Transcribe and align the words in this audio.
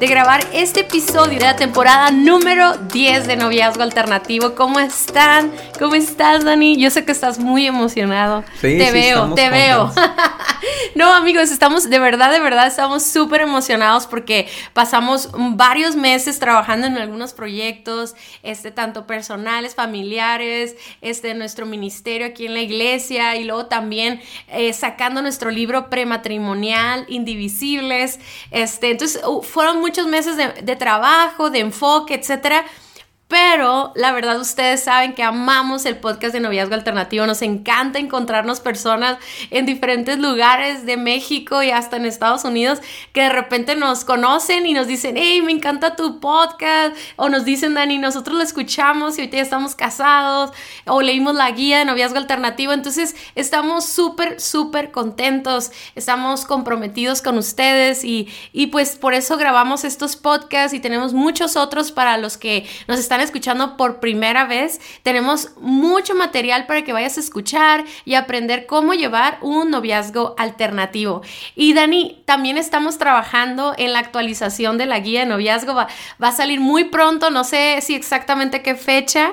de 0.00 0.06
grabar 0.06 0.40
este 0.54 0.80
episodio 0.80 1.38
de 1.38 1.44
la 1.44 1.56
temporada 1.56 2.10
número 2.10 2.74
10 2.78 3.26
de 3.26 3.36
Noviazgo 3.36 3.82
Alternativo. 3.82 4.54
¿Cómo 4.54 4.80
están? 4.80 5.52
¿Cómo 5.78 5.94
estás, 5.94 6.42
Dani? 6.42 6.78
Yo 6.78 6.88
sé 6.88 7.04
que 7.04 7.12
estás 7.12 7.38
muy 7.38 7.66
emocionado. 7.66 8.42
Sí, 8.62 8.78
te 8.78 8.86
sí, 8.86 8.92
veo, 8.92 9.34
te 9.34 9.50
veo. 9.50 9.92
no, 10.94 11.12
amigos, 11.12 11.50
estamos 11.50 11.88
de 11.88 11.98
verdad, 11.98 12.30
de 12.30 12.40
verdad, 12.40 12.66
estamos 12.66 13.04
súper 13.04 13.42
emocionados 13.42 14.06
porque 14.06 14.48
pasamos 14.72 15.30
varios 15.32 15.96
meses 15.96 16.38
trabajando 16.38 16.86
en 16.86 16.96
algunos 16.96 17.32
proyectos, 17.32 18.14
este, 18.42 18.70
tanto 18.70 19.06
personales, 19.06 19.74
familiares, 19.74 20.76
este, 21.00 21.34
nuestro 21.34 21.66
ministerio 21.66 22.26
aquí 22.26 22.46
en 22.46 22.54
la 22.54 22.60
iglesia 22.60 23.36
y 23.36 23.44
luego 23.44 23.66
también 23.66 24.20
eh, 24.48 24.72
sacando 24.72 25.22
nuestro 25.22 25.50
libro 25.50 25.90
prematrimonial, 25.90 27.06
Indivisibles. 27.08 28.18
Este, 28.50 28.90
entonces, 28.90 29.22
uh, 29.26 29.42
fueron 29.42 29.80
muchos 29.80 30.06
meses 30.06 30.36
de, 30.36 30.48
de 30.62 30.76
trabajo, 30.76 31.50
de 31.50 31.60
enfoque, 31.60 32.14
etcétera. 32.14 32.64
Pero 33.30 33.92
la 33.94 34.10
verdad 34.10 34.40
ustedes 34.40 34.82
saben 34.82 35.14
que 35.14 35.22
amamos 35.22 35.86
el 35.86 35.96
podcast 35.98 36.34
de 36.34 36.40
Noviazgo 36.40 36.74
Alternativo, 36.74 37.26
nos 37.26 37.42
encanta 37.42 38.00
encontrarnos 38.00 38.58
personas 38.58 39.18
en 39.52 39.66
diferentes 39.66 40.18
lugares 40.18 40.84
de 40.84 40.96
México 40.96 41.62
y 41.62 41.70
hasta 41.70 41.96
en 41.96 42.06
Estados 42.06 42.44
Unidos 42.44 42.80
que 43.12 43.20
de 43.20 43.28
repente 43.28 43.76
nos 43.76 44.04
conocen 44.04 44.66
y 44.66 44.72
nos 44.72 44.88
dicen, 44.88 45.14
hey, 45.16 45.42
me 45.42 45.52
encanta 45.52 45.94
tu 45.94 46.18
podcast, 46.18 46.96
o 47.14 47.28
nos 47.28 47.44
dicen, 47.44 47.74
Dani, 47.74 47.98
nosotros 47.98 48.36
lo 48.36 48.42
escuchamos 48.42 49.16
y 49.16 49.20
ahorita 49.20 49.36
ya 49.36 49.44
estamos 49.44 49.76
casados, 49.76 50.50
o 50.86 51.00
leímos 51.00 51.36
la 51.36 51.52
guía 51.52 51.78
de 51.78 51.84
Noviazgo 51.84 52.18
Alternativo, 52.18 52.72
entonces 52.72 53.14
estamos 53.36 53.84
súper, 53.84 54.40
súper 54.40 54.90
contentos, 54.90 55.70
estamos 55.94 56.44
comprometidos 56.44 57.22
con 57.22 57.38
ustedes 57.38 58.02
y, 58.02 58.28
y 58.52 58.66
pues 58.68 58.96
por 58.96 59.14
eso 59.14 59.36
grabamos 59.36 59.84
estos 59.84 60.16
podcasts 60.16 60.74
y 60.74 60.80
tenemos 60.80 61.12
muchos 61.12 61.56
otros 61.56 61.92
para 61.92 62.18
los 62.18 62.36
que 62.36 62.68
nos 62.88 62.98
están 62.98 63.19
escuchando 63.22 63.76
por 63.76 64.00
primera 64.00 64.44
vez. 64.44 64.80
Tenemos 65.02 65.50
mucho 65.58 66.14
material 66.14 66.66
para 66.66 66.82
que 66.82 66.92
vayas 66.92 67.16
a 67.16 67.20
escuchar 67.20 67.84
y 68.04 68.14
aprender 68.14 68.66
cómo 68.66 68.94
llevar 68.94 69.38
un 69.40 69.70
noviazgo 69.70 70.34
alternativo. 70.38 71.22
Y 71.54 71.74
Dani, 71.74 72.22
también 72.24 72.58
estamos 72.58 72.98
trabajando 72.98 73.74
en 73.76 73.92
la 73.92 73.98
actualización 73.98 74.78
de 74.78 74.86
la 74.86 75.00
guía 75.00 75.20
de 75.20 75.26
noviazgo. 75.26 75.74
Va, 75.74 75.88
a 76.20 76.32
salir 76.32 76.60
muy 76.60 76.84
pronto, 76.84 77.30
no 77.30 77.44
sé 77.44 77.78
si 77.82 77.94
exactamente 77.94 78.62
qué 78.62 78.74
fecha. 78.74 79.32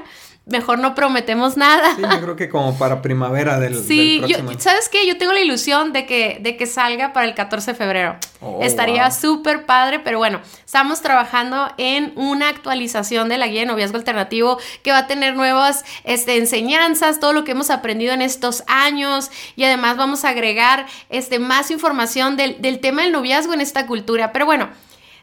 Mejor 0.49 0.79
no 0.79 0.95
prometemos 0.95 1.57
nada. 1.57 1.95
Sí, 1.95 2.01
yo 2.01 2.21
creo 2.21 2.35
que 2.37 2.47
como 2.47 2.77
para 2.77 3.01
primavera 3.01 3.59
del, 3.59 3.83
Sí, 3.83 4.19
del 4.21 4.29
próximo. 4.29 4.59
¿sabes 4.59 4.87
qué? 4.87 5.05
Yo 5.05 5.17
tengo 5.17 5.33
la 5.33 5.41
ilusión 5.41 5.91
de 5.91 6.05
que, 6.05 6.37
de 6.41 6.55
que 6.55 6.65
salga 6.65 7.11
para 7.11 7.25
el 7.27 7.35
14 7.35 7.71
de 7.71 7.77
febrero. 7.77 8.15
Oh, 8.39 8.59
Estaría 8.61 9.03
wow. 9.09 9.11
súper 9.11 9.65
padre, 9.65 9.99
pero 9.99 10.19
bueno, 10.19 10.39
estamos 10.65 11.01
trabajando 11.01 11.69
en 11.77 12.13
una 12.15 12.47
actualización 12.47 13.27
de 13.27 13.37
la 13.37 13.47
guía 13.47 13.61
de 13.61 13.65
noviazgo 13.65 13.97
alternativo 13.97 14.57
que 14.83 14.91
va 14.91 14.99
a 14.99 15.07
tener 15.07 15.35
nuevas 15.35 15.83
este, 16.05 16.37
enseñanzas, 16.37 17.19
todo 17.19 17.33
lo 17.33 17.43
que 17.43 17.51
hemos 17.51 17.69
aprendido 17.69 18.13
en 18.13 18.21
estos 18.21 18.63
años 18.67 19.29
y 19.57 19.65
además 19.65 19.97
vamos 19.97 20.23
a 20.23 20.29
agregar 20.29 20.85
este, 21.09 21.39
más 21.39 21.71
información 21.71 22.37
del, 22.37 22.61
del 22.61 22.79
tema 22.79 23.01
del 23.01 23.11
noviazgo 23.11 23.53
en 23.53 23.59
esta 23.61 23.85
cultura. 23.85 24.31
Pero 24.31 24.45
bueno, 24.45 24.69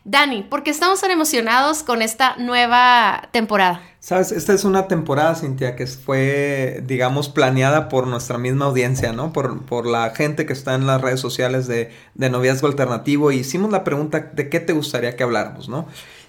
Dani, 0.06 0.42
¿por 0.42 0.62
qué 0.62 0.70
estamos 0.70 1.00
tan 1.00 1.10
emocionados 1.10 1.82
con 1.82 2.03
esta 2.03 2.37
nueva 2.37 3.28
temporada? 3.32 3.81
Sabes, 4.00 4.32
esta 4.32 4.53
es 4.53 4.65
una 4.65 4.87
temporada, 4.87 5.34
Cintia, 5.34 5.76
que 5.76 5.87
fue, 5.87 6.82
digamos, 6.87 7.31
planeada 7.31 7.88
por 7.88 8.06
nuestra 8.06 8.37
misma 8.37 8.66
audiencia, 8.66 9.15
¿no? 9.15 9.32
Por, 9.32 9.65
por 9.65 9.87
la 9.87 10.10
gente 10.10 10.44
que 10.44 10.53
está 10.53 10.75
en 10.75 10.87
las 10.87 11.00
redes 11.00 11.20
sociales 11.20 11.66
de, 11.66 11.91
de 12.12 12.28
Noviazgo 12.28 12.66
Alternativo. 12.66 13.32
Y 13.32 13.37
hicimos 13.37 13.70
la 13.72 13.82
pregunta 13.82 14.31
de 14.34 14.50
qué 14.50 14.60
te 14.60 14.75
gustaría 14.75 15.16
que 15.16 15.22
habláramos, 15.22 15.70
¿no? 15.70 15.87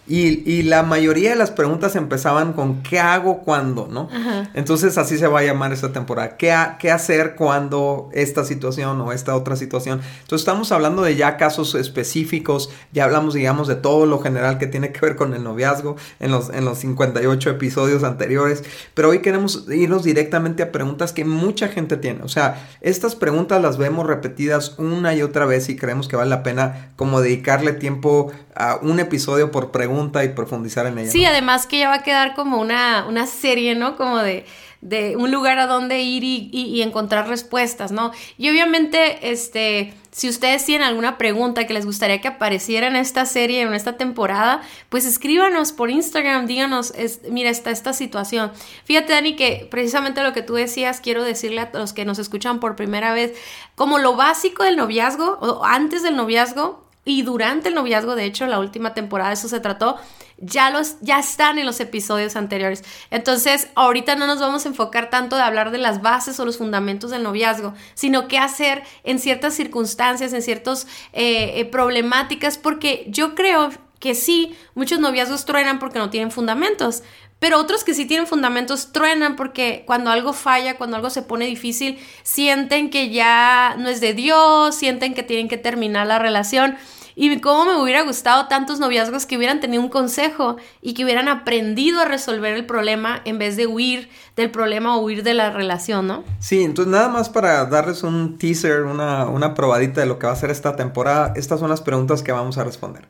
Y, 0.08 0.48
y 0.48 0.62
la 0.62 0.84
mayoría 0.84 1.32
de 1.32 1.36
las 1.36 1.50
preguntas 1.50 1.96
empezaban 1.96 2.54
con 2.54 2.84
¿qué 2.84 3.00
hago 3.00 3.40
cuando? 3.40 3.88
¿no? 3.90 4.08
Ajá. 4.14 4.52
Entonces 4.54 5.00
así 5.00 5.18
se 5.18 5.26
va 5.26 5.40
a 5.40 5.44
llamar 5.44 5.74
esta 5.74 5.92
temporada. 5.92 6.38
¿Qué, 6.38 6.52
ha- 6.52 6.78
qué 6.78 6.92
hacer 6.92 7.34
cuando 7.34 8.10
esta 8.14 8.44
situación 8.44 9.02
o 9.02 9.12
esta 9.14 9.36
otra 9.36 9.56
situación? 9.56 10.02
Entonces 10.22 10.42
estamos 10.42 10.72
hablando 10.72 11.02
de 11.02 11.16
ya 11.16 11.38
casos 11.38 11.74
específicos, 11.74 12.70
ya 12.94 13.06
hablamos 13.06 13.34
digamos 13.34 13.68
de 13.68 13.74
todo 13.76 14.06
lo 14.06 14.20
general 14.20 14.60
que 14.60 14.68
tiene 14.68 14.92
que 14.92 15.00
ver 15.02 15.16
con 15.16 15.34
el 15.34 15.44
noviazgo 15.44 15.96
en 16.20 16.30
los, 16.32 16.50
en 16.50 16.66
los 16.66 16.78
58 16.78 17.50
episodios 17.50 18.04
anteriores, 18.04 18.64
pero 18.94 19.10
hoy 19.10 19.20
queremos 19.24 19.66
irnos 19.72 20.04
directamente 20.04 20.62
a 20.62 20.72
preguntas 20.72 21.14
que 21.14 21.26
mucha 21.26 21.68
gente 21.70 21.98
tiene. 21.98 22.22
O 22.22 22.28
sea, 22.28 22.68
estas 22.82 23.16
preguntas 23.16 23.60
las 23.60 23.78
vemos 23.80 24.06
repetidas 24.06 24.76
una 24.78 25.16
y 25.16 25.24
otra 25.24 25.46
vez 25.48 25.68
y 25.70 25.76
creemos 25.76 26.08
que 26.08 26.16
vale 26.16 26.30
la 26.30 26.44
pena 26.44 26.92
como 26.96 27.22
dedicarle 27.22 27.74
tiempo 27.74 28.32
a 28.56 28.78
un 28.84 29.00
episodio 29.00 29.50
por 29.52 29.72
pregunta 29.72 29.95
y 30.24 30.30
profundizar 30.30 30.86
en 30.88 30.98
ella. 31.00 31.12
Sí, 31.12 31.26
además 31.26 31.68
que 31.68 31.80
ya 31.80 31.90
va 31.90 31.96
a 31.96 32.04
quedar 32.04 32.36
como 32.36 32.60
una, 32.60 33.06
una 33.08 33.28
serie, 33.28 33.76
¿no? 33.76 33.96
Como 33.98 34.18
de, 34.20 34.46
de 34.82 35.16
un 35.18 35.32
lugar 35.32 35.58
a 35.60 35.66
donde 35.68 36.02
ir 36.02 36.24
y, 36.24 36.50
y- 36.52 36.66
y 36.68 36.82
encontrar 36.82 37.28
respuestas, 37.28 37.92
¿no? 37.92 38.12
Y 38.38 38.50
obviamente, 38.50 39.32
este, 39.32 39.94
si 40.12 40.30
ustedes 40.30 40.64
tienen 40.64 40.88
alguna 40.88 41.18
pregunta 41.18 41.66
que 41.66 41.74
les 41.74 41.86
gustaría 41.86 42.22
que 42.22 42.28
apareciera 42.28 42.88
en 42.88 42.96
esta 42.96 43.26
serie, 43.26 43.62
en 43.62 43.74
esta 43.74 43.98
temporada, 43.98 44.62
pues 44.90 45.06
escríbanos 45.06 45.72
por 45.72 45.90
Instagram, 45.90 46.46
díganos, 46.46 46.92
es- 46.96 47.22
mira, 47.30 47.50
está 47.50 47.72
esta 47.72 47.94
situación. 47.94 48.52
Fíjate, 48.84 49.14
Dani, 49.14 49.36
que 49.36 49.68
precisamente 49.72 50.22
lo 50.22 50.34
que 50.34 50.44
tú 50.44 50.54
decías, 50.54 51.02
quiero 51.02 51.24
decirle 51.24 51.62
a 51.62 51.70
los 51.74 51.92
que 51.94 52.06
nos 52.06 52.20
escuchan 52.20 52.60
por 52.60 52.76
primera 52.76 53.12
vez, 53.14 53.34
como 53.74 53.98
lo 53.98 54.16
básico 54.16 54.64
del 54.64 54.76
noviazgo, 54.78 55.38
o 55.42 55.66
antes 55.66 56.04
del 56.04 56.16
noviazgo, 56.16 56.85
y 57.06 57.22
durante 57.22 57.70
el 57.70 57.76
noviazgo, 57.76 58.16
de 58.16 58.26
hecho, 58.26 58.48
la 58.48 58.60
última 58.60 58.96
temporada 58.96 59.32
eso 59.32 59.48
se 59.48 59.60
trató, 59.60 59.98
ya 60.38 60.72
los 60.72 60.98
ya 61.02 61.20
están 61.20 61.60
en 61.60 61.68
los 61.68 61.80
episodios 61.80 62.36
anteriores. 62.36 62.84
Entonces, 63.12 63.70
ahorita 63.76 64.16
no 64.16 64.26
nos 64.26 64.40
vamos 64.40 64.66
a 64.66 64.70
enfocar 64.70 65.12
tanto 65.12 65.36
de 65.36 65.44
hablar 65.44 65.70
de 65.70 65.78
las 65.78 66.02
bases 66.02 66.40
o 66.40 66.46
los 66.46 66.58
fundamentos 66.58 67.12
del 67.12 67.22
noviazgo, 67.22 67.76
sino 67.94 68.28
qué 68.28 68.40
hacer 68.40 68.84
en 69.04 69.20
ciertas 69.20 69.54
circunstancias, 69.54 70.34
en 70.34 70.42
ciertas 70.42 70.88
eh, 71.14 71.60
eh, 71.60 71.66
problemáticas, 71.66 72.58
porque 72.58 73.06
yo 73.08 73.36
creo 73.36 73.70
que 74.00 74.16
sí, 74.16 74.56
muchos 74.74 75.00
noviazgos 75.00 75.46
truenan 75.46 75.80
porque 75.80 76.00
no 76.00 76.10
tienen 76.10 76.32
fundamentos. 76.32 77.04
Pero 77.40 77.60
otros 77.60 77.84
que 77.84 77.94
sí 77.94 78.06
tienen 78.06 78.28
fundamentos 78.28 78.92
truenan 78.92 79.36
porque 79.36 79.84
cuando 79.86 80.10
algo 80.10 80.34
falla, 80.34 80.78
cuando 80.78 80.96
algo 80.96 81.10
se 81.10 81.22
pone 81.22 81.46
difícil, 81.46 82.00
sienten 82.24 82.90
que 82.90 83.10
ya 83.10 83.76
no 83.78 83.90
es 83.90 84.02
de 84.02 84.14
Dios, 84.14 84.76
sienten 84.76 85.14
que 85.14 85.22
tienen 85.22 85.48
que 85.48 85.58
terminar 85.58 86.08
la 86.08 86.18
relación. 86.18 86.78
Y 87.16 87.40
cómo 87.40 87.66
me 87.66 87.82
hubiera 87.82 88.02
gustado 88.04 88.48
tantos 88.48 88.80
noviazgos 88.80 89.26
que 89.26 89.38
hubieran 89.38 89.62
tenido 89.62 89.82
un 89.82 89.90
consejo 89.90 90.58
y 90.82 90.94
que 90.94 91.06
hubieran 91.06 91.30
aprendido 91.30 92.02
a 92.02 92.06
resolver 92.06 92.54
el 92.54 92.66
problema 92.66 93.22
en 93.24 93.38
vez 93.40 93.56
de 93.56 93.68
huir 93.68 94.10
del 94.36 94.52
problema 94.52 94.98
o 94.98 95.00
huir 95.02 95.24
de 95.24 95.34
la 95.34 95.50
relación, 95.50 96.08
¿no? 96.08 96.24
Sí, 96.40 96.62
entonces 96.64 96.92
nada 96.92 97.08
más 97.08 97.30
para 97.30 97.66
darles 97.66 98.04
un 98.04 98.38
teaser, 98.38 98.84
una, 98.84 99.28
una 99.28 99.54
probadita 99.54 100.02
de 100.02 100.08
lo 100.08 100.20
que 100.20 100.28
va 100.28 100.34
a 100.34 100.36
ser 100.36 100.52
esta 100.52 100.76
temporada, 100.76 101.32
estas 101.38 101.60
son 101.62 101.70
las 101.70 101.82
preguntas 101.82 102.22
que 102.22 102.34
vamos 102.34 102.58
a 102.58 102.64
responder. 102.66 103.08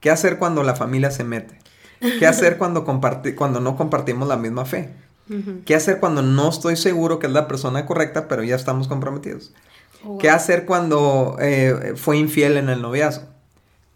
¿Qué 0.00 0.10
hacer 0.10 0.38
cuando 0.38 0.62
la 0.62 0.76
familia 0.76 1.10
se 1.10 1.24
mete? 1.24 1.58
¿Qué 2.18 2.26
hacer 2.26 2.58
cuando, 2.58 2.84
comparti- 2.86 3.34
cuando 3.34 3.60
no 3.60 3.76
compartimos 3.76 4.28
la 4.28 4.36
misma 4.36 4.64
fe? 4.66 4.94
¿Qué 5.66 5.74
hacer 5.74 6.00
cuando 6.00 6.22
no 6.22 6.48
estoy 6.48 6.76
seguro 6.76 7.18
que 7.18 7.26
es 7.26 7.32
la 7.32 7.48
persona 7.48 7.84
correcta, 7.84 8.28
pero 8.28 8.42
ya 8.44 8.56
estamos 8.56 8.88
comprometidos? 8.88 9.52
¿Qué 10.20 10.30
hacer 10.30 10.64
cuando 10.64 11.36
eh, 11.40 11.94
fue 11.96 12.16
infiel 12.16 12.56
en 12.56 12.68
el 12.68 12.80
noviazgo? 12.80 13.26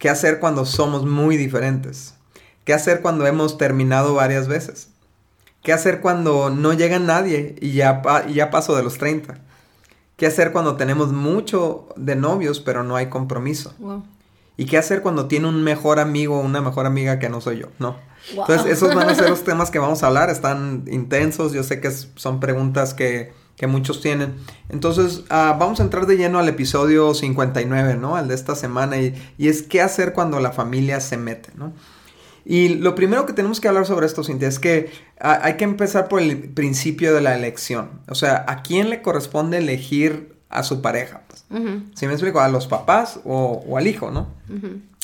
¿Qué 0.03 0.11
hacer 0.11 0.41
cuando 0.41 0.67
somos 0.67 1.07
muy 1.07 1.37
diferentes? 1.37 2.15
¿Qué 2.65 2.75
hacer 2.75 3.03
cuando 3.03 3.25
hemos 3.25 3.57
terminado 3.57 4.15
varias 4.15 4.49
veces? 4.49 4.89
¿Qué 5.63 5.73
hacer 5.73 6.01
cuando 6.01 6.51
no 6.51 6.73
llega 6.73 6.99
nadie 6.99 7.55
y 7.61 7.71
ya, 7.71 8.03
pa- 8.03 8.25
y 8.29 8.35
ya 8.35 8.51
paso 8.51 8.75
de 8.75 8.83
los 8.83 8.99
30? 8.99 9.39
¿Qué 10.17 10.27
hacer 10.27 10.51
cuando 10.51 10.75
tenemos 10.75 11.13
mucho 11.13 11.87
de 11.95 12.17
novios 12.17 12.59
pero 12.59 12.83
no 12.83 12.97
hay 12.97 13.07
compromiso? 13.11 13.75
Wow. 13.79 14.03
¿Y 14.57 14.67
qué 14.67 14.77
hacer 14.77 15.03
cuando 15.03 15.29
tiene 15.29 15.47
un 15.47 15.63
mejor 15.63 16.01
amigo 16.01 16.37
o 16.37 16.41
una 16.41 16.61
mejor 16.61 16.87
amiga 16.87 17.21
que 17.21 17.29
no 17.29 17.41
soy 17.41 17.59
yo? 17.61 17.69
No. 17.79 17.97
Wow. 18.35 18.41
Entonces, 18.49 18.73
esos 18.73 18.97
van 18.97 19.09
a 19.09 19.15
ser 19.15 19.31
los 19.31 19.45
temas 19.45 19.71
que 19.71 19.79
vamos 19.79 20.03
a 20.03 20.09
hablar. 20.09 20.31
Están 20.31 20.83
intensos. 20.91 21.53
Yo 21.53 21.63
sé 21.63 21.81
que 21.81 21.93
son 21.93 22.41
preguntas 22.41 22.93
que, 22.93 23.33
que 23.57 23.67
muchos 23.67 24.01
tienen. 24.01 24.35
Entonces, 24.69 25.25
ah, 25.31 25.57
vamos 25.59 25.81
a 25.81 25.85
entrar 25.85 26.07
de 26.07 26.17
lleno 26.17 26.39
al 26.39 26.49
episodio 26.49 27.15
59, 27.15 27.97
¿no? 27.97 28.17
Al 28.17 28.29
de 28.29 28.35
esta 28.35 28.55
semana. 28.55 28.99
Y, 28.99 29.15
y 29.39 29.49
es 29.49 29.63
qué 29.63 29.81
hacer 29.81 30.13
cuando 30.13 30.41
la 30.41 30.53
familia 30.53 31.01
se 31.01 31.17
mete, 31.17 31.51
¿no? 31.57 31.73
Y 32.45 32.71
lo 32.71 32.95
primero 32.95 33.25
que 33.25 33.33
tenemos 33.33 33.61
que 33.61 33.69
hablar 33.69 33.87
sobre 33.87 34.07
esto, 34.07 34.25
Cintia, 34.25 34.49
es 34.49 34.59
que 34.59 34.91
hay 35.21 35.55
que 35.57 35.65
empezar 35.65 36.09
por 36.09 36.21
el 36.21 36.51
principio 36.51 37.15
de 37.15 37.21
la 37.21 37.37
elección. 37.37 38.01
O 38.09 38.15
sea, 38.15 38.45
¿a 38.49 38.63
quién 38.63 38.91
le 38.91 39.01
corresponde 39.01 39.59
elegir 39.59 40.35
a 40.49 40.65
su 40.65 40.83
pareja? 40.83 41.23
Pues, 41.29 41.45
¿Sí 41.95 42.07
me 42.07 42.13
explico? 42.13 42.41
¿A 42.41 42.49
los 42.49 42.67
papás 42.67 43.21
o, 43.25 43.77
al 43.77 43.87
hijo, 43.87 44.11
no? 44.11 44.29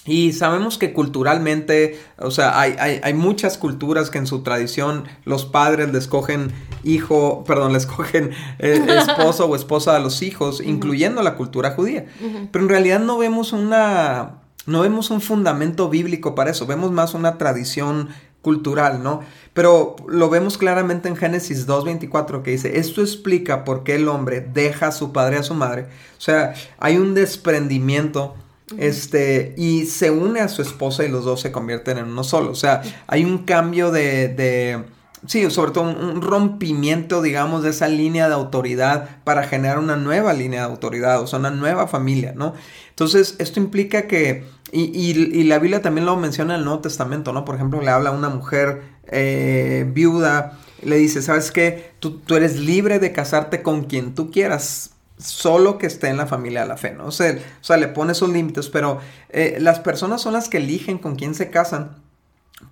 Y 0.05 0.33
sabemos 0.33 0.79
que 0.79 0.95
culturalmente, 0.95 2.01
o 2.19 2.31
sea, 2.31 2.59
hay, 2.59 3.01
hay, 3.03 3.15
muchas 3.15 3.59
culturas 3.59 4.09
que 4.09 4.17
en 4.17 4.27
su 4.27 4.43
tradición 4.43 5.05
los 5.25 5.45
padres 5.45 5.93
le 5.93 5.99
escogen 5.99 6.51
hijo, 6.83 7.45
perdón, 7.45 7.73
le 7.73 7.79
escogen 7.79 8.31
eh, 8.59 8.85
esposo 9.07 9.47
o 9.47 9.55
esposa 9.55 9.97
a 9.97 9.99
los 9.99 10.23
hijos, 10.23 10.63
incluyendo 10.65 11.23
la 11.23 11.35
cultura 11.35 11.73
judía. 11.73 12.07
Pero 12.51 12.65
en 12.65 12.69
realidad 12.71 13.01
no 13.01 13.19
vemos 13.19 13.53
una, 13.53 14.39
no 14.65 14.81
vemos 14.81 15.11
un 15.11 15.21
fundamento 15.21 15.91
bíblico 15.91 16.35
para 16.35 16.51
eso, 16.51 16.67
vemos 16.67 16.91
más 16.91 17.13
una 17.13 17.37
tradición 17.37 18.09
cultural, 18.41 19.03
¿no? 19.03 19.21
Pero 19.53 19.97
lo 20.07 20.31
vemos 20.31 20.57
claramente 20.57 21.09
en 21.09 21.17
Génesis 21.17 21.67
2.24 21.67 22.43
que 22.43 22.53
dice, 22.53 22.79
esto 22.79 23.03
explica 23.03 23.65
por 23.65 23.83
qué 23.83 23.97
el 23.97 24.09
hombre 24.09 24.41
deja 24.41 24.87
a 24.87 24.93
su 24.93 25.13
padre 25.13 25.37
y 25.37 25.41
a 25.41 25.43
su 25.43 25.55
madre. 25.55 25.83
O 26.17 26.21
sea, 26.21 26.55
hay 26.79 26.97
un 26.97 27.15
desprendimiento 27.15 28.37
este, 28.77 29.55
y 29.57 29.87
se 29.87 30.11
une 30.11 30.41
a 30.41 30.49
su 30.49 30.63
esposa 30.63 31.05
y 31.05 31.09
los 31.09 31.25
dos 31.25 31.41
se 31.41 31.53
convierten 31.53 31.99
en 31.99 32.05
uno 32.05 32.25
solo. 32.25 32.51
O 32.51 32.57
sea, 32.57 32.83
hay 33.07 33.25
un 33.25 33.39
cambio 33.45 33.91
de, 33.91 34.29
de 34.29 34.85
sí, 35.27 35.51
sobre 35.51 35.73
todo 35.73 35.85
un, 35.85 36.23
rompimiento, 36.23 37.23
digamos, 37.23 37.63
de 37.63 37.71
esa 37.71 37.89
línea 37.89 38.29
de 38.29 38.35
autoridad 38.35 39.09
para 39.25 39.45
generar 39.45 39.79
una 39.79 39.97
nueva 39.97 40.33
línea 40.33 40.61
de 40.61 40.67
autoridad, 40.67 41.21
o 41.23 41.27
sea, 41.27 41.39
una 41.39 41.51
nueva 41.51 41.87
familia, 41.87 42.33
¿no? 42.37 42.55
Entonces, 42.91 43.37
esto 43.39 43.61
implica 43.61 44.07
que, 44.07 44.45
y, 44.73 44.83
y, 44.83 45.45
la 45.45 45.59
Biblia 45.59 45.83
también 45.83 46.05
lo 46.05 46.17
menciona 46.17 46.55
en 46.55 46.61
el 46.61 46.65
Nuevo 46.65 46.81
Testamento, 46.81 47.33
¿no? 47.33 47.45
Por 47.45 47.55
ejemplo, 47.55 47.81
le 47.81 47.91
habla 47.91 48.11
a 48.11 48.13
una 48.13 48.29
mujer 48.29 48.83
eh, 49.07 49.87
viuda, 49.93 50.59
le 50.83 50.97
dice, 50.97 51.23
¿sabes 51.23 51.51
qué? 51.51 51.93
Tú, 52.01 52.19
tú 52.19 52.37
eres 52.37 52.59
libre 52.59 52.99
de 52.99 53.13
casarte 53.13 53.63
con 53.63 53.85
quien 53.85 54.15
tú 54.15 54.31
quieras, 54.31 54.91
solo 55.19 55.79
que 55.79 55.87
esté 55.87 56.09
en 56.09 56.17
la 56.17 56.27
familia 56.27 56.63
de 56.63 56.69
la 56.69 56.77
fe, 56.77 56.93
¿no? 56.93 57.07
O 57.07 57.11
sea, 57.11 57.33
o 57.33 57.65
sea 57.65 57.77
le 57.77 57.89
pone 57.89 58.13
esos 58.13 58.31
límites, 58.31 58.69
pero 58.69 59.01
eh, 59.29 59.59
las 59.61 59.81
personas 59.81 60.23
son 60.23 60.33
las 60.33 60.49
que 60.49 60.59
eligen 60.59 60.99
con 60.99 61.17
quién 61.17 61.35
se 61.35 61.51
casan, 61.51 61.97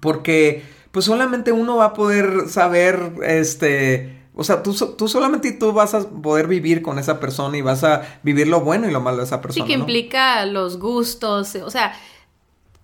porque 0.01 0.65
pues 0.93 1.05
solamente 1.05 1.53
uno 1.53 1.77
va 1.77 1.87
a 1.87 1.93
poder 1.93 2.49
saber, 2.49 3.13
este, 3.25 4.23
o 4.35 4.45
sea, 4.45 4.63
tú, 4.63 4.75
tú 4.75 5.09
solamente 5.09 5.53
tú 5.53 5.73
vas 5.73 5.95
a 5.95 6.09
poder 6.09 6.47
vivir 6.47 6.83
con 6.83 6.99
esa 6.99 7.21
persona 7.21 7.57
y 7.57 7.63
vas 7.63 7.85
a 7.85 8.03
vivir 8.23 8.49
lo 8.49 8.61
bueno 8.61 8.89
y 8.89 8.93
lo 8.93 9.01
malo 9.01 9.19
de 9.19 9.25
esa 9.25 9.43
persona. 9.43 9.65
Sí, 9.65 9.69
que 9.69 9.79
implica 9.79 10.47
los 10.47 10.79
gustos, 10.79 11.57
o 11.57 11.71
sea, 11.71 11.95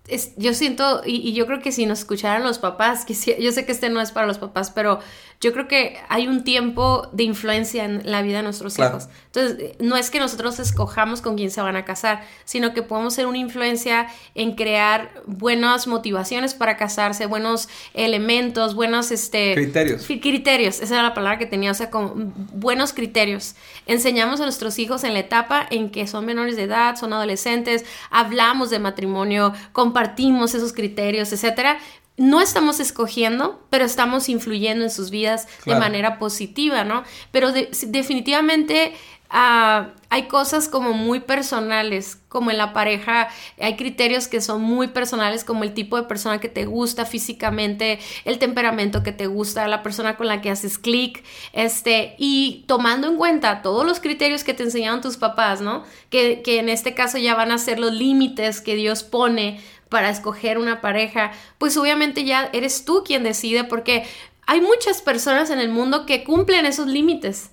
es, 0.07 0.33
yo 0.35 0.53
siento, 0.53 1.01
y, 1.05 1.27
y, 1.27 1.33
yo 1.33 1.45
creo 1.45 1.61
que 1.61 1.71
si 1.71 1.85
nos 1.85 1.99
escucharan 1.99 2.43
los 2.43 2.59
papás, 2.59 3.05
que 3.05 3.13
yo 3.13 3.51
sé 3.53 3.65
que 3.65 3.71
este 3.71 3.89
no 3.89 4.01
es 4.01 4.11
para 4.11 4.27
los 4.27 4.37
papás, 4.37 4.69
pero 4.69 4.99
yo 5.43 5.51
creo 5.51 5.67
que 5.67 5.97
hay 6.07 6.27
un 6.27 6.45
tiempo 6.45 7.09
de 7.11 7.25
influencia 7.25 7.83
en 7.83 8.09
la 8.09 8.21
vida 8.21 8.37
de 8.37 8.43
nuestros 8.43 8.79
hijos. 8.79 9.09
Entonces, 9.25 9.75
no 9.79 9.97
es 9.97 10.09
que 10.09 10.19
nosotros 10.19 10.57
escojamos 10.57 11.21
con 11.21 11.35
quién 11.35 11.51
se 11.51 11.61
van 11.61 11.75
a 11.75 11.83
casar, 11.83 12.23
sino 12.45 12.73
que 12.73 12.81
podemos 12.81 13.13
ser 13.13 13.27
una 13.27 13.37
influencia 13.39 14.07
en 14.35 14.55
crear 14.55 15.11
buenas 15.25 15.85
motivaciones 15.85 16.53
para 16.53 16.77
casarse, 16.77 17.25
buenos 17.25 17.67
elementos, 17.93 18.73
buenos 18.73 19.11
este, 19.11 19.53
criterios. 19.53 20.05
Criterios, 20.05 20.79
esa 20.79 20.93
era 20.93 21.03
la 21.03 21.13
palabra 21.13 21.37
que 21.37 21.45
tenía, 21.45 21.71
o 21.71 21.73
sea, 21.73 21.89
como 21.89 22.13
buenos 22.53 22.93
criterios. 22.93 23.55
Enseñamos 23.85 24.39
a 24.39 24.43
nuestros 24.43 24.79
hijos 24.79 25.03
en 25.03 25.13
la 25.13 25.19
etapa 25.19 25.67
en 25.69 25.91
que 25.91 26.07
son 26.07 26.25
menores 26.25 26.55
de 26.55 26.63
edad, 26.63 26.95
son 26.95 27.11
adolescentes, 27.11 27.83
hablamos 28.11 28.69
de 28.69 28.79
matrimonio, 28.79 29.51
compartimos 29.73 30.55
esos 30.55 30.71
criterios, 30.71 31.33
etcétera, 31.33 31.79
no 32.17 32.41
estamos 32.41 32.79
escogiendo, 32.79 33.65
pero 33.69 33.85
estamos 33.85 34.29
influyendo 34.29 34.83
en 34.83 34.91
sus 34.91 35.09
vidas 35.09 35.47
de 35.65 35.75
manera 35.75 36.19
positiva, 36.19 36.83
¿no? 36.83 37.03
Pero 37.31 37.51
definitivamente 37.51 38.93
ah, 39.31 39.89
hay 40.09 40.27
cosas 40.27 40.69
como 40.69 40.93
muy 40.93 41.21
personales, 41.21 42.19
como 42.29 42.51
en 42.51 42.59
la 42.59 42.71
pareja, 42.71 43.29
hay 43.59 43.75
criterios 43.77 44.27
que 44.27 44.41
son 44.41 44.61
muy 44.61 44.89
personales, 44.89 45.43
como 45.43 45.63
el 45.63 45.73
tipo 45.73 45.97
de 45.97 46.03
persona 46.03 46.39
que 46.39 46.49
te 46.49 46.65
gusta 46.65 47.05
físicamente, 47.05 47.97
el 48.25 48.37
temperamento 48.37 49.01
que 49.01 49.11
te 49.11 49.25
gusta, 49.25 49.67
la 49.67 49.81
persona 49.81 50.15
con 50.15 50.27
la 50.27 50.39
que 50.41 50.51
haces 50.51 50.77
clic, 50.77 51.23
este, 51.51 52.13
y 52.19 52.63
tomando 52.67 53.07
en 53.07 53.17
cuenta 53.17 53.63
todos 53.63 53.87
los 53.87 53.99
criterios 53.99 54.43
que 54.43 54.53
te 54.53 54.61
enseñaron 54.61 55.01
tus 55.01 55.17
papás, 55.17 55.61
¿no? 55.61 55.83
Que, 56.11 56.43
que 56.43 56.59
en 56.59 56.69
este 56.69 56.93
caso 56.93 57.17
ya 57.17 57.33
van 57.33 57.51
a 57.51 57.57
ser 57.57 57.79
los 57.79 57.91
límites 57.91 58.61
que 58.61 58.75
Dios 58.75 59.01
pone 59.01 59.59
para 59.93 60.09
escoger 60.09 60.57
una 60.57 60.81
pareja, 60.81 61.33
pues 61.59 61.77
obviamente 61.77 62.25
ya 62.25 62.49
eres 62.51 62.83
tú 62.83 63.03
quien 63.05 63.23
decide 63.23 63.63
porque 63.63 64.05
hay 64.47 64.59
muchas 64.59 65.03
personas 65.03 65.51
en 65.51 65.59
el 65.59 65.69
mundo 65.69 66.07
que 66.07 66.23
cumplen 66.23 66.65
esos 66.65 66.87
límites, 66.87 67.51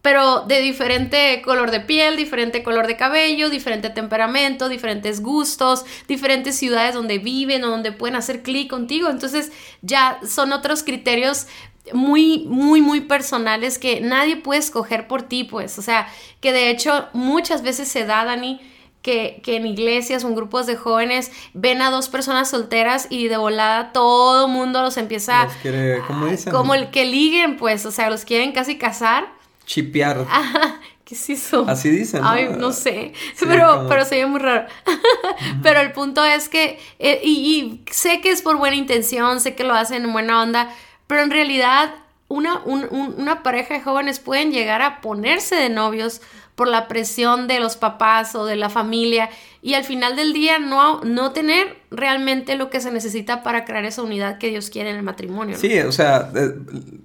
pero 0.00 0.42
de 0.42 0.60
diferente 0.60 1.42
color 1.44 1.72
de 1.72 1.80
piel, 1.80 2.16
diferente 2.16 2.62
color 2.62 2.86
de 2.86 2.96
cabello, 2.96 3.50
diferente 3.50 3.90
temperamento, 3.90 4.68
diferentes 4.68 5.20
gustos, 5.20 5.84
diferentes 6.06 6.56
ciudades 6.56 6.94
donde 6.94 7.18
viven 7.18 7.64
o 7.64 7.70
donde 7.70 7.90
pueden 7.90 8.14
hacer 8.14 8.44
clic 8.44 8.70
contigo. 8.70 9.10
Entonces 9.10 9.50
ya 9.80 10.20
son 10.24 10.52
otros 10.52 10.84
criterios 10.84 11.48
muy, 11.92 12.44
muy, 12.46 12.80
muy 12.80 13.00
personales 13.00 13.80
que 13.80 14.00
nadie 14.00 14.36
puede 14.36 14.60
escoger 14.60 15.08
por 15.08 15.22
ti, 15.24 15.42
pues. 15.42 15.80
O 15.80 15.82
sea, 15.82 16.06
que 16.40 16.52
de 16.52 16.70
hecho 16.70 17.08
muchas 17.12 17.62
veces 17.62 17.88
se 17.88 18.04
da, 18.04 18.24
Dani, 18.24 18.60
que, 19.02 19.42
en 19.46 19.66
iglesias 19.66 20.24
o 20.24 20.28
en 20.28 20.34
grupos 20.34 20.66
de 20.66 20.76
jóvenes 20.76 21.30
ven 21.52 21.82
a 21.82 21.90
dos 21.90 22.08
personas 22.08 22.48
solteras 22.48 23.08
y 23.10 23.28
de 23.28 23.36
volada 23.36 23.92
todo 23.92 24.48
mundo 24.48 24.80
los 24.80 24.96
empieza 24.96 25.44
los 25.44 25.54
quiere, 25.54 26.00
¿cómo 26.06 26.26
dicen? 26.26 26.52
como 26.52 26.74
el 26.74 26.90
que 26.90 27.04
liguen, 27.04 27.56
pues, 27.56 27.84
o 27.84 27.90
sea, 27.90 28.08
los 28.08 28.24
quieren 28.24 28.52
casi 28.52 28.78
casar. 28.78 29.26
Chipear. 29.66 30.26
¿Qué 31.04 31.16
es 31.16 31.30
eso? 31.30 31.64
Así 31.68 31.90
dicen. 31.90 32.22
Ay, 32.24 32.48
no 32.56 32.72
sé. 32.72 33.12
pero, 33.40 33.86
pero 33.88 34.04
se 34.04 34.16
ve 34.16 34.26
muy 34.26 34.40
raro. 34.40 34.66
pero 35.62 35.80
el 35.80 35.92
punto 35.92 36.24
es 36.24 36.48
que, 36.48 36.78
eh, 37.00 37.20
y, 37.24 37.82
sé 37.90 38.20
que 38.20 38.30
es 38.30 38.40
por 38.40 38.56
buena 38.56 38.76
intención, 38.76 39.40
sé 39.40 39.54
que 39.54 39.64
lo 39.64 39.74
hacen 39.74 40.04
en 40.04 40.12
buena 40.12 40.40
onda, 40.40 40.72
pero 41.08 41.22
en 41.22 41.30
realidad 41.30 41.92
una, 42.28 42.60
una 42.64 43.42
pareja 43.42 43.74
de 43.74 43.82
jóvenes 43.82 44.20
pueden 44.20 44.52
llegar 44.52 44.80
a 44.80 45.00
ponerse 45.02 45.54
de 45.54 45.68
novios 45.68 46.22
por 46.62 46.68
la 46.68 46.86
presión 46.86 47.48
de 47.48 47.58
los 47.58 47.76
papás 47.76 48.36
o 48.36 48.46
de 48.46 48.54
la 48.54 48.70
familia 48.70 49.28
y 49.64 49.74
al 49.74 49.84
final 49.84 50.16
del 50.16 50.32
día 50.32 50.58
no, 50.58 51.00
no 51.02 51.30
tener 51.30 51.76
realmente 51.92 52.56
lo 52.56 52.68
que 52.68 52.80
se 52.80 52.90
necesita 52.90 53.44
para 53.44 53.64
crear 53.64 53.84
esa 53.84 54.02
unidad 54.02 54.38
que 54.38 54.48
Dios 54.48 54.70
quiere 54.70 54.90
en 54.90 54.96
el 54.96 55.04
matrimonio. 55.04 55.56
Sí, 55.56 55.78
o 55.78 55.92
sea, 55.92 56.32
eh, 56.34 56.54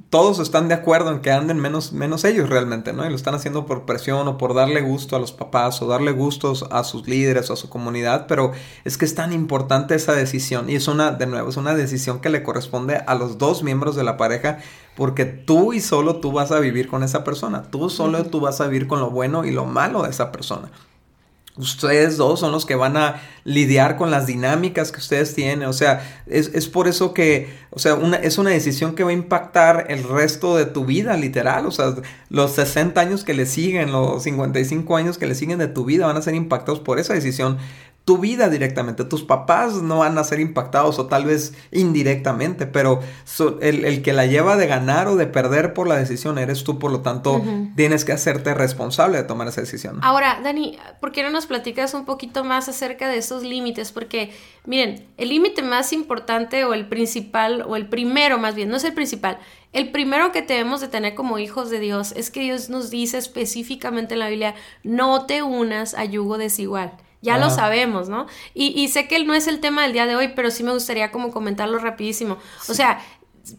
todos 0.10 0.40
están 0.40 0.68
de 0.68 0.74
acuerdo 0.74 1.12
en 1.12 1.20
que 1.20 1.32
anden 1.32 1.60
menos, 1.60 1.94
menos 1.94 2.24
ellos 2.24 2.50
realmente, 2.50 2.94
¿no? 2.94 3.06
Y 3.06 3.10
lo 3.10 3.16
están 3.16 3.36
haciendo 3.36 3.68
por 3.68 3.86
presión 3.86 4.28
o 4.28 4.40
por 4.40 4.56
darle 4.56 4.82
gusto 4.82 5.16
a 5.16 5.20
los 5.20 5.34
papás 5.34 5.84
o 5.84 5.88
darle 5.88 6.14
gustos 6.14 6.66
a 6.72 6.84
sus 6.84 7.08
líderes 7.08 7.52
o 7.52 7.54
a 7.54 7.58
su 7.58 7.70
comunidad, 7.70 8.26
pero 8.26 8.54
es 8.86 8.98
que 8.98 9.06
es 9.06 9.14
tan 9.14 9.34
importante 9.34 9.94
esa 9.94 10.14
decisión 10.14 10.68
y 10.68 10.76
es 10.76 10.88
una, 10.88 11.12
de 11.12 11.28
nuevo, 11.28 11.50
es 11.50 11.58
una 11.58 11.76
decisión 11.76 12.22
que 12.22 12.30
le 12.30 12.42
corresponde 12.42 13.04
a 13.06 13.14
los 13.14 13.38
dos 13.38 13.62
miembros 13.62 13.96
de 13.96 14.04
la 14.04 14.18
pareja 14.18 14.58
porque 14.96 15.26
tú 15.26 15.74
y 15.74 15.80
solo 15.80 16.16
tú 16.16 16.32
vas 16.32 16.52
a 16.52 16.60
vivir 16.60 16.88
con 16.88 17.04
esa 17.04 17.24
persona, 17.24 17.62
tú 17.70 17.92
solo 17.92 18.24
tú 18.24 18.40
vas 18.40 18.62
a 18.62 18.68
vivir 18.68 18.88
con 18.88 19.00
lo 19.00 19.12
bueno 19.12 19.46
y 19.46 19.52
lo 19.52 19.66
malo 19.66 20.02
de 20.02 20.10
esa 20.10 20.32
persona 20.32 20.72
ustedes 21.58 22.18
dos 22.18 22.40
son 22.40 22.52
los 22.52 22.66
que 22.66 22.76
van 22.76 22.98
a 22.98 23.22
lidiar 23.44 23.98
con 23.98 24.12
las 24.12 24.28
dinámicas 24.28 24.92
que 24.92 25.00
ustedes 25.00 25.34
tienen. 25.34 25.68
O 25.68 25.74
sea, 25.74 26.06
es, 26.28 26.68
por 26.68 26.88
eso 26.88 27.14
que, 27.14 27.50
o 27.72 27.80
sea, 27.80 27.96
una, 27.96 28.18
es 28.18 28.38
una 28.38 28.50
decisión 28.50 28.94
que 28.94 29.04
va 29.04 29.12
a 29.12 29.14
impactar 29.14 29.86
el 29.90 30.04
resto 30.04 30.58
de 30.58 30.66
tu 30.66 30.86
vida, 30.86 31.16
literal. 31.18 31.66
O 31.66 31.72
sea, 31.72 31.96
los 32.30 32.54
60 32.54 33.00
años 33.00 33.24
que 33.24 33.34
le 33.34 33.46
siguen, 33.46 33.92
los 33.92 34.24
55 34.24 34.98
años 34.98 35.18
que 35.18 35.28
le 35.28 35.36
siguen 35.36 35.60
de 35.60 35.68
tu 35.68 35.86
vida 35.86 36.06
van 36.08 36.18
a 36.18 36.22
ser 36.22 36.36
impactados 36.36 36.80
por 36.80 37.00
esa 37.00 37.14
decisión 37.14 37.58
tu 38.08 38.18
vida 38.18 38.48
directamente. 38.48 39.04
Tus 39.04 39.24
papás 39.24 39.82
no 39.82 39.98
van 39.98 40.18
a 40.18 40.24
ser 40.24 40.40
impactados 40.40 40.98
o 40.98 41.08
tal 41.08 41.26
vez 41.26 41.54
indirectamente, 41.74 42.66
pero 42.66 43.02
el, 43.60 44.02
que 44.02 44.14
la 44.14 44.26
lleva 44.26 44.56
de 44.56 44.66
ganar 44.66 45.10
o 45.10 45.18
de 45.18 45.28
perder 45.28 45.74
por 45.74 45.90
la 45.90 45.98
decisión 45.98 46.38
eres 46.38 46.64
tú, 46.64 46.80
por 46.80 46.90
lo 46.90 47.02
tanto 47.02 47.44
tienes 47.76 48.06
que 48.06 48.14
hacerte 48.14 48.54
responsable 48.54 49.18
de 49.18 49.26
tomar 49.26 49.50
esa 49.50 49.60
decisión. 49.60 50.00
Ahora, 50.04 50.40
Dani, 50.42 50.80
¿por 51.02 51.12
qué 51.12 51.22
no 51.22 51.32
nos 51.32 51.48
platicas 51.48 51.94
un 51.94 52.06
poquito 52.06 52.46
más 52.46 52.70
acerca 52.70 53.10
de 53.10 53.18
esos 53.18 53.44
límites? 53.44 53.92
Porque, 53.92 54.32
miren, 54.64 55.06
el 55.18 55.28
límite 55.28 55.62
más 55.62 55.92
importante 55.92 56.64
o 56.64 56.74
el 56.74 56.88
principal, 56.88 57.66
o 57.68 57.76
el 57.76 57.90
primero 57.90 58.38
más 58.38 58.56
bien, 58.56 58.70
no 58.70 58.78
es 58.78 58.86
el 58.86 58.94
principal, 58.94 59.38
el 59.74 59.92
primero 59.92 60.32
que 60.32 60.44
debemos 60.44 60.80
de 60.80 60.88
tener 60.88 61.14
como 61.14 61.40
hijos 61.40 61.70
de 61.70 61.82
Dios 61.82 62.14
es 62.14 62.32
que 62.32 62.40
Dios 62.40 62.70
nos 62.70 62.90
dice 62.90 63.18
específicamente 63.18 64.14
en 64.14 64.22
la 64.22 64.30
Biblia, 64.30 64.56
no 64.84 65.26
te 65.26 65.44
unas 65.44 65.94
a 65.94 66.06
yugo 66.06 66.38
desigual. 66.38 66.94
Ya 67.28 67.38
lo 67.38 67.50
sabemos, 67.50 68.10
¿no? 68.10 68.26
Y, 68.54 68.88
sé 68.88 69.08
que 69.08 69.24
no 69.24 69.34
es 69.34 69.48
el 69.48 69.60
tema 69.60 69.84
del 69.84 69.94
día 69.94 70.06
de 70.06 70.16
hoy, 70.16 70.30
pero 70.36 70.50
sí 70.50 70.64
me 70.64 70.72
gustaría 70.72 71.12
como 71.12 71.32
comentarlo 71.32 71.78
rapidísimo. 71.80 72.38
O 72.70 72.74
sea, 72.74 73.00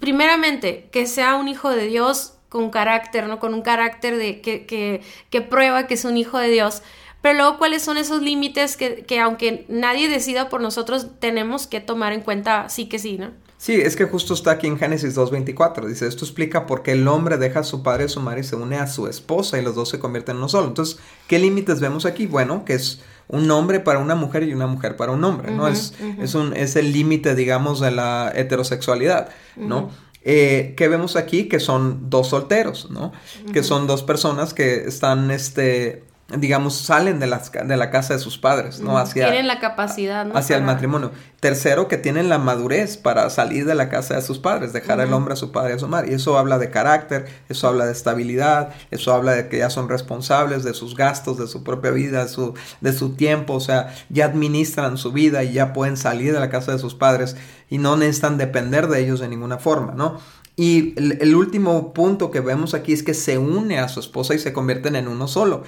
primeramente, 0.00 0.88
que 0.90 1.06
sea 1.06 1.37
un 1.37 1.48
hijo 1.48 1.70
de 1.70 1.87
Dios 1.87 2.34
con 2.48 2.70
carácter, 2.70 3.26
¿no? 3.26 3.38
Con 3.38 3.52
un 3.52 3.62
carácter 3.62 4.16
de 4.16 4.40
que, 4.40 4.64
que, 4.64 5.02
que 5.30 5.42
prueba 5.42 5.87
que 5.87 5.94
es 5.94 6.04
un 6.04 6.16
hijo 6.16 6.38
de 6.38 6.48
Dios. 6.48 6.82
pero 7.20 7.34
luego 7.34 7.58
cuáles 7.58 7.82
son 7.82 7.98
esos 7.98 8.22
límites 8.22 8.76
que, 8.76 9.04
que 9.04 9.20
aunque 9.20 9.66
nadie 9.68 10.08
decida 10.08 10.48
por 10.48 10.62
nosotros, 10.62 11.08
tenemos 11.18 11.66
que 11.66 11.80
tomar 11.80 12.12
en 12.12 12.22
cuenta 12.22 12.68
sí 12.70 12.88
que 12.88 12.98
sí, 12.98 13.18
¿no? 13.18 13.32
Sí, 13.58 13.75
es 13.75 13.96
que 13.96 14.04
justo 14.04 14.34
está 14.34 14.52
aquí 14.52 14.68
en 14.68 14.78
Génesis 14.78 15.16
2.24. 15.16 15.84
Dice, 15.87 16.06
esto 16.06 16.25
explica 16.25 16.64
por 16.64 16.84
qué 16.84 16.92
el 16.92 17.08
hombre 17.08 17.38
deja 17.38 17.60
a 17.60 17.64
su 17.64 17.82
padre 17.82 18.04
y 18.04 18.06
a 18.06 18.08
su 18.08 18.20
madre 18.20 18.40
y 18.40 18.44
se 18.44 18.54
une 18.54 18.76
a 18.76 18.87
su 18.87 19.08
esposa 19.08 19.58
y 19.58 19.62
los 19.62 19.75
dos 19.75 19.88
se 19.88 19.98
convierten 19.98 20.37
en 20.37 20.38
uno 20.38 20.48
solo. 20.48 20.68
Entonces, 20.68 21.00
¿qué 21.26 21.40
límites 21.40 21.80
vemos 21.80 22.06
aquí? 22.06 22.26
Bueno, 22.26 22.64
que 22.64 22.75
es 22.75 23.00
un 23.28 23.50
hombre 23.50 23.80
para 23.80 23.99
una 23.99 24.14
mujer 24.14 24.42
y 24.42 24.52
una 24.52 24.66
mujer 24.66 24.97
para 24.97 25.12
un 25.12 25.23
hombre, 25.23 25.52
¿no? 25.52 25.68
es, 25.68 25.94
es, 26.18 26.35
un, 26.35 26.56
es 26.56 26.76
el 26.76 26.92
límite, 26.92 27.35
digamos, 27.35 27.80
de 27.80 27.90
la 27.90 28.32
heterosexualidad, 28.35 29.28
¿no? 29.56 29.90
Eh, 30.23 30.75
¿Qué 30.76 30.88
vemos 30.88 31.16
aquí? 31.16 31.49
Que 31.49 31.61
son 31.61 32.11
dos 32.11 32.28
solteros, 32.28 32.90
¿no? 32.90 33.12
Que 33.52 33.62
son 33.62 33.87
dos 33.87 34.02
personas 34.02 34.52
que 34.52 34.85
están, 34.85 35.30
este, 35.30 36.04
digamos, 36.37 36.76
salen 36.76 37.20
de, 37.20 37.26
las, 37.26 37.50
de 37.50 37.76
la 37.78 37.90
casa 37.90 38.12
de 38.12 38.20
sus 38.20 38.37
padres, 38.37 38.80
¿no? 38.80 38.99
Hacia, 38.99 39.30
tienen 39.30 39.47
la 39.47 39.61
capacidad, 39.61 40.26
¿no? 40.26 40.37
Hacia 40.37 40.56
el 40.56 40.62
matrimonio. 40.62 41.11
Tercero, 41.40 41.88
que 41.88 41.97
tienen 41.97 42.28
la 42.28 42.37
madurez 42.37 42.99
para 42.99 43.30
salir 43.30 43.64
de 43.64 43.75
la 43.75 43.88
casa 43.88 44.16
de 44.16 44.20
sus 44.20 44.38
padres, 44.38 44.75
dejar 44.75 45.00
al 45.00 45.14
hombre 45.14 45.32
a 45.32 45.37
su 45.37 45.52
padre 45.52 45.73
y 45.73 45.76
a 45.76 45.78
su 45.78 45.88
madre. 45.88 46.11
Y 46.11 46.14
eso 46.14 46.37
habla 46.37 46.58
de 46.58 46.68
carácter, 46.68 47.26
eso 47.49 47.66
habla 47.66 47.87
de 47.87 47.92
estabilidad, 47.92 48.75
eso 48.90 49.14
habla 49.14 49.32
de 49.32 49.49
que 49.49 49.58
ya 49.58 49.70
son 49.70 49.88
responsables 49.88 50.64
de 50.64 50.75
sus 50.75 50.94
gastos, 50.97 51.38
de 51.38 51.47
su 51.47 51.64
propia 51.64 51.92
vida, 51.92 52.25
de 52.25 52.28
su, 52.28 52.52
de 52.82 52.92
su 52.92 53.14
tiempo, 53.14 53.54
o 53.54 53.61
sea, 53.61 53.94
ya 54.11 54.26
administran 54.26 54.99
su 54.99 55.12
vida 55.12 55.44
y 55.44 55.54
ya 55.54 55.73
pueden 55.73 55.97
salir 55.97 56.35
de 56.35 56.40
la 56.40 56.50
casa 56.50 56.73
de 56.73 56.78
sus 56.78 56.94
padres 56.94 57.37
y 57.70 57.78
no 57.78 57.97
necesitan 57.97 58.37
depender 58.37 58.88
de 58.88 59.00
ellos 59.00 59.20
de 59.20 59.28
ninguna 59.28 59.56
forma, 59.56 59.94
¿no? 59.94 60.18
Y 60.58 60.94
el, 60.96 61.36
último 61.36 61.94
punto 61.94 62.32
que 62.32 62.40
vemos 62.40 62.74
aquí 62.74 62.92
es 62.92 63.04
que 63.04 63.14
se 63.14 63.38
une 63.38 63.78
a 63.78 63.86
su 63.86 64.00
esposa 64.00 64.34
y 64.34 64.40
se 64.40 64.52
convierten 64.52 64.96
en 64.96 65.06
uno 65.06 65.28
solo. 65.28 65.62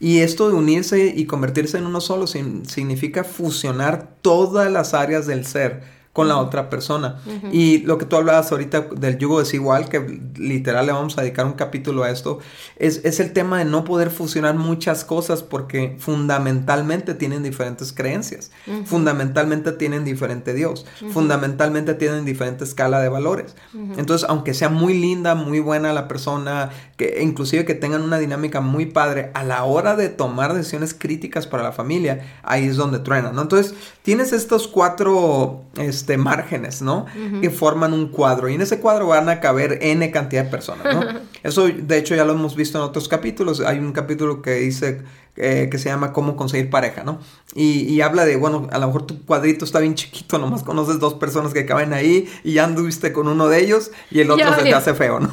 Y 0.00 0.18
esto 0.18 0.50
de 0.50 0.54
unirse 0.54 1.14
y 1.16 1.24
convertirse 1.24 1.78
en 1.78 1.86
uno 1.86 2.02
solo 2.02 2.26
significa 2.26 3.24
fusionar 3.24 4.16
todas 4.20 4.70
las 4.70 4.92
áreas 4.92 5.26
del 5.26 5.46
ser 5.46 5.93
con 6.14 6.28
la 6.28 6.38
otra 6.38 6.70
persona. 6.70 7.16
Y 7.50 7.78
lo 7.78 7.98
que 7.98 8.06
tú 8.06 8.14
hablabas 8.14 8.52
ahorita 8.52 8.82
del 8.82 9.18
yugo 9.18 9.40
desigual, 9.40 9.88
que 9.88 10.20
literal 10.36 10.86
le 10.86 10.92
vamos 10.92 11.18
a 11.18 11.22
dedicar 11.22 11.44
un 11.44 11.54
capítulo 11.54 12.04
a 12.04 12.10
esto, 12.10 12.38
es, 12.76 13.00
es, 13.04 13.18
el 13.18 13.32
tema 13.32 13.58
de 13.58 13.64
no 13.64 13.82
poder 13.82 14.10
fusionar 14.10 14.54
muchas 14.54 15.04
cosas 15.04 15.42
porque 15.42 15.96
fundamentalmente 15.98 17.14
tienen 17.14 17.42
diferentes 17.42 17.92
creencias, 17.92 18.52
fundamentalmente 18.84 19.72
tienen 19.72 20.04
diferente 20.04 20.54
Dios, 20.54 20.86
fundamentalmente 21.10 21.94
tienen 21.94 22.24
diferente 22.24 22.62
escala 22.62 23.00
de 23.00 23.08
valores. 23.08 23.56
Entonces, 23.96 24.24
aunque 24.30 24.54
sea 24.54 24.68
muy 24.68 24.96
linda, 24.96 25.34
muy 25.34 25.58
buena 25.58 25.92
la 25.92 26.06
persona, 26.06 26.70
que 26.96 27.24
inclusive 27.24 27.64
que 27.64 27.74
tengan 27.74 28.02
una 28.02 28.18
dinámica 28.18 28.60
muy 28.60 28.86
padre, 28.86 29.32
a 29.34 29.42
la 29.42 29.64
hora 29.64 29.96
de 29.96 30.10
tomar 30.10 30.54
decisiones 30.54 30.94
críticas 30.94 31.48
para 31.48 31.64
la 31.64 31.72
familia, 31.72 32.38
ahí 32.44 32.66
es 32.66 32.76
donde 32.76 33.00
truena, 33.00 33.32
¿no? 33.32 33.42
Entonces, 33.42 33.74
tienes 34.02 34.32
estos 34.32 34.68
cuatro... 34.68 35.64
Este, 35.76 36.03
márgenes, 36.16 36.82
¿no? 36.82 37.06
Que 37.40 37.50
forman 37.50 37.92
un 37.92 38.08
cuadro. 38.08 38.48
Y 38.48 38.54
en 38.54 38.60
ese 38.60 38.80
cuadro 38.80 39.08
van 39.08 39.28
a 39.28 39.40
caber 39.40 39.78
N 39.82 40.10
cantidad 40.10 40.44
de 40.44 40.50
personas, 40.50 40.94
¿no? 40.94 41.20
Eso, 41.42 41.68
de 41.68 41.98
hecho, 41.98 42.14
ya 42.14 42.24
lo 42.24 42.32
hemos 42.32 42.56
visto 42.56 42.78
en 42.78 42.84
otros 42.84 43.08
capítulos. 43.08 43.60
Hay 43.60 43.78
un 43.78 43.92
capítulo 43.92 44.42
que 44.42 44.54
dice 44.54 45.02
eh, 45.36 45.68
que 45.68 45.78
se 45.78 45.88
llama 45.88 46.12
Cómo 46.12 46.36
conseguir 46.36 46.70
pareja, 46.70 47.02
¿no? 47.02 47.18
Y, 47.56 48.00
habla 48.00 48.24
de, 48.24 48.36
bueno, 48.36 48.68
a 48.72 48.78
lo 48.78 48.88
mejor 48.88 49.06
tu 49.06 49.24
cuadrito 49.24 49.64
está 49.64 49.78
bien 49.78 49.94
chiquito, 49.94 50.38
nomás 50.38 50.64
conoces 50.64 50.98
dos 50.98 51.14
personas 51.14 51.52
que 51.52 51.66
caben 51.66 51.92
ahí 51.92 52.28
y 52.42 52.54
ya 52.54 52.64
anduviste 52.64 53.12
con 53.12 53.28
uno 53.28 53.48
de 53.48 53.60
ellos 53.60 53.92
y 54.10 54.20
el 54.20 54.30
otro 54.30 54.52
se 54.54 54.62
te 54.62 54.74
hace 54.74 54.94
feo, 54.94 55.20
¿no? 55.20 55.30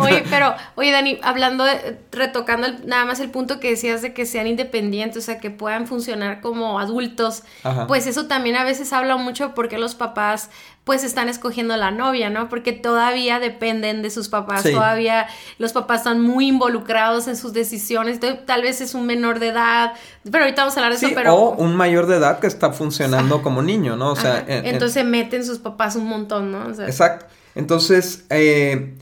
oye, 0.00 0.24
pero, 0.30 0.54
oye, 0.76 0.92
Dani, 0.92 1.18
hablando, 1.22 1.64
retocando 2.10 2.68
nada 2.86 3.04
más 3.04 3.20
el 3.20 3.30
punto 3.30 3.60
que 3.60 3.70
decías 3.70 4.00
de 4.00 4.14
que 4.14 4.24
sean 4.24 4.46
independientes, 4.46 5.24
o 5.24 5.26
sea, 5.26 5.38
que 5.38 5.50
puedan 5.50 5.86
funcionar 5.86 6.40
como 6.40 6.80
adultos, 6.80 7.42
pues 7.86 8.06
eso 8.06 8.26
también 8.26 8.56
a 8.56 8.64
veces 8.64 8.92
habla 8.92 9.16
mucho 9.16 9.54
porque 9.54 9.76
los 9.76 9.94
papás 9.94 10.48
pues 10.88 11.04
están 11.04 11.28
escogiendo 11.28 11.76
la 11.76 11.90
novia, 11.90 12.30
¿no? 12.30 12.48
Porque 12.48 12.72
todavía 12.72 13.40
dependen 13.40 14.00
de 14.00 14.08
sus 14.08 14.30
papás, 14.30 14.62
todavía 14.62 15.26
los 15.58 15.74
papás 15.74 15.98
están 15.98 16.22
muy 16.22 16.48
involucrados 16.48 17.28
en 17.28 17.36
sus 17.36 17.52
decisiones, 17.52 18.20
tal 18.46 18.62
vez 18.62 18.80
es 18.80 18.94
un 18.94 19.04
menor 19.04 19.38
de 19.38 19.48
edad, 19.48 19.92
pero 20.24 20.44
ahorita 20.44 20.62
vamos 20.62 20.78
a 20.78 20.80
hablar 20.80 20.98
de 20.98 21.06
eso, 21.06 21.14
pero... 21.14 21.34
O 21.34 21.56
un 21.56 21.76
mayor 21.76 22.06
de 22.06 22.16
edad 22.16 22.38
que 22.38 22.46
está 22.46 22.72
funcionando 22.72 23.42
como 23.42 23.60
niño, 23.60 23.96
¿no? 23.96 24.12
O 24.12 24.16
sea... 24.16 24.42
Entonces 24.48 25.04
meten 25.04 25.44
sus 25.44 25.58
papás 25.58 25.94
un 25.94 26.06
montón, 26.06 26.52
¿no? 26.52 26.70
Exacto. 26.70 27.26
Entonces, 27.54 28.24
eh, 28.30 28.94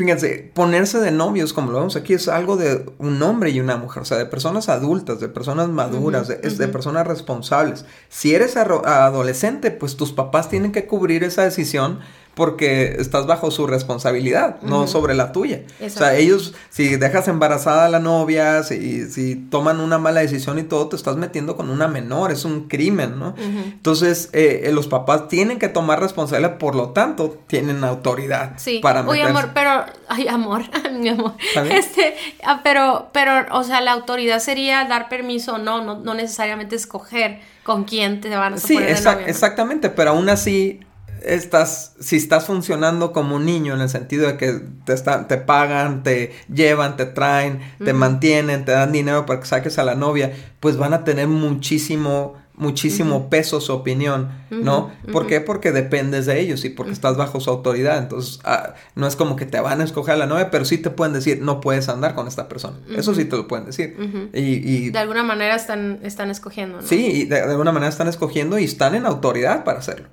fíjense, 0.00 0.50
ponerse 0.54 0.98
de 0.98 1.10
novios, 1.10 1.52
como 1.52 1.70
lo 1.70 1.76
vemos 1.76 1.94
aquí, 1.94 2.14
es 2.14 2.26
algo 2.26 2.56
de 2.56 2.86
un 2.96 3.22
hombre 3.22 3.50
y 3.50 3.60
una 3.60 3.76
mujer, 3.76 4.00
o 4.02 4.06
sea, 4.06 4.16
de 4.16 4.24
personas 4.24 4.70
adultas, 4.70 5.20
de 5.20 5.28
personas 5.28 5.68
maduras, 5.68 6.26
de, 6.26 6.36
de, 6.36 6.68
personas 6.68 7.06
responsables. 7.06 7.84
Si 8.08 8.34
eres 8.34 8.56
adolescente, 8.56 9.70
pues 9.70 9.98
tus 9.98 10.12
papás 10.12 10.48
tienen 10.48 10.72
que 10.72 10.86
cubrir 10.86 11.22
esa 11.22 11.42
decisión 11.42 12.00
porque 12.34 12.96
estás 12.98 13.26
bajo 13.26 13.50
su 13.50 13.66
responsabilidad, 13.66 14.60
no 14.62 14.86
sobre 14.86 15.14
la 15.14 15.32
tuya. 15.32 15.62
O 15.84 15.88
sea, 15.88 16.14
ellos, 16.16 16.54
si 16.70 16.96
dejas 16.96 17.28
embarazada 17.28 17.86
a 17.86 17.88
la 17.88 17.98
novia, 17.98 18.62
si, 18.62 19.10
si 19.10 19.36
toman 19.36 19.80
una 19.80 19.98
mala 19.98 20.20
decisión 20.20 20.58
y 20.58 20.62
todo, 20.62 20.88
te 20.88 20.96
estás 20.96 21.16
metiendo 21.16 21.56
con 21.56 21.70
una 21.70 21.88
menor, 21.88 22.30
es 22.30 22.44
un 22.44 22.68
crimen, 22.68 23.18
¿no? 23.18 23.34
Entonces, 23.36 24.30
eh, 24.32 24.62
eh, 24.64 24.72
los 24.72 24.86
papás 24.86 25.28
tienen 25.28 25.58
que 25.58 25.68
tomar 25.68 26.00
responsabilidad, 26.00 26.58
por 26.58 26.74
lo 26.74 26.90
tanto, 26.90 27.38
tienen 27.46 27.82
autoridad 27.84 28.52
sí. 28.56 28.80
para 28.80 29.02
meterse. 29.02 29.22
Oye, 29.22 29.30
amor, 29.30 29.50
pero, 29.52 29.84
ay, 30.08 30.28
amor, 30.28 30.62
mi 30.92 31.08
amor, 31.08 31.34
este, 31.70 32.14
ah, 32.44 32.60
pero, 32.62 33.10
pero, 33.12 33.46
o 33.52 33.64
sea, 33.64 33.80
la 33.80 33.92
autoridad 33.92 34.40
sería 34.40 34.84
dar 34.84 35.08
permiso, 35.08 35.58
no, 35.58 35.84
no, 35.84 35.98
no 35.98 36.14
necesariamente 36.14 36.76
escoger 36.76 37.40
con 37.64 37.84
quién 37.84 38.20
te 38.20 38.28
van 38.30 38.54
a 38.54 38.58
Sí, 38.58 38.76
exactamente, 38.78 39.90
pero 39.90 40.10
aún 40.10 40.28
así 40.28 40.80
estás, 41.24 41.94
si 42.00 42.16
estás 42.16 42.46
funcionando 42.46 43.12
como 43.12 43.36
un 43.36 43.44
niño 43.44 43.74
en 43.74 43.80
el 43.80 43.88
sentido 43.88 44.26
de 44.26 44.36
que 44.36 44.60
te, 44.84 44.94
te 44.96 45.36
pagan, 45.38 46.02
te 46.02 46.32
llevan, 46.52 46.96
te 46.96 47.06
traen, 47.06 47.60
te 47.82 47.92
mantienen, 47.92 48.64
te 48.64 48.72
dan 48.72 48.92
dinero 48.92 49.26
para 49.26 49.40
que 49.40 49.46
saques 49.46 49.78
a 49.78 49.84
la 49.84 49.94
novia, 49.94 50.32
pues 50.60 50.76
van 50.76 50.92
a 50.92 51.04
tener 51.04 51.28
muchísimo, 51.28 52.36
muchísimo 52.54 53.30
peso 53.30 53.60
su 53.60 53.72
opinión, 53.72 54.30
¿no? 54.50 54.90
¿Por 55.12 55.26
qué? 55.26 55.40
Porque 55.40 55.72
dependes 55.72 56.26
de 56.26 56.40
ellos 56.40 56.64
y 56.64 56.70
porque 56.70 56.92
estás 56.92 57.16
bajo 57.16 57.40
su 57.40 57.50
autoridad. 57.50 57.98
Entonces, 57.98 58.40
ah, 58.44 58.74
no 58.94 59.06
es 59.06 59.16
como 59.16 59.36
que 59.36 59.46
te 59.46 59.60
van 59.60 59.80
a 59.80 59.84
escoger 59.84 60.14
a 60.14 60.18
la 60.18 60.26
novia, 60.26 60.50
pero 60.50 60.64
sí 60.64 60.78
te 60.78 60.90
pueden 60.90 61.12
decir, 61.12 61.40
no 61.42 61.60
puedes 61.60 61.88
andar 61.88 62.14
con 62.14 62.28
esta 62.28 62.48
persona. 62.48 62.78
Eso 62.96 63.14
sí 63.14 63.24
te 63.24 63.36
lo 63.36 63.48
pueden 63.48 63.66
decir. 63.66 63.96
y, 64.32 64.90
de 64.90 64.98
alguna 64.98 65.22
manera 65.22 65.54
están, 65.54 66.00
están 66.02 66.30
escogiendo, 66.30 66.80
¿no? 66.80 66.86
Sí, 66.86 67.06
y 67.06 67.24
de 67.24 67.40
alguna 67.40 67.72
manera 67.72 67.90
están 67.90 68.08
escogiendo 68.08 68.58
y 68.58 68.64
están 68.64 68.94
en 68.94 69.06
autoridad 69.06 69.64
para 69.64 69.78
hacerlo 69.78 70.08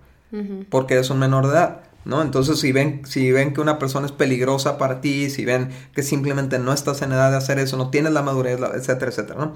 porque 0.69 0.95
eres 0.95 1.09
un 1.09 1.19
menor 1.19 1.45
de 1.47 1.53
edad, 1.53 1.81
¿no? 2.05 2.21
Entonces, 2.21 2.59
si 2.59 2.71
ven, 2.71 3.01
si 3.05 3.31
ven 3.31 3.53
que 3.53 3.61
una 3.61 3.79
persona 3.79 4.05
es 4.05 4.11
peligrosa 4.11 4.77
para 4.77 5.01
ti, 5.01 5.29
si 5.29 5.45
ven 5.45 5.69
que 5.93 6.03
simplemente 6.03 6.59
no 6.59 6.73
estás 6.73 7.01
en 7.01 7.11
edad 7.11 7.31
de 7.31 7.37
hacer 7.37 7.59
eso, 7.59 7.77
no 7.77 7.89
tienes 7.89 8.13
la 8.13 8.21
madurez, 8.21 8.59
etcétera, 8.59 9.11
etcétera, 9.11 9.39
¿no? 9.39 9.55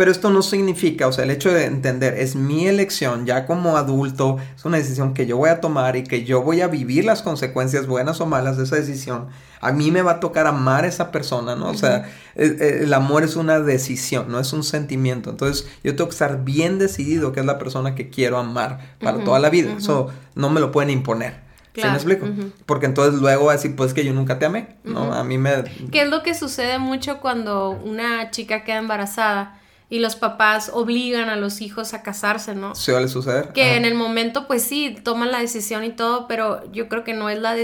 Pero 0.00 0.12
esto 0.12 0.30
no 0.30 0.40
significa, 0.40 1.08
o 1.08 1.12
sea, 1.12 1.24
el 1.24 1.30
hecho 1.30 1.52
de 1.52 1.66
entender 1.66 2.14
es 2.14 2.34
mi 2.34 2.66
elección 2.66 3.26
ya 3.26 3.44
como 3.44 3.76
adulto, 3.76 4.38
es 4.56 4.64
una 4.64 4.78
decisión 4.78 5.12
que 5.12 5.26
yo 5.26 5.36
voy 5.36 5.50
a 5.50 5.60
tomar 5.60 5.94
y 5.94 6.04
que 6.04 6.24
yo 6.24 6.40
voy 6.40 6.62
a 6.62 6.68
vivir 6.68 7.04
las 7.04 7.20
consecuencias 7.20 7.86
buenas 7.86 8.18
o 8.22 8.24
malas 8.24 8.56
de 8.56 8.64
esa 8.64 8.76
decisión. 8.76 9.26
A 9.60 9.72
mí 9.72 9.90
me 9.90 10.00
va 10.00 10.12
a 10.12 10.20
tocar 10.20 10.46
amar 10.46 10.84
a 10.84 10.88
esa 10.88 11.12
persona, 11.12 11.54
¿no? 11.54 11.68
O 11.68 11.74
sea, 11.74 12.10
e, 12.34 12.46
e, 12.46 12.84
el, 12.84 12.94
amor 12.94 13.24
es 13.24 13.36
una 13.36 13.60
decisión, 13.60 14.32
no 14.32 14.40
es 14.40 14.54
un 14.54 14.64
sentimiento. 14.64 15.28
Entonces, 15.28 15.68
yo 15.84 15.94
tengo 15.94 16.08
que 16.08 16.14
estar 16.14 16.44
bien 16.44 16.78
decidido 16.78 17.32
que 17.32 17.40
es 17.40 17.44
la 17.44 17.58
persona 17.58 17.94
que 17.94 18.08
quiero 18.08 18.38
amar 18.38 18.96
para 19.02 19.22
toda 19.22 19.38
la 19.38 19.50
vida. 19.50 19.74
Eso 19.76 20.08
no 20.34 20.48
me 20.48 20.60
lo 20.60 20.72
pueden 20.72 20.88
imponer. 20.88 21.40
¿Sí 21.74 21.82
me 21.82 21.92
explico? 21.92 22.26
Porque 22.64 22.86
entonces 22.86 23.20
luego 23.20 23.50
así, 23.50 23.68
pues 23.68 23.92
que 23.92 24.02
yo 24.02 24.14
nunca 24.14 24.38
te 24.38 24.46
amé, 24.46 24.76
¿no? 24.82 25.12
A 25.12 25.24
mí 25.24 25.36
me... 25.36 25.62
¿Qué 25.92 26.00
es 26.04 26.08
lo 26.08 26.22
que 26.22 26.34
sucede 26.34 26.78
mucho 26.78 27.20
cuando 27.20 27.72
una 27.72 28.30
chica 28.30 28.64
queda 28.64 28.78
embarazada? 28.78 29.59
Y 29.90 29.98
los 29.98 30.14
papás 30.14 30.70
obligan 30.72 31.28
a 31.28 31.36
los 31.36 31.60
hijos 31.60 31.94
a 31.94 32.02
casarse, 32.02 32.54
¿no? 32.54 32.76
Suele 32.76 33.08
suceder. 33.08 33.52
Que 33.52 33.74
en 33.74 33.84
el 33.84 33.96
momento, 33.96 34.46
pues 34.46 34.62
sí, 34.62 34.96
toman 35.02 35.32
la 35.32 35.40
decisión 35.40 35.82
y 35.82 35.90
todo, 35.90 36.28
pero 36.28 36.70
yo 36.72 36.88
creo 36.88 37.02
que 37.02 37.12
no 37.12 37.28
es 37.28 37.40
la 37.40 37.56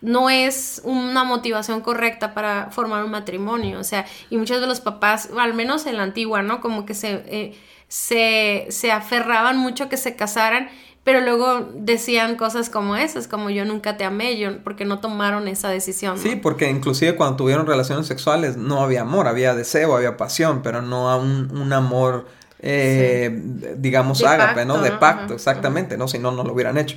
no 0.00 0.28
es 0.28 0.82
una 0.84 1.22
motivación 1.22 1.80
correcta 1.80 2.34
para 2.34 2.70
formar 2.72 3.04
un 3.04 3.12
matrimonio, 3.12 3.78
o 3.78 3.84
sea, 3.84 4.04
y 4.28 4.36
muchos 4.36 4.60
de 4.60 4.66
los 4.66 4.80
papás, 4.80 5.30
al 5.38 5.54
menos 5.54 5.86
en 5.86 5.96
la 5.96 6.02
antigua, 6.02 6.42
¿no? 6.42 6.60
Como 6.60 6.84
que 6.84 6.94
se, 6.94 7.22
eh, 7.26 7.56
se, 7.86 8.66
se 8.70 8.90
aferraban 8.90 9.56
mucho 9.56 9.84
a 9.84 9.88
que 9.88 9.96
se 9.96 10.16
casaran 10.16 10.68
pero 11.04 11.20
luego 11.20 11.70
decían 11.74 12.36
cosas 12.36 12.68
como 12.68 12.94
esas, 12.96 13.26
como 13.26 13.48
yo 13.50 13.64
nunca 13.64 13.96
te 13.96 14.04
amé, 14.04 14.38
yo, 14.38 14.62
porque 14.62 14.84
no 14.84 15.00
tomaron 15.00 15.48
esa 15.48 15.70
decisión. 15.70 16.18
Sí, 16.18 16.36
porque 16.36 16.68
inclusive 16.68 17.16
cuando 17.16 17.36
tuvieron 17.36 17.66
relaciones 17.66 18.06
sexuales 18.06 18.56
no 18.56 18.82
había 18.82 19.00
amor, 19.00 19.26
había 19.26 19.54
deseo, 19.54 19.96
había 19.96 20.16
pasión, 20.16 20.62
pero 20.62 20.82
no 20.82 21.16
un, 21.18 21.56
un 21.56 21.72
amor, 21.72 22.26
eh, 22.60 23.30
digamos, 23.78 24.22
ágape, 24.22 24.66
¿no? 24.66 24.78
De 24.78 24.92
pacto, 24.92 25.34
exactamente, 25.34 25.96
¿no? 25.96 26.06
Si 26.06 26.18
no, 26.18 26.32
no 26.32 26.44
lo 26.44 26.52
hubieran 26.52 26.76
hecho. 26.76 26.96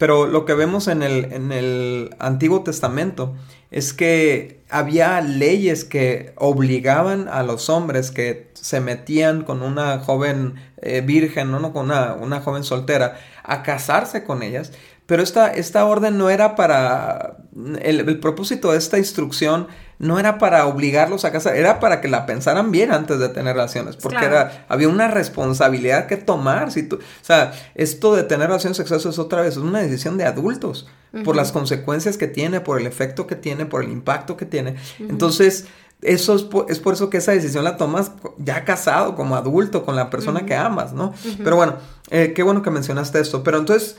Pero 0.00 0.26
lo 0.26 0.46
que 0.46 0.54
vemos 0.54 0.88
en 0.88 1.02
el, 1.02 1.30
en 1.30 1.52
el 1.52 2.16
Antiguo 2.18 2.62
Testamento 2.62 3.34
es 3.70 3.92
que 3.92 4.62
había 4.70 5.20
leyes 5.20 5.84
que 5.84 6.32
obligaban 6.36 7.28
a 7.28 7.42
los 7.42 7.68
hombres 7.68 8.10
que 8.10 8.50
se 8.54 8.80
metían 8.80 9.42
con 9.42 9.60
una 9.60 9.98
joven 9.98 10.54
eh, 10.80 11.02
virgen, 11.02 11.50
¿no? 11.50 11.72
con 11.74 11.86
una, 11.86 12.14
una, 12.14 12.40
joven 12.40 12.64
soltera, 12.64 13.20
a 13.42 13.62
casarse 13.62 14.24
con 14.24 14.42
ellas. 14.42 14.72
Pero 15.06 15.22
esta, 15.22 15.48
esta 15.48 15.84
orden 15.86 16.18
no 16.18 16.30
era 16.30 16.54
para... 16.54 17.38
El, 17.82 18.08
el 18.08 18.20
propósito 18.20 18.70
de 18.70 18.78
esta 18.78 18.96
instrucción 18.96 19.66
no 20.00 20.18
era 20.18 20.38
para 20.38 20.66
obligarlos 20.66 21.26
a 21.26 21.30
casar, 21.30 21.56
era 21.56 21.78
para 21.78 22.00
que 22.00 22.08
la 22.08 22.24
pensaran 22.24 22.70
bien 22.70 22.90
antes 22.90 23.18
de 23.18 23.28
tener 23.28 23.54
relaciones, 23.54 23.96
porque 23.96 24.24
era, 24.24 24.64
había 24.68 24.88
una 24.88 25.08
responsabilidad 25.08 26.06
que 26.06 26.16
tomar. 26.16 26.72
Si 26.72 26.84
tú, 26.84 26.96
o 26.96 27.24
sea, 27.24 27.52
esto 27.74 28.16
de 28.16 28.22
tener 28.22 28.46
relaciones 28.46 28.78
sexuales 28.78 29.04
es 29.04 29.18
otra 29.18 29.42
vez, 29.42 29.52
es 29.52 29.58
una 29.58 29.80
decisión 29.80 30.16
de 30.16 30.24
adultos, 30.24 30.88
por 31.22 31.36
las 31.36 31.52
consecuencias 31.52 32.16
que 32.16 32.28
tiene, 32.28 32.60
por 32.60 32.80
el 32.80 32.86
efecto 32.86 33.26
que 33.26 33.36
tiene, 33.36 33.66
por 33.66 33.84
el 33.84 33.90
impacto 33.90 34.38
que 34.38 34.46
tiene. 34.46 34.76
Entonces, 35.00 35.66
eso 36.02 36.34
es 36.34 36.42
por, 36.42 36.70
es 36.70 36.78
por, 36.78 36.94
eso 36.94 37.10
que 37.10 37.18
esa 37.18 37.32
decisión 37.32 37.64
la 37.64 37.76
tomas 37.76 38.12
ya 38.38 38.64
casado, 38.64 39.14
como 39.14 39.36
adulto, 39.36 39.84
con 39.84 39.96
la 39.96 40.10
persona 40.10 40.46
que 40.46 40.54
amas, 40.54 40.92
¿no? 40.92 41.12
Pero 41.42 41.56
bueno, 41.56 41.74
eh, 42.10 42.32
qué 42.34 42.42
bueno 42.42 42.62
que 42.62 42.70
mencionaste 42.70 43.20
esto. 43.20 43.42
Pero 43.42 43.58
entonces, 43.58 43.96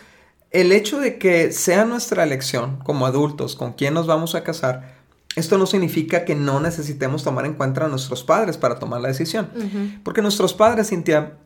el 0.51 0.71
hecho 0.71 0.99
de 0.99 1.17
que 1.17 1.51
sea 1.51 1.85
nuestra 1.85 2.23
elección 2.23 2.79
como 2.83 3.05
adultos 3.05 3.55
con 3.55 3.73
quién 3.73 3.93
nos 3.93 4.07
vamos 4.07 4.35
a 4.35 4.43
casar, 4.43 4.99
esto 5.35 5.57
no 5.57 5.65
significa 5.65 6.25
que 6.25 6.35
no 6.35 6.59
necesitemos 6.59 7.23
tomar 7.23 7.45
en 7.45 7.53
cuenta 7.53 7.85
a 7.85 7.87
nuestros 7.87 8.23
padres 8.23 8.57
para 8.57 8.79
tomar 8.79 8.99
la 8.99 9.07
decisión. 9.07 9.49
Porque 10.03 10.21
nuestros 10.21 10.53
padres, 10.53 10.89
Cintia, 10.89 11.37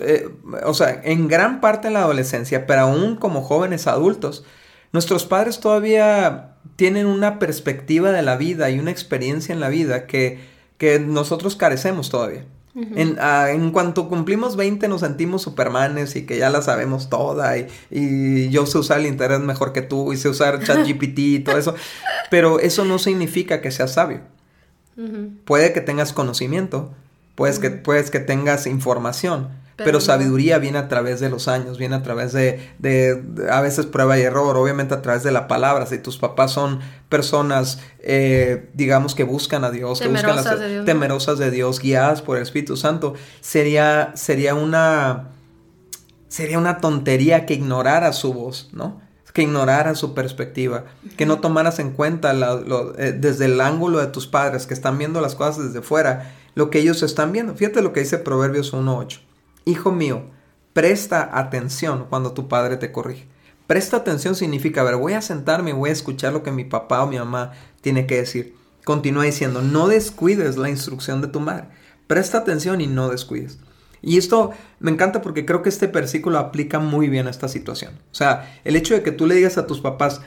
eh, 0.00 0.28
o 0.64 0.74
sea, 0.74 1.00
en 1.04 1.26
gran 1.28 1.60
parte 1.60 1.88
en 1.88 1.94
la 1.94 2.00
adolescencia, 2.00 2.66
pero 2.66 2.82
aún 2.82 3.16
como 3.16 3.42
jóvenes 3.42 3.86
adultos, 3.86 4.44
nuestros 4.92 5.24
padres 5.24 5.60
todavía 5.60 6.54
tienen 6.76 7.06
una 7.06 7.38
perspectiva 7.38 8.12
de 8.12 8.22
la 8.22 8.36
vida 8.36 8.70
y 8.70 8.78
una 8.78 8.90
experiencia 8.90 9.52
en 9.52 9.60
la 9.60 9.68
vida 9.68 10.06
que, 10.06 10.40
que 10.78 10.98
nosotros 10.98 11.56
carecemos 11.56 12.10
todavía. 12.10 12.44
Ah, 13.18 13.50
en, 13.50 13.72
cuanto 13.72 14.08
cumplimos 14.08 14.54
20 14.54 14.86
nos 14.86 15.00
sentimos 15.00 15.42
supermanes 15.42 16.14
y 16.14 16.24
que 16.24 16.38
ya 16.38 16.50
la 16.50 16.62
sabemos 16.62 17.10
toda 17.10 17.56
y, 17.58 18.48
yo 18.50 18.64
sé 18.64 18.78
usar 18.78 19.00
el 19.00 19.06
internet 19.06 19.40
mejor 19.40 19.72
que 19.72 19.82
tú 19.82 20.12
y 20.12 20.16
sé 20.16 20.28
usar 20.28 20.62
ChatGPT 20.64 21.18
y 21.18 21.38
todo 21.40 21.58
eso. 21.58 21.74
Pero 22.30 22.60
eso 22.60 22.84
no 22.84 22.98
significa 22.98 23.60
que 23.60 23.70
seas 23.70 23.94
sabio. 23.94 24.20
Puede 25.46 25.72
que 25.72 25.80
tengas 25.80 26.12
conocimiento, 26.12 26.92
puedes, 27.34 27.58
que, 27.58 27.70
puedes 27.70 28.10
que 28.10 28.20
tengas 28.20 28.66
información, 28.66 29.48
pero, 29.84 30.00
sabiduría 30.00 30.58
viene 30.58 30.78
a 30.78 30.88
través 30.88 31.20
de 31.20 31.28
los 31.28 31.48
años, 31.48 31.78
viene 31.78 31.96
a 31.96 32.02
través 32.02 32.32
de, 32.32 32.70
de, 32.78 33.22
a 33.50 33.60
veces 33.60 33.86
prueba 33.86 34.18
y 34.18 34.22
error, 34.22 34.56
obviamente 34.56 34.94
a 34.94 35.02
través 35.02 35.22
de 35.22 35.32
la 35.32 35.48
palabra. 35.48 35.86
Si 35.86 35.98
tus 35.98 36.18
papás 36.18 36.52
son 36.52 36.80
personas, 37.08 37.80
eh, 38.00 38.68
digamos, 38.74 39.14
que 39.14 39.24
buscan 39.24 39.64
a 39.64 39.70
Dios, 39.70 40.00
temerosas 40.00 40.30
que 40.30 40.36
buscan 40.36 40.54
las, 40.54 40.60
de 40.60 40.68
Dios. 40.74 40.84
temerosas 40.86 41.38
de 41.38 41.50
Dios, 41.50 41.80
guiadas 41.80 42.22
por 42.22 42.36
el 42.36 42.42
Espíritu 42.42 42.76
Santo, 42.76 43.14
sería, 43.40 44.12
sería 44.14 44.54
una, 44.54 45.28
sería 46.28 46.58
una 46.58 46.78
tontería 46.78 47.46
que 47.46 47.54
ignorara 47.54 48.12
su 48.12 48.32
voz, 48.32 48.70
¿no? 48.72 49.00
que 49.32 49.42
ignorara 49.42 49.94
su 49.94 50.14
perspectiva, 50.14 50.84
que 51.16 51.26
no 51.26 51.40
tomaras 51.40 51.78
en 51.78 51.92
cuenta 51.92 52.32
eh, 52.98 53.12
desde 53.12 53.44
el 53.46 53.60
ángulo 53.60 53.98
de 53.98 54.08
tus 54.08 54.26
padres, 54.26 54.66
que 54.66 54.74
están 54.74 54.98
viendo 54.98 55.20
las 55.20 55.34
cosas 55.34 55.66
desde 55.66 55.82
fuera, 55.82 56.34
lo 56.54 56.70
que 56.70 56.80
ellos 56.80 57.02
están 57.02 57.32
viendo. 57.32 57.54
Fíjate 57.54 57.82
lo 57.82 57.92
que 57.92 58.00
dice 58.00 58.18
Proverbios 58.18 58.72
1.8. 58.72 59.20
Hijo 59.64 59.92
mío, 59.92 60.24
presta 60.72 61.38
atención 61.38 62.06
cuando 62.08 62.32
tu 62.32 62.48
padre 62.48 62.76
te 62.76 62.92
corrige. 62.92 63.26
Presta 63.66 63.98
atención 63.98 64.34
significa, 64.34 64.80
a 64.80 64.84
ver, 64.84 64.96
voy 64.96 65.12
a 65.12 65.22
sentarme 65.22 65.70
y 65.70 65.74
voy 65.74 65.90
a 65.90 65.92
escuchar 65.92 66.32
lo 66.32 66.42
que 66.42 66.50
mi 66.50 66.64
papá 66.64 67.02
o 67.02 67.06
mi 67.06 67.18
mamá 67.18 67.52
tiene 67.80 68.06
que 68.06 68.16
decir. 68.16 68.56
Continúa 68.84 69.24
diciendo, 69.24 69.62
no 69.62 69.86
descuides 69.86 70.56
la 70.56 70.70
instrucción 70.70 71.20
de 71.20 71.28
tu 71.28 71.38
madre. 71.38 71.68
Presta 72.06 72.38
atención 72.38 72.80
y 72.80 72.88
no 72.88 73.10
descuides. 73.10 73.58
Y 74.02 74.16
esto 74.18 74.50
me 74.80 74.90
encanta 74.90 75.22
porque 75.22 75.44
creo 75.44 75.62
que 75.62 75.68
este 75.68 75.86
versículo 75.86 76.38
aplica 76.38 76.78
muy 76.78 77.08
bien 77.08 77.26
a 77.26 77.30
esta 77.30 77.48
situación. 77.48 77.92
O 78.10 78.14
sea, 78.14 78.58
el 78.64 78.74
hecho 78.76 78.94
de 78.94 79.02
que 79.02 79.12
tú 79.12 79.26
le 79.26 79.34
digas 79.34 79.58
a 79.58 79.66
tus 79.66 79.80
papás, 79.80 80.22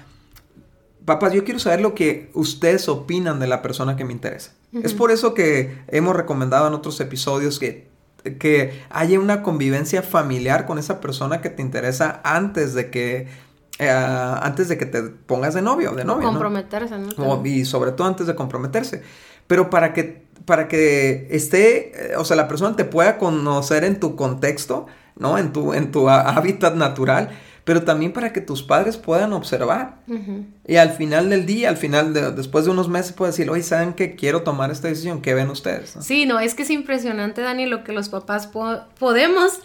papás, 1.06 1.34
yo 1.34 1.44
quiero 1.44 1.60
saber 1.60 1.82
lo 1.82 1.96
que 1.96 2.30
ustedes 2.34 2.88
opinan 2.88 3.40
de 3.40 3.48
la 3.48 3.62
persona 3.62 3.96
que 3.96 4.06
me 4.06 4.14
interesa. 4.14 4.54
Es 4.72 4.94
por 4.94 5.12
eso 5.12 5.34
que 5.34 5.84
hemos 5.88 6.16
recomendado 6.16 6.68
en 6.68 6.74
otros 6.74 7.00
episodios 7.00 7.60
que 7.60 7.88
que 8.24 8.84
haya 8.90 9.20
una 9.20 9.44
convivencia 9.44 10.02
familiar 10.02 10.66
con 10.66 10.80
esa 10.80 11.02
persona 11.02 11.42
que 11.42 11.50
te 11.50 11.62
interesa 11.62 12.22
antes 12.24 12.74
de 12.74 12.90
que 12.90 13.28
eh, 13.80 13.90
antes 13.90 14.70
de 14.70 14.78
que 14.78 14.86
te 14.86 15.02
pongas 15.02 15.54
de 15.54 15.62
novio 15.62 15.92
de 15.94 16.06
novio 16.06 16.28
comprometerse 16.28 16.96
¿no? 16.98 17.46
y 17.46 17.66
sobre 17.66 17.92
todo 17.92 18.08
antes 18.08 18.28
de 18.28 18.36
comprometerse. 18.36 19.04
Pero 19.48 19.70
para 19.70 19.94
que 19.94 20.24
para 20.46 20.68
que 20.68 21.28
esté 21.32 22.12
eh, 22.12 22.16
o 22.18 22.26
sea 22.26 22.36
la 22.36 22.48
persona 22.48 22.76
te 22.76 22.86
pueda 22.86 23.18
conocer 23.18 23.84
en 23.84 24.00
tu 24.00 24.16
contexto 24.16 24.88
no 25.16 25.38
en 25.38 25.52
tu 25.54 25.74
en 25.74 25.92
tu 25.92 26.10
hábitat 26.10 26.76
natural 26.76 27.30
pero 27.64 27.84
también 27.84 28.12
para 28.12 28.34
que 28.34 28.42
tus 28.42 28.62
padres 28.62 28.98
puedan 28.98 29.34
observar. 29.34 29.96
Y 30.68 30.76
al 30.76 30.92
final 30.92 31.30
del 31.30 31.46
día, 31.46 31.70
al 31.70 31.78
final, 31.78 32.14
de, 32.14 32.32
después 32.32 32.66
de 32.66 32.72
unos 32.72 32.90
meses, 32.90 33.14
puedes 33.14 33.36
decir, 33.36 33.50
oye, 33.50 33.64
¿saben 33.64 33.94
que 33.94 34.16
quiero 34.16 34.44
tomar 34.44 34.72
esta 34.72 34.90
decisión? 34.90 35.22
¿Qué 35.22 35.34
ven 35.34 35.50
ustedes? 35.50 35.96
Sí, 36.02 36.26
no, 36.26 36.40
es 36.40 36.56
que 36.56 36.64
es 36.64 36.70
impresionante, 36.70 37.42
Dani, 37.42 37.66
lo 37.66 37.84
que 37.84 37.94
los 37.94 38.10
papás 38.10 38.48
podemos... 39.00 39.60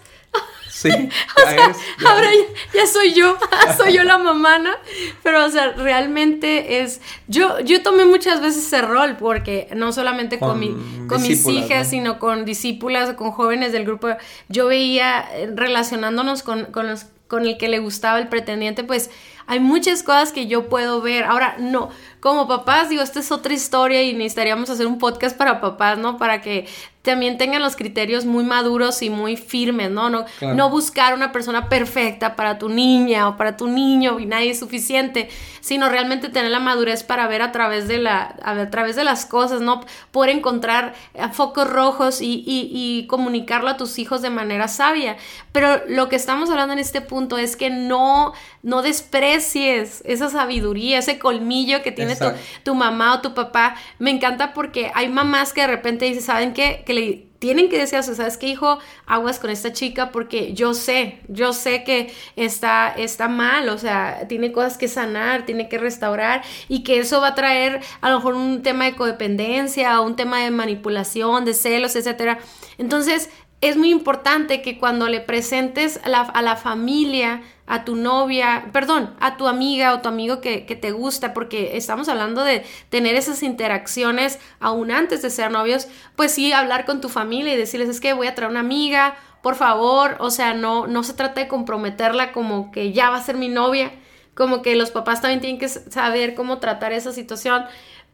Sí, 0.71 0.91
ahora 2.07 2.29
ya, 2.73 2.87
soy 2.87 3.13
yo, 3.13 3.37
soy 3.77 3.95
yo 3.95 4.05
la 4.05 4.19
mamana, 4.19 4.77
pero 5.25 5.45
o 5.45 5.51
sea, 5.51 5.73
realmente 5.73 6.83
es, 6.83 7.01
yo, 7.27 7.59
yo 7.61 7.83
tomé 7.83 8.05
muchas 8.05 8.41
veces 8.41 8.67
ese 8.67 8.83
rol, 8.83 9.17
porque 9.19 9.69
no 9.75 9.91
solamente 9.93 10.39
con, 10.39 11.09
con 11.09 11.23
mis 11.23 11.47
hijas, 11.49 11.91
sino 11.91 12.21
con 12.21 12.45
discípulas, 12.45 13.15
con 13.15 13.33
jóvenes 13.33 13.73
del 13.73 13.87
grupo, 13.87 14.09
yo 14.49 14.69
veía 14.69 15.27
eh, 15.33 15.51
relacionándonos 15.53 16.45
con, 16.45 16.67
con 16.67 16.87
los 16.87 17.07
con 17.29 17.47
el 17.47 17.59
que 17.59 17.69
le 17.69 17.79
gustaba 17.79 18.19
el 18.19 18.29
pretendiente, 18.29 18.85
pues 18.85 19.11
hay 19.47 19.61
muchas 19.61 20.03
cosas 20.03 20.33
que 20.33 20.47
yo 20.47 20.69
puedo 20.69 21.01
ver. 21.01 21.25
Ahora, 21.25 21.57
no, 21.59 21.91
como 22.21 22.49
papás, 22.49 22.89
digo, 22.89 23.03
esta 23.03 23.21
es 23.21 23.31
otra 23.31 23.55
historia 23.55 24.03
y 24.03 24.13
necesitaríamos 24.13 24.71
hacer 24.71 24.87
un 24.87 24.99
podcast 24.99 25.37
para 25.37 25.61
papás, 25.61 25.99
¿no? 25.99 26.19
Para 26.19 26.41
que 26.41 26.67
también 27.03 27.39
tengan 27.39 27.63
los 27.63 27.75
criterios 27.75 28.27
muy 28.27 28.45
maduros 28.45 29.01
y 29.01 29.09
muy 29.09 29.37
firmes, 29.37 29.91
¿no? 29.91 30.11
No, 30.11 30.27
no 30.41 30.69
buscar 30.69 31.15
una 31.15 31.33
persona 31.33 31.69
perfecta 31.71 32.37
para 32.37 32.59
tu 32.59 32.69
niña 32.69 33.29
o 33.29 33.37
para 33.39 33.57
tu 33.57 33.67
niño 33.67 34.19
y 34.19 34.27
nadie 34.27 34.51
es 34.51 34.59
suficiente, 34.59 35.31
sino 35.61 35.89
realmente 35.89 36.29
tener 36.29 36.51
la 36.51 36.61
madurez 36.61 37.05
para 37.05 37.27
ver 37.27 37.41
a 37.41 37.51
través 37.51 37.89
de, 37.89 37.99
la, 37.99 38.37
a, 38.43 38.69
través 38.69 38.95
de 38.97 39.05
las 39.05 39.25
cosas, 39.25 39.63
¿no? 39.63 39.85
Poder 40.11 40.37
encontrar 40.37 40.95
eh, 41.15 41.23
focos 41.33 41.71
rojos 41.71 42.21
y, 42.21 42.45
y, 42.47 42.71
y 42.73 43.07
comunicarlo 43.07 43.71
a 43.71 43.77
tus 43.79 43.99
hijos 43.99 44.21
de 44.21 44.31
manera 44.31 44.69
sabia. 44.69 45.17
Pero 45.53 45.81
lo 45.89 46.11
que 46.11 46.17
estamos 46.17 46.51
hablando 46.51 46.75
en 46.75 46.79
este 46.79 47.01
punto 47.01 47.39
es 47.39 47.57
que 47.57 47.71
no, 47.71 48.35
no 48.63 48.83
desprecies 48.83 50.03
esa 50.05 50.29
sabiduría, 50.29 50.99
ese 50.99 51.19
colmillo 51.19 51.83
que 51.83 51.93
tiene 51.93 52.08
tu, 52.17 52.27
tu, 52.63 52.75
mamá 52.75 53.15
o 53.15 53.21
tu 53.21 53.35
papá. 53.35 53.77
Me 53.99 54.11
encanta 54.11 54.55
porque 54.55 54.91
hay 54.95 55.09
mamás 55.09 55.53
que 55.53 55.63
de 55.63 55.67
repente 55.67 56.05
dicen, 56.05 56.23
¿saben 56.23 56.53
qué? 56.55 56.83
Que 56.87 56.95
le 56.95 57.29
tienen 57.39 57.69
que 57.69 57.79
decir, 57.79 58.03
¿sabes 58.03 58.37
qué, 58.37 58.49
hijo? 58.49 58.79
Aguas 59.07 59.39
con 59.39 59.51
esta 59.51 59.73
chica 59.73 60.11
porque 60.11 60.55
yo 60.55 60.75
sé, 60.75 61.21
yo 61.29 61.53
sé 61.53 61.85
que 61.85 62.13
está, 62.37 62.93
está 62.97 63.29
mal, 63.29 63.69
o 63.69 63.79
sea, 63.79 64.27
tiene 64.29 64.51
cosas 64.51 64.77
que 64.77 64.89
sanar, 64.89 65.47
tiene 65.47 65.69
que 65.69 65.79
restaurar 65.79 66.43
y 66.69 66.83
que 66.83 66.99
eso 66.99 67.21
va 67.21 67.29
a 67.29 67.35
traer 67.35 67.81
a 68.01 68.11
lo 68.11 68.17
mejor 68.17 68.35
un 68.35 68.63
tema 68.63 68.87
de 68.87 68.97
codependencia, 68.97 70.01
un 70.01 70.17
tema 70.17 70.41
de 70.41 70.51
manipulación, 70.51 71.45
de 71.45 71.55
celos, 71.55 71.95
etcétera. 71.95 72.39
Entonces, 72.77 73.31
es 73.61 73.77
muy 73.77 73.91
importante 73.91 74.63
que 74.63 74.79
cuando 74.79 75.09
le 75.09 75.21
presentes 75.21 76.01
a 76.05 76.09
la, 76.09 76.21
a 76.21 76.43
la 76.43 76.57
familia 76.57 77.43
a 77.69 77.85
tu 77.85 77.95
novia, 77.95 78.71
perdón, 78.73 79.15
a 79.21 79.37
tu 79.37 79.47
amiga 79.47 79.93
o 79.93 80.01
tu 80.01 80.09
amigo 80.09 80.41
que, 80.41 80.61
te 80.61 80.91
gusta, 80.91 81.35
porque 81.35 81.77
estamos 81.77 82.09
hablando 82.09 82.43
de 82.43 82.65
tener 82.89 83.15
esas 83.15 83.43
interacciones 83.43 84.39
aún 84.59 84.91
antes 84.91 85.21
de 85.21 85.29
ser 85.29 85.51
novios, 85.51 85.87
pues 86.17 86.33
sí, 86.33 86.53
hablar 86.53 86.87
con 86.87 87.03
tu 87.03 87.11
familia 87.11 87.53
y 87.53 87.59
decirles, 87.59 87.91
es 87.91 88.01
que 88.01 88.15
voy 88.15 88.27
a 88.27 88.35
traer 88.35 88.51
una 88.51 88.61
amiga, 88.61 89.17
por 89.43 89.55
favor, 89.55 90.17
o 90.19 90.31
sea, 90.31 90.55
no, 90.55 90.87
no 90.87 91.03
se 91.03 91.13
trata 91.13 91.43
de 91.43 91.49
comprometerla 91.49 92.33
como 92.33 92.73
que 92.73 92.93
ya 92.93 93.11
va 93.11 93.19
a 93.19 93.23
ser 93.23 93.37
mi 93.37 93.49
novia, 93.49 93.93
como 94.35 94.63
que 94.63 94.75
los 94.75 94.91
papás 94.91 95.21
también 95.21 95.41
tienen 95.41 95.61
que 95.61 95.69
saber 95.69 96.35
cómo 96.35 96.59
tratar 96.59 96.95
esa 96.95 97.13
situación, 97.13 97.65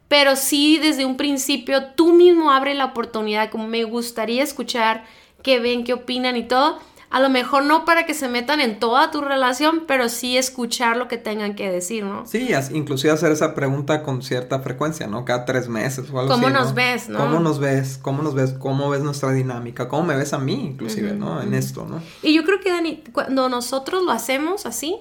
pero 0.09 0.35
sí 0.35 0.79
desde 0.79 1.05
un 1.05 1.15
principio 1.15 1.91
tú 1.93 2.11
mismo 2.11 2.51
abre 2.51 2.73
la 2.73 2.85
oportunidad, 2.85 3.49
como 3.49 3.67
me 3.67 3.85
gustaría 3.85 4.43
escuchar 4.43 5.05
qué 5.45 5.59
ven, 5.59 5.83
qué 5.83 5.93
opinan 5.93 6.35
y 6.37 6.47
todo, 6.47 6.79
a 7.11 7.19
lo 7.19 7.29
mejor 7.29 7.63
no 7.63 7.85
para 7.85 8.07
que 8.07 8.15
se 8.15 8.27
metan 8.27 8.59
en 8.59 8.79
toda 8.79 9.11
tu 9.11 9.21
relación, 9.21 9.83
pero 9.87 10.09
sí 10.09 10.37
escuchar 10.37 10.97
lo 10.97 11.07
que 11.07 11.17
tengan 11.17 11.53
que 11.53 11.71
decir, 11.71 12.03
¿no? 12.03 12.25
Sí, 12.25 12.49
inclusive 12.73 13.13
hacer 13.13 13.31
esa 13.31 13.53
pregunta 13.53 14.01
con 14.01 14.23
cierta 14.23 14.59
frecuencia, 14.59 15.05
¿no? 15.05 15.23
Cada 15.23 15.45
tres 15.45 15.69
meses 15.69 16.09
o 16.09 16.19
algo 16.19 16.33
así. 16.33 16.41
¿Cómo 16.41 16.49
nos 16.49 16.73
ves, 16.73 17.09
no? 17.09 17.19
¿Cómo 17.19 17.39
nos 17.39 17.59
ves? 17.59 17.99
¿Cómo 18.01 18.23
nos 18.23 18.33
ves? 18.33 18.53
¿Cómo 18.53 18.89
ves 18.89 19.01
nuestra 19.01 19.31
dinámica? 19.33 19.87
¿Cómo 19.87 20.03
me 20.03 20.15
ves 20.15 20.33
a 20.33 20.39
mí, 20.39 20.65
inclusive, 20.65 21.13
¿no? 21.13 21.39
En 21.43 21.53
esto, 21.53 21.85
¿no? 21.87 22.01
Y 22.23 22.33
yo 22.33 22.43
creo 22.43 22.59
que, 22.59 22.71
Dani, 22.71 23.03
cuando 23.13 23.47
nosotros 23.49 24.03
lo 24.03 24.11
hacemos 24.11 24.65
así, 24.65 24.97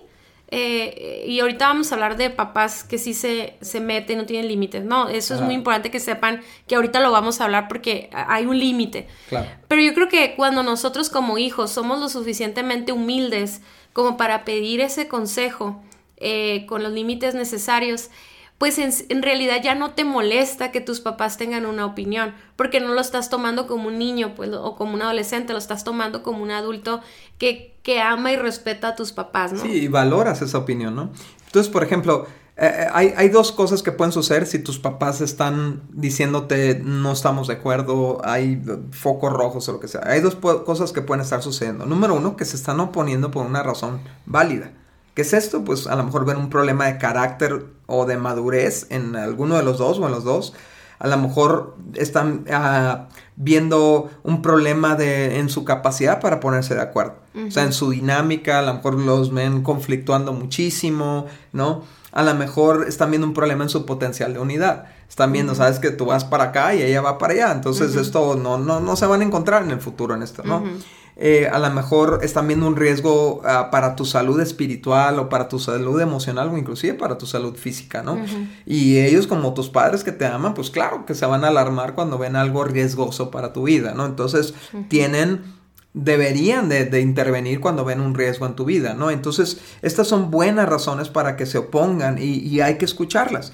eh, 0.56 1.24
y 1.26 1.40
ahorita 1.40 1.66
vamos 1.66 1.90
a 1.90 1.96
hablar 1.96 2.16
de 2.16 2.30
papás 2.30 2.84
que 2.84 2.96
sí 2.96 3.12
se, 3.12 3.54
se 3.60 3.80
meten, 3.80 4.18
no 4.18 4.24
tienen 4.24 4.46
límites. 4.46 4.84
No, 4.84 5.08
eso 5.08 5.34
es 5.34 5.40
muy 5.40 5.52
importante 5.52 5.90
que 5.90 5.98
sepan 5.98 6.42
que 6.68 6.76
ahorita 6.76 7.00
lo 7.00 7.10
vamos 7.10 7.40
a 7.40 7.44
hablar 7.46 7.66
porque 7.66 8.08
hay 8.12 8.46
un 8.46 8.56
límite. 8.56 9.08
Claro. 9.28 9.48
Pero 9.66 9.82
yo 9.82 9.94
creo 9.94 10.08
que 10.08 10.36
cuando 10.36 10.62
nosotros 10.62 11.10
como 11.10 11.38
hijos 11.38 11.72
somos 11.72 11.98
lo 11.98 12.08
suficientemente 12.08 12.92
humildes 12.92 13.62
como 13.92 14.16
para 14.16 14.44
pedir 14.44 14.80
ese 14.80 15.08
consejo 15.08 15.82
eh, 16.18 16.66
con 16.66 16.84
los 16.84 16.92
límites 16.92 17.34
necesarios, 17.34 18.10
pues 18.58 18.78
en, 18.78 19.22
realidad 19.22 19.56
ya 19.62 19.74
no 19.74 19.90
te 19.92 20.04
molesta 20.04 20.70
que 20.70 20.80
tus 20.80 21.00
papás 21.00 21.36
tengan 21.36 21.66
una 21.66 21.86
opinión, 21.86 22.34
porque 22.56 22.80
no 22.80 22.94
lo 22.94 23.00
estás 23.00 23.28
tomando 23.28 23.66
como 23.66 23.88
un 23.88 23.98
niño 23.98 24.34
pues, 24.34 24.50
o 24.52 24.76
como 24.76 24.94
un 24.94 25.02
adolescente, 25.02 25.52
lo 25.52 25.58
estás 25.58 25.84
tomando 25.84 26.22
como 26.22 26.42
un 26.42 26.50
adulto 26.50 27.00
que, 27.38 27.76
que 27.82 28.00
ama 28.00 28.32
y 28.32 28.36
respeta 28.36 28.88
a 28.88 28.96
tus 28.96 29.12
papás, 29.12 29.52
¿no? 29.52 29.60
Sí, 29.60 29.72
y 29.72 29.88
valoras 29.88 30.40
esa 30.40 30.58
opinión, 30.58 30.94
¿no? 30.94 31.10
Entonces, 31.46 31.70
por 31.70 31.82
ejemplo, 31.82 32.26
eh, 32.56 32.66
eh, 32.66 32.86
hay, 32.92 33.12
hay, 33.16 33.28
dos 33.28 33.50
cosas 33.50 33.82
que 33.82 33.90
pueden 33.90 34.12
suceder 34.12 34.46
si 34.46 34.60
tus 34.60 34.78
papás 34.78 35.20
están 35.20 35.82
diciéndote 35.90 36.80
no 36.84 37.10
estamos 37.10 37.48
de 37.48 37.54
acuerdo, 37.54 38.20
hay 38.24 38.62
focos 38.92 39.32
rojos 39.32 39.68
o 39.68 39.72
lo 39.72 39.80
que 39.80 39.88
sea. 39.88 40.02
Hay 40.04 40.20
dos 40.20 40.36
cosas 40.36 40.92
que 40.92 41.02
pueden 41.02 41.22
estar 41.22 41.42
sucediendo. 41.42 41.86
Número 41.86 42.14
uno, 42.14 42.36
que 42.36 42.44
se 42.44 42.54
están 42.54 42.78
oponiendo 42.78 43.32
por 43.32 43.44
una 43.44 43.64
razón 43.64 44.00
válida. 44.24 44.70
¿Qué 45.14 45.22
es 45.22 45.32
esto? 45.32 45.64
Pues 45.64 45.86
a 45.86 45.94
lo 45.94 46.04
mejor 46.04 46.24
ven 46.24 46.36
un 46.36 46.50
problema 46.50 46.86
de 46.86 46.98
carácter 46.98 47.66
o 47.86 48.04
de 48.04 48.16
madurez 48.16 48.86
en 48.90 49.16
alguno 49.16 49.56
de 49.56 49.62
los 49.62 49.78
dos 49.78 49.98
o 49.98 50.06
en 50.06 50.12
los 50.12 50.24
dos. 50.24 50.54
A 50.98 51.08
lo 51.08 51.16
mejor 51.18 51.76
están 51.94 52.44
ah, 52.50 53.08
viendo 53.36 54.10
un 54.22 54.42
problema 54.42 54.94
de, 54.96 55.38
en 55.38 55.48
su 55.48 55.64
capacidad 55.64 56.20
para 56.20 56.40
ponerse 56.40 56.74
de 56.74 56.80
acuerdo. 56.80 57.16
O 57.46 57.50
sea, 57.50 57.64
en 57.64 57.72
su 57.72 57.90
dinámica, 57.90 58.60
a 58.60 58.62
lo 58.62 58.74
mejor 58.74 58.94
los 58.94 59.32
ven 59.32 59.62
conflictuando 59.62 60.32
muchísimo, 60.32 61.26
¿no? 61.52 61.82
A 62.12 62.22
lo 62.22 62.32
mejor 62.34 62.86
están 62.86 63.10
viendo 63.10 63.26
un 63.26 63.34
problema 63.34 63.64
en 63.64 63.70
su 63.70 63.84
potencial 63.84 64.32
de 64.34 64.38
unidad. 64.38 64.86
Están 65.08 65.32
viendo, 65.32 65.56
sabes 65.56 65.80
que 65.80 65.90
tú 65.90 66.06
vas 66.06 66.24
para 66.24 66.44
acá 66.44 66.74
y 66.74 66.82
ella 66.82 67.00
va 67.00 67.18
para 67.18 67.34
allá. 67.34 67.52
Entonces 67.52 67.96
esto 67.96 68.36
no, 68.36 68.56
no, 68.56 68.78
no 68.78 68.96
se 68.96 69.06
van 69.06 69.20
a 69.20 69.24
encontrar 69.24 69.64
en 69.64 69.72
el 69.72 69.80
futuro 69.80 70.14
en 70.14 70.22
esto, 70.22 70.44
¿no? 70.44 70.62
Eh, 71.16 71.48
a 71.52 71.60
lo 71.60 71.70
mejor 71.70 72.20
están 72.22 72.48
viendo 72.48 72.66
un 72.66 72.74
riesgo 72.74 73.40
ah, 73.44 73.70
para 73.70 73.94
tu 73.94 74.04
salud 74.04 74.40
espiritual 74.40 75.20
o 75.20 75.28
para 75.28 75.48
tu 75.48 75.60
salud 75.60 76.00
emocional 76.00 76.48
o 76.48 76.58
inclusive 76.58 76.94
para 76.94 77.18
tu 77.18 77.26
salud 77.26 77.54
física, 77.54 78.02
¿no? 78.02 78.18
Y 78.66 78.98
ellos 78.98 79.28
como 79.28 79.54
tus 79.54 79.68
padres 79.68 80.02
que 80.02 80.10
te 80.10 80.26
aman, 80.26 80.54
pues 80.54 80.70
claro 80.70 81.06
que 81.06 81.14
se 81.14 81.24
van 81.26 81.44
a 81.44 81.48
alarmar 81.48 81.94
cuando 81.94 82.18
ven 82.18 82.34
algo 82.34 82.64
riesgoso 82.64 83.30
para 83.30 83.52
tu 83.52 83.64
vida, 83.64 83.94
¿no? 83.94 84.06
Entonces 84.06 84.54
tienen 84.88 85.42
deberían 85.94 86.68
de, 86.68 87.00
intervenir 87.00 87.60
cuando 87.60 87.84
ven 87.84 88.00
un 88.00 88.16
riesgo 88.16 88.46
en 88.46 88.54
tu 88.54 88.64
vida, 88.64 88.94
¿no? 88.94 89.12
Entonces, 89.12 89.60
estas 89.80 90.08
son 90.08 90.28
buenas 90.32 90.68
razones 90.68 91.08
para 91.08 91.36
que 91.36 91.46
se 91.46 91.56
opongan 91.56 92.18
y, 92.20 92.60
hay 92.60 92.78
que 92.78 92.84
escucharlas. 92.84 93.52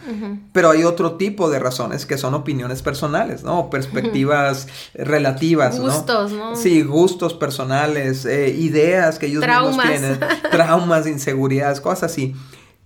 Pero 0.52 0.70
hay 0.70 0.84
otro 0.84 1.16
tipo 1.16 1.50
de 1.50 1.58
razones 1.58 2.06
que 2.06 2.16
son 2.16 2.32
opiniones 2.32 2.80
personales, 2.80 3.44
¿no? 3.44 3.68
Perspectivas 3.68 4.68
relativas, 4.94 5.78
¿no? 5.78 5.84
Gustos, 5.84 6.32
¿no? 6.32 6.56
Sí, 6.56 6.82
gustos 6.82 7.34
personales, 7.34 8.24
eh, 8.24 8.48
ideas 8.48 9.18
que 9.18 9.26
ellos 9.26 9.46
mismos 9.46 9.78
tienen, 9.86 10.18
traumas, 10.50 11.06
inseguridades, 11.06 11.80
cosas 11.80 12.10
así 12.10 12.34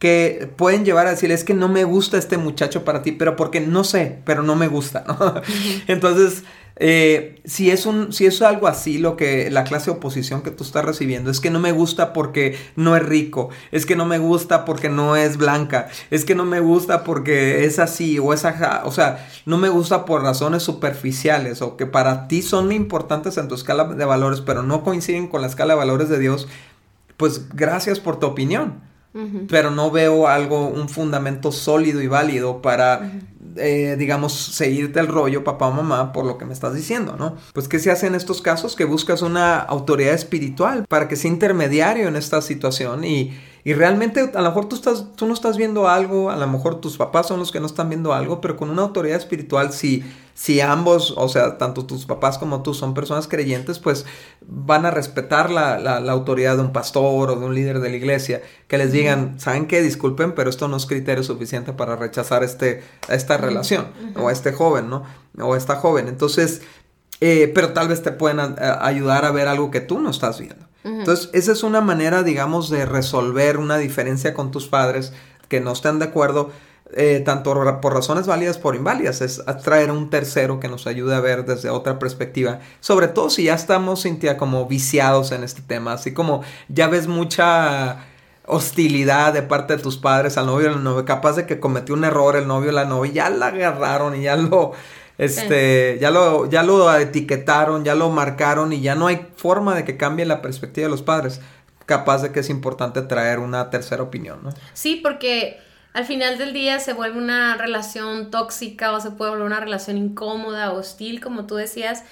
que 0.01 0.53
pueden 0.57 0.85
llevar 0.85 1.07
a 1.07 1.11
decir, 1.11 1.31
es 1.33 1.45
que 1.45 1.55
no 1.55 1.69
me 1.69 1.85
gusta 1.85 2.19
este 2.19 2.37
muchacho 2.37 2.85
para 2.85 3.01
ti, 3.01 3.13
pero 3.13 3.37
porque 3.37 3.61
no 3.61 3.85
sé, 3.85 4.19
pero 4.27 4.43
no 4.43 4.55
me 4.55 4.69
gusta, 4.69 5.05
¿no? 5.07 5.17
Entonces, 5.87 6.45
eh, 6.77 7.41
si, 7.45 7.71
es 7.71 7.87
un, 7.87 8.13
si 8.13 8.27
es 8.27 8.43
algo 8.43 8.67
así, 8.67 8.99
lo 8.99 9.17
que 9.17 9.49
la 9.51 9.63
clase 9.63 9.87
de 9.87 9.97
oposición 9.97 10.43
que 10.43 10.51
tú 10.51 10.65
estás 10.65 10.85
recibiendo 10.85 11.31
es 11.31 11.39
que 11.39 11.51
no 11.51 11.61
me 11.61 11.71
gusta 11.71 12.13
porque 12.13 12.59
no 12.75 12.97
es 12.97 13.03
rico, 13.05 13.51
es 13.71 13.87
que 13.87 13.95
no 13.95 14.07
me 14.07 14.19
gusta 14.19 14.65
porque 14.65 14.89
no 14.89 15.15
es 15.15 15.37
blanca, 15.37 15.89
es 16.11 16.25
que 16.25 16.35
no 16.35 16.45
me 16.45 16.59
gusta 16.59 17.05
porque 17.05 17.65
es 17.65 17.79
así 17.79 18.19
o 18.19 18.33
es 18.33 18.45
ajá, 18.45 18.83
o 18.87 18.91
sea, 18.91 19.29
no 19.47 19.57
me 19.57 19.69
gusta 19.69 20.05
por 20.05 20.23
razones 20.23 20.65
superficiales 20.65 21.63
o 21.63 21.77
que 21.77 21.87
para 21.87 22.27
ti 22.27 22.43
son 22.43 22.73
importantes 22.73 23.37
en 23.37 23.47
tu 23.47 23.55
escala 23.55 23.85
de 23.85 24.05
valores, 24.05 24.41
pero 24.41 24.65
no 24.65 24.83
coinciden 24.83 25.29
con 25.29 25.43
la 25.43 25.47
escala 25.47 25.75
de 25.75 25.79
valores 25.79 26.09
de 26.09 26.19
Dios, 26.19 26.49
pues 27.17 27.49
gracias 27.55 28.01
por 28.01 28.19
tu 28.19 28.27
opinión. 28.27 28.95
Pero 29.49 29.71
no 29.71 29.93
veo 29.93 30.27
algo, 30.27 30.67
un 30.67 30.89
fundamento 30.89 31.53
sólido 31.53 32.03
y 32.03 32.09
válido 32.09 32.61
para 32.61 33.13
eh, 33.57 33.97
digamos, 33.99 34.33
seguirte 34.33 35.01
el 35.01 35.09
rollo, 35.09 35.45
papá 35.45 35.67
o 35.67 35.73
mamá, 35.73 36.13
por 36.13 36.25
lo 36.25 36.39
que 36.39 36.45
me 36.45 36.53
estás 36.53 36.75
diciendo, 36.75 37.17
¿no? 37.19 37.37
Pues, 37.53 37.69
¿qué 37.69 37.79
se 37.79 37.91
hace 37.91 38.07
en 38.07 38.15
estos 38.15 38.43
casos? 38.43 38.77
Que 38.77 38.85
buscas 38.85 39.23
una 39.23 39.59
autoridad 39.59 40.15
espiritual 40.15 40.85
para 40.89 41.09
que 41.09 41.17
sea 41.17 41.31
intermediario 41.31 42.09
en 42.09 42.17
esta 42.17 42.43
situación 42.43 43.05
y 43.05 43.33
y 43.67 43.73
realmente 43.73 44.31
a 44.35 44.43
lo 44.43 44.49
mejor 44.51 44.69
tú, 44.69 44.77
estás, 44.77 45.07
tú 45.17 45.27
no 45.27 45.33
estás 45.33 45.57
viendo 45.57 45.89
algo, 45.89 46.31
a 46.31 46.37
lo 46.37 46.47
mejor 46.47 46.83
tus 46.83 46.99
papás 46.99 47.29
son 47.29 47.39
los 47.39 47.51
que 47.51 47.61
no 47.61 47.67
están 47.67 47.89
viendo 47.89 48.13
algo, 48.13 48.43
pero 48.43 48.59
con 48.59 48.69
una 48.69 48.83
autoridad 48.83 49.17
espiritual, 49.17 49.73
si, 49.73 50.05
si 50.35 50.61
ambos, 50.61 51.15
o 51.17 51.31
sea, 51.31 51.57
tanto 51.57 51.87
tus 51.87 52.05
papás 52.05 52.37
como 52.37 52.63
tú 52.63 52.75
son 52.75 52.93
personas 52.93 53.27
creyentes, 53.27 53.79
pues 53.79 54.05
van 54.47 54.85
a 54.85 54.91
respetar 54.91 55.51
la, 55.51 55.79
la, 55.79 56.13
autoridad 56.13 56.57
de 56.57 56.63
un 56.63 56.73
pastor 56.73 57.31
o 57.31 57.37
de 57.37 57.47
un 57.47 57.55
líder 57.55 57.81
de 57.81 57.89
la 57.89 57.97
iglesia, 57.97 58.43
que 58.69 58.77
les 58.77 58.93
digan, 58.93 59.41
¿saben 59.41 59.67
qué? 59.67 59.81
Disculpen, 59.81 60.35
pero 60.35 60.51
esto 60.51 60.69
no 60.69 60.77
es 60.77 60.85
criterio 60.85 61.25
suficiente 61.25 61.73
para 61.73 61.97
rechazar 61.97 62.45
este, 62.45 62.83
esta 63.09 63.39
relación, 63.45 63.87
o 64.17 64.29
a 64.29 64.33
este 64.33 64.53
joven, 64.53 64.91
¿no? 64.91 65.05
O 65.39 65.55
a 65.55 65.57
esta 65.57 65.77
joven. 65.77 66.09
Entonces, 66.09 66.63
eh, 67.21 67.51
pero 67.55 67.73
tal 67.73 67.89
vez 67.89 68.03
te 68.03 68.13
pueden 68.13 68.41
ayudar 68.59 69.25
a 69.25 69.31
ver 69.31 69.49
algo 69.49 69.71
que 69.71 69.81
tú 69.81 70.01
no 70.01 70.11
estás 70.11 70.41
viendo. 70.41 70.67
Entonces, 70.85 71.31
esa 71.33 71.53
es 71.53 71.63
una 71.63 71.81
manera, 71.81 72.23
digamos, 72.23 72.69
de 72.69 72.85
resolver 72.85 73.57
una 73.57 73.79
diferencia 73.79 74.35
con 74.35 74.51
tus 74.51 74.69
padres 74.69 75.15
que 75.49 75.61
no 75.61 75.73
estén 75.73 75.99
de 75.99 76.05
acuerdo, 76.05 76.51
eh, 76.93 77.23
tanto 77.25 77.55
por 77.81 77.95
razones 77.95 78.27
válidas 78.27 78.59
por 78.59 78.77
inválidas, 78.77 79.23
es 79.23 79.43
atraer 79.47 79.89
a 79.89 79.95
un 79.95 80.11
tercero 80.11 80.61
que 80.61 80.69
nos 80.69 80.87
ayude 80.87 81.15
a 81.15 81.21
ver 81.21 81.47
desde 81.47 81.71
otra 81.71 81.99
perspectiva, 81.99 82.61
sobre 82.81 83.09
todo 83.09 83.31
si 83.31 83.45
ya 83.45 83.55
estamos, 83.55 84.03
Cintia, 84.03 84.37
como 84.37 84.67
viciados 84.67 85.33
en 85.33 85.43
este 85.43 85.63
tema, 85.63 85.95
así 85.95 86.13
como 86.13 86.43
ya 86.69 86.89
ves 86.89 87.09
mucha 87.09 88.05
hostilidad 88.47 89.33
de 89.33 89.43
parte 89.43 89.77
de 89.77 89.83
tus 89.83 89.97
padres 89.97 90.37
al 90.37 90.47
novio 90.47 90.69
o 90.69 90.73
la 90.73 90.81
novia, 90.81 91.05
capaz 91.05 91.37
de 91.37 91.47
que 91.47 91.61
cometió 91.61 91.95
un 91.95 92.05
error 92.05 92.37
el 92.37 92.47
novio 92.47 92.71
o 92.71 92.73
la 92.73 92.85
novia, 92.85 93.13
ya 93.13 93.31
la 93.31 93.47
agarraron 93.47 94.17
y 94.17 94.23
ya 94.23 94.37
lo 94.37 94.73
este, 95.17 95.99
ya 96.01 96.11
lo, 96.11 96.49
ya 96.51 96.63
lo 96.63 96.93
etiquetaron, 96.97 97.85
ya 97.85 97.95
lo 97.95 98.11
marcaron 98.11 98.73
y 98.73 98.81
ya 98.81 98.95
no 98.95 99.07
hay 99.07 99.27
forma 99.37 99.75
de 99.75 99.85
que 99.85 99.97
cambie 99.97 100.27
la 100.27 100.43
perspectiva 100.43 100.87
de 100.87 100.91
los 100.91 101.03
padres. 101.03 101.41
Capaz 101.87 102.23
de 102.23 102.33
que 102.33 102.41
es 102.41 102.51
importante 102.51 103.03
traer 103.03 103.39
una 103.39 103.71
tercera 103.71 104.03
opinión, 104.03 104.41
¿no? 104.43 104.51
Sí, 104.73 105.01
porque 105.03 105.59
al 105.93 106.07
final 106.07 106.39
del 106.39 106.53
día 106.53 106.81
se 106.81 106.95
vuelve 106.95 107.19
una 107.19 107.57
relación 107.57 108.31
tóxica 108.31 108.93
o 108.93 109.01
se 109.01 109.11
puede 109.11 109.33
volver 109.33 109.47
una 109.47 109.61
relación 109.61 109.99
incómoda, 109.99 110.73
hostil, 110.73 111.21
como 111.21 111.47
tú 111.47 111.57
decías 111.57 112.03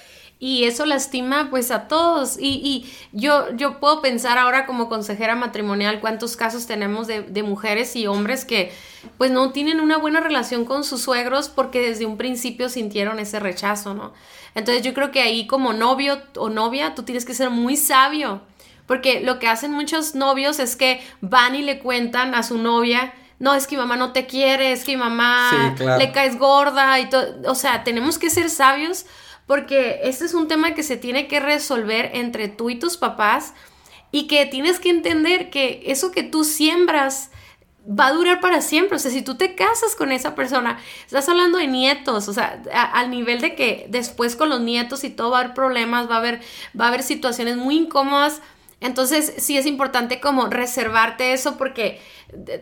y 0.43 0.65
eso 0.65 0.85
lastima 0.85 1.47
pues 1.49 1.71
a 1.71 1.87
todos. 1.87 2.37
Y, 2.37 2.59
y, 2.61 2.93
yo, 3.13 3.55
yo 3.55 3.79
puedo 3.79 4.01
pensar 4.01 4.37
ahora 4.37 4.65
como 4.65 4.89
consejera 4.89 5.37
matrimonial 5.37 6.01
cuántos 6.01 6.35
casos 6.35 6.67
tenemos 6.67 7.07
de, 7.07 7.21
de, 7.21 7.43
mujeres 7.43 7.95
y 7.95 8.07
hombres 8.07 8.43
que 8.43 8.73
pues 9.17 9.31
no 9.31 9.53
tienen 9.53 9.79
una 9.79 9.97
buena 9.97 10.19
relación 10.19 10.65
con 10.65 10.83
sus 10.83 11.03
suegros 11.03 11.47
porque 11.47 11.79
desde 11.79 12.05
un 12.05 12.17
principio 12.17 12.67
sintieron 12.67 13.19
ese 13.19 13.39
rechazo, 13.39 13.93
¿no? 13.93 14.11
Entonces 14.53 14.83
yo 14.83 14.93
creo 14.93 15.11
que 15.11 15.21
ahí 15.21 15.47
como 15.47 15.71
novio 15.71 16.21
o 16.35 16.49
novia 16.49 16.93
tú 16.93 17.03
tienes 17.03 17.23
que 17.23 17.33
ser 17.33 17.49
muy 17.49 17.77
sabio. 17.77 18.41
Porque 18.85 19.21
lo 19.21 19.39
que 19.39 19.47
hacen 19.47 19.71
muchos 19.71 20.13
novios 20.13 20.59
es 20.59 20.75
que 20.75 21.01
van 21.21 21.55
y 21.55 21.61
le 21.61 21.79
cuentan 21.79 22.35
a 22.35 22.43
su 22.43 22.57
novia, 22.57 23.13
no, 23.39 23.53
es 23.53 23.65
que 23.65 23.77
mi 23.77 23.81
mamá 23.81 23.95
no 23.95 24.11
te 24.11 24.25
quiere, 24.25 24.73
es 24.73 24.83
que 24.83 24.91
mi 24.91 24.97
mamá 24.97 25.73
le 25.97 26.11
caes 26.11 26.37
gorda 26.37 26.99
y 26.99 27.07
todo. 27.07 27.49
O 27.49 27.55
sea, 27.55 27.85
tenemos 27.85 28.19
que 28.19 28.29
ser 28.29 28.49
sabios 28.49 29.05
porque 29.45 30.01
este 30.03 30.25
es 30.25 30.33
un 30.33 30.47
tema 30.47 30.73
que 30.73 30.83
se 30.83 30.97
tiene 30.97 31.27
que 31.27 31.39
resolver 31.39 32.11
entre 32.13 32.47
tú 32.47 32.69
y 32.69 32.79
tus 32.79 32.97
papás 32.97 33.53
y 34.11 34.27
que 34.27 34.45
tienes 34.45 34.79
que 34.79 34.89
entender 34.89 35.49
que 35.49 35.83
eso 35.87 36.11
que 36.11 36.23
tú 36.23 36.43
siembras 36.43 37.31
va 37.87 38.07
a 38.07 38.13
durar 38.13 38.39
para 38.39 38.61
siempre. 38.61 38.95
O 38.95 38.99
sea, 38.99 39.11
si 39.11 39.21
tú 39.21 39.35
te 39.35 39.55
casas 39.55 39.95
con 39.95 40.11
esa 40.11 40.35
persona, 40.35 40.79
estás 41.05 41.27
hablando 41.29 41.57
de 41.57 41.67
nietos, 41.67 42.27
o 42.27 42.33
sea, 42.33 42.61
al 42.93 43.09
nivel 43.09 43.41
de 43.41 43.55
que 43.55 43.85
después 43.89 44.35
con 44.35 44.49
los 44.49 44.61
nietos 44.61 45.03
y 45.03 45.09
todo 45.09 45.31
va 45.31 45.37
a 45.37 45.41
haber 45.41 45.53
problemas, 45.53 46.09
va 46.09 46.15
a 46.15 46.19
haber, 46.19 46.41
va 46.79 46.85
a 46.85 46.87
haber 46.89 47.03
situaciones 47.03 47.57
muy 47.57 47.75
incómodas. 47.77 48.41
Entonces, 48.79 49.33
sí 49.37 49.57
es 49.57 49.65
importante 49.65 50.19
como 50.19 50.47
reservarte 50.47 51.33
eso 51.33 51.57
porque 51.57 52.01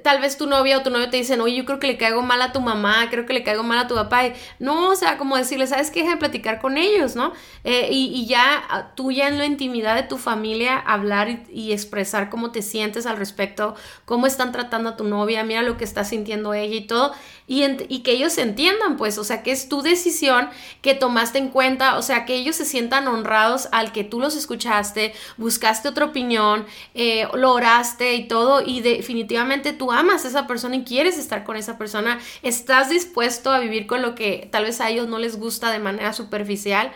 tal 0.03 0.19
vez 0.19 0.37
tu 0.37 0.47
novia 0.47 0.77
o 0.77 0.83
tu 0.83 0.89
novio 0.89 1.09
te 1.09 1.17
dicen, 1.17 1.39
oye, 1.41 1.55
yo 1.55 1.65
creo 1.65 1.79
que 1.79 1.87
le 1.87 1.97
caigo 1.97 2.21
mal 2.21 2.41
a 2.41 2.51
tu 2.51 2.61
mamá, 2.61 3.09
creo 3.09 3.25
que 3.25 3.33
le 3.33 3.43
caigo 3.43 3.63
mal 3.63 3.79
a 3.79 3.87
tu 3.87 3.95
papá. 3.95 4.23
no, 4.59 4.89
o 4.89 4.95
sea, 4.95 5.17
como 5.17 5.37
decirle, 5.37 5.67
¿sabes 5.67 5.91
qué? 5.91 6.01
Deja 6.01 6.13
de 6.13 6.17
platicar 6.17 6.59
con 6.59 6.77
ellos, 6.77 7.15
¿no? 7.15 7.33
Eh, 7.63 7.89
y, 7.91 8.25
ya 8.25 8.63
ah, 8.69 8.91
tú 8.95 9.11
ya 9.11 9.27
en 9.27 9.37
la 9.37 9.45
intimidad 9.45 9.95
de 9.95 10.03
tu 10.03 10.17
familia 10.17 10.77
hablar 10.77 11.43
y, 11.49 11.71
expresar 11.71 12.29
cómo 12.29 12.51
te 12.51 12.61
sientes 12.61 13.05
al 13.05 13.17
respecto, 13.17 13.75
cómo 14.05 14.27
están 14.27 14.51
tratando 14.51 14.89
a 14.89 14.97
tu 14.97 15.05
novia, 15.05 15.43
mira 15.43 15.61
lo 15.61 15.77
que 15.77 15.85
está 15.85 16.03
sintiendo 16.03 16.53
ella 16.53 16.75
y 16.75 16.87
todo. 16.87 17.13
Y, 17.47 17.63
y 17.87 17.99
que 17.99 18.11
ellos 18.11 18.37
entiendan, 18.37 18.97
pues, 18.97 19.17
o 19.17 19.23
sea, 19.23 19.43
que 19.43 19.51
es 19.51 19.69
tu 19.69 19.81
decisión 19.81 20.49
que 20.81 20.93
tomaste 20.93 21.37
en 21.37 21.49
cuenta, 21.49 21.97
o 21.97 22.01
sea, 22.01 22.25
que 22.25 22.35
ellos 22.35 22.55
se 22.55 22.65
sientan 22.65 23.07
honrados 23.07 23.69
al 23.71 23.91
que 23.91 24.03
tú 24.03 24.19
los 24.19 24.35
escuchaste, 24.35 25.13
buscaste 25.37 25.89
otra 25.89 26.05
opinión, 26.05 26.65
eh, 26.93 27.27
lo 27.33 27.53
oraste 27.53 28.15
y 28.15 28.27
todo, 28.27 28.61
y 28.65 28.81
definitivamente 28.81 29.50
tú 29.59 29.91
amas 29.91 30.25
a 30.25 30.29
esa 30.29 30.47
persona 30.47 30.77
y 30.77 30.83
quieres 30.83 31.17
estar 31.17 31.43
con 31.43 31.55
esa 31.55 31.77
persona, 31.77 32.19
estás 32.41 32.89
dispuesto 32.89 33.51
a 33.51 33.59
vivir 33.59 33.87
con 33.87 34.01
lo 34.01 34.15
que 34.15 34.49
tal 34.51 34.65
vez 34.65 34.81
a 34.81 34.89
ellos 34.89 35.07
no 35.07 35.19
les 35.19 35.37
gusta 35.37 35.71
de 35.71 35.79
manera 35.79 36.13
superficial, 36.13 36.91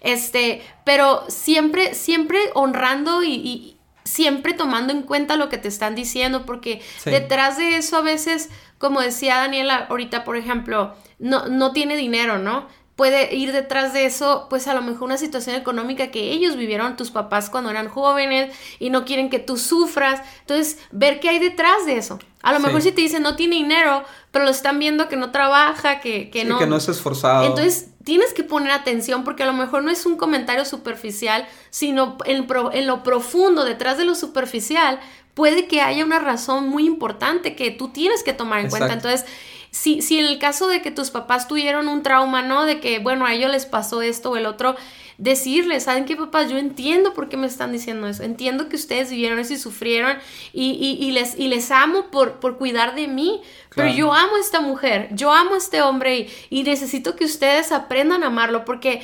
este, 0.00 0.62
pero 0.84 1.24
siempre, 1.28 1.94
siempre 1.94 2.38
honrando 2.54 3.22
y, 3.22 3.74
siempre 4.04 4.54
tomando 4.54 4.92
en 4.92 5.02
cuenta 5.02 5.36
lo 5.36 5.50
que 5.50 5.58
te 5.58 5.68
están 5.68 5.94
diciendo, 5.94 6.46
porque 6.46 6.80
detrás 7.04 7.58
de 7.58 7.76
eso 7.76 7.98
a 7.98 8.00
veces, 8.00 8.48
como 8.78 9.02
decía 9.02 9.36
Daniela 9.36 9.86
ahorita, 9.90 10.24
por 10.24 10.38
ejemplo, 10.38 10.94
no, 11.18 11.46
no 11.48 11.72
tiene 11.72 11.94
dinero, 11.94 12.38
¿no? 12.38 12.68
Puede 12.98 13.32
ir 13.32 13.52
detrás 13.52 13.92
de 13.92 14.06
eso, 14.06 14.48
pues 14.50 14.66
a 14.66 14.74
lo 14.74 14.82
mejor 14.82 15.04
una 15.04 15.18
situación 15.18 15.54
económica 15.54 16.10
que 16.10 16.32
ellos 16.32 16.56
vivieron, 16.56 16.96
tus 16.96 17.12
papás 17.12 17.48
cuando 17.48 17.70
eran 17.70 17.88
jóvenes 17.88 18.52
y 18.80 18.90
no 18.90 19.04
quieren 19.04 19.30
que 19.30 19.38
tú 19.38 19.56
sufras. 19.56 20.20
Entonces, 20.40 20.80
ver 20.90 21.20
qué 21.20 21.28
hay 21.28 21.38
detrás 21.38 21.86
de 21.86 21.96
eso. 21.96 22.18
A 22.42 22.52
lo 22.52 22.58
mejor 22.58 22.82
si 22.82 22.90
te 22.90 23.00
dicen 23.00 23.22
no 23.22 23.36
tiene 23.36 23.54
dinero, 23.54 24.02
pero 24.32 24.44
lo 24.44 24.50
están 24.50 24.80
viendo 24.80 25.08
que 25.08 25.14
no 25.14 25.30
trabaja, 25.30 26.00
que, 26.00 26.28
que 26.28 26.44
no. 26.44 26.58
Que 26.58 26.66
no 26.66 26.76
es 26.76 26.88
esforzado. 26.88 27.46
Entonces, 27.46 27.90
tienes 28.02 28.34
que 28.34 28.42
poner 28.42 28.72
atención 28.72 29.22
porque 29.22 29.44
a 29.44 29.46
lo 29.46 29.52
mejor 29.52 29.84
no 29.84 29.92
es 29.92 30.04
un 30.04 30.16
comentario 30.16 30.64
superficial, 30.64 31.46
sino 31.70 32.18
en, 32.24 32.48
en 32.72 32.86
lo 32.88 33.04
profundo, 33.04 33.64
detrás 33.64 33.96
de 33.96 34.06
lo 34.06 34.16
superficial, 34.16 34.98
puede 35.34 35.68
que 35.68 35.82
haya 35.82 36.04
una 36.04 36.18
razón 36.18 36.68
muy 36.68 36.84
importante 36.84 37.54
que 37.54 37.70
tú 37.70 37.90
tienes 37.90 38.24
que 38.24 38.32
tomar 38.32 38.58
en 38.58 38.70
cuenta. 38.70 38.92
Entonces, 38.92 39.24
si, 39.70 40.02
si 40.02 40.18
en 40.18 40.26
el 40.26 40.38
caso 40.38 40.68
de 40.68 40.82
que 40.82 40.90
tus 40.90 41.10
papás 41.10 41.48
tuvieron 41.48 41.88
un 41.88 42.02
trauma, 42.02 42.42
¿no? 42.42 42.64
De 42.64 42.80
que, 42.80 42.98
bueno, 42.98 43.26
a 43.26 43.34
ellos 43.34 43.50
les 43.50 43.66
pasó 43.66 44.02
esto 44.02 44.30
o 44.30 44.36
el 44.36 44.46
otro, 44.46 44.76
decirles, 45.18 45.84
¿saben 45.84 46.04
qué, 46.04 46.16
papás? 46.16 46.48
Yo 46.48 46.58
entiendo 46.58 47.12
por 47.12 47.28
qué 47.28 47.36
me 47.36 47.46
están 47.46 47.72
diciendo 47.72 48.06
eso. 48.06 48.22
Entiendo 48.22 48.68
que 48.68 48.76
ustedes 48.76 49.10
vivieron 49.10 49.38
eso 49.38 49.52
y 49.52 49.58
sufrieron 49.58 50.16
y, 50.52 51.10
les, 51.12 51.38
y 51.38 51.48
les 51.48 51.70
amo 51.70 52.10
por, 52.10 52.34
por 52.40 52.56
cuidar 52.56 52.94
de 52.94 53.08
mí. 53.08 53.42
Pero 53.74 53.90
yo 53.90 54.12
amo 54.12 54.36
a 54.36 54.40
esta 54.40 54.60
mujer, 54.60 55.08
yo 55.12 55.32
amo 55.32 55.54
a 55.54 55.58
este 55.58 55.82
hombre 55.82 56.18
y, 56.18 56.30
y 56.50 56.62
necesito 56.62 57.14
que 57.14 57.24
ustedes 57.24 57.70
aprendan 57.70 58.24
a 58.24 58.28
amarlo 58.28 58.64
porque 58.64 59.02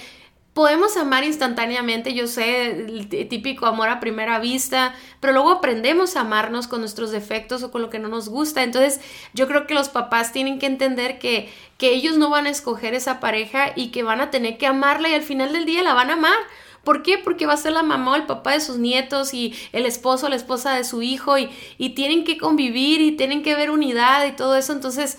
Podemos 0.54 0.96
amar 0.96 1.24
instantáneamente, 1.24 2.14
yo 2.14 2.28
sé, 2.28 2.70
el 2.70 3.08
típico 3.08 3.66
amor 3.66 3.88
a 3.88 3.98
primera 3.98 4.38
vista, 4.38 4.94
pero 5.18 5.32
luego 5.32 5.50
aprendemos 5.50 6.14
a 6.14 6.20
amarnos 6.20 6.68
con 6.68 6.78
nuestros 6.78 7.10
defectos 7.10 7.64
o 7.64 7.72
con 7.72 7.82
lo 7.82 7.90
que 7.90 7.98
no 7.98 8.06
nos 8.08 8.28
gusta. 8.28 8.62
Entonces, 8.62 9.00
yo 9.32 9.48
creo 9.48 9.66
que 9.66 9.74
los 9.74 9.88
papás 9.88 10.30
tienen 10.30 10.60
que 10.60 10.66
entender 10.66 11.18
que, 11.18 11.52
que 11.76 11.92
ellos 11.92 12.18
no 12.18 12.30
van 12.30 12.46
a 12.46 12.50
escoger 12.50 12.94
esa 12.94 13.18
pareja 13.18 13.72
y 13.74 13.88
que 13.88 14.04
van 14.04 14.20
a 14.20 14.30
tener 14.30 14.56
que 14.56 14.68
amarla 14.68 15.08
y 15.08 15.14
al 15.14 15.22
final 15.22 15.52
del 15.52 15.64
día 15.64 15.82
la 15.82 15.92
van 15.92 16.10
a 16.10 16.12
amar. 16.12 16.38
¿Por 16.84 17.02
qué? 17.02 17.18
Porque 17.18 17.46
va 17.46 17.54
a 17.54 17.56
ser 17.56 17.72
la 17.72 17.82
mamá 17.82 18.12
o 18.12 18.16
el 18.16 18.26
papá 18.26 18.52
de 18.52 18.60
sus 18.60 18.76
nietos 18.76 19.34
y 19.34 19.56
el 19.72 19.86
esposo 19.86 20.26
o 20.26 20.28
la 20.28 20.36
esposa 20.36 20.76
de 20.76 20.84
su 20.84 21.02
hijo 21.02 21.36
y, 21.36 21.50
y 21.78 21.90
tienen 21.90 22.22
que 22.22 22.38
convivir 22.38 23.00
y 23.00 23.16
tienen 23.16 23.42
que 23.42 23.56
ver 23.56 23.70
unidad 23.72 24.24
y 24.24 24.32
todo 24.32 24.54
eso. 24.54 24.72
Entonces, 24.72 25.18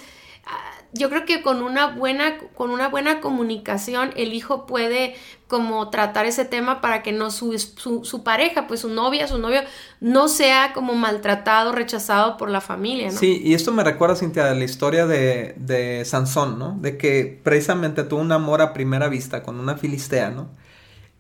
yo 0.94 1.10
creo 1.10 1.26
que 1.26 1.42
con 1.42 1.62
una 1.62 1.88
buena, 1.88 2.38
con 2.56 2.72
una 2.72 2.88
buena 2.88 3.20
comunicación 3.20 4.12
el 4.16 4.34
hijo 4.34 4.66
puede 4.66 5.16
como 5.48 5.90
tratar 5.90 6.26
ese 6.26 6.46
tema 6.46 6.82
para 6.82 7.04
que 7.04 7.12
no 7.12 7.30
su, 7.32 7.58
su, 7.58 8.24
pareja, 8.24 8.68
pues 8.68 8.80
su 8.80 8.90
novia, 8.90 9.28
su 9.28 9.38
novio, 9.38 9.62
no 10.00 10.28
sea 10.28 10.72
como 10.74 10.96
maltratado, 10.96 11.72
rechazado 11.72 12.38
por 12.38 12.50
la 12.50 12.62
familia, 12.62 13.12
¿no? 13.12 13.18
Sí, 13.18 13.42
y 13.44 13.54
esto 13.54 13.72
me 13.72 13.84
recuerda, 13.84 14.16
Cintia, 14.16 14.46
de 14.46 14.56
la 14.56 14.64
historia 14.64 15.06
de, 15.06 15.54
de 15.58 16.04
Sansón, 16.06 16.58
¿no? 16.58 16.78
De 16.80 16.98
que 16.98 17.40
precisamente 17.44 18.04
tuvo 18.04 18.22
un 18.22 18.32
amor 18.32 18.62
a 18.62 18.74
primera 18.74 19.08
vista 19.08 19.44
con 19.44 19.60
una 19.60 19.78
filistea, 19.78 20.32
¿no? 20.32 20.50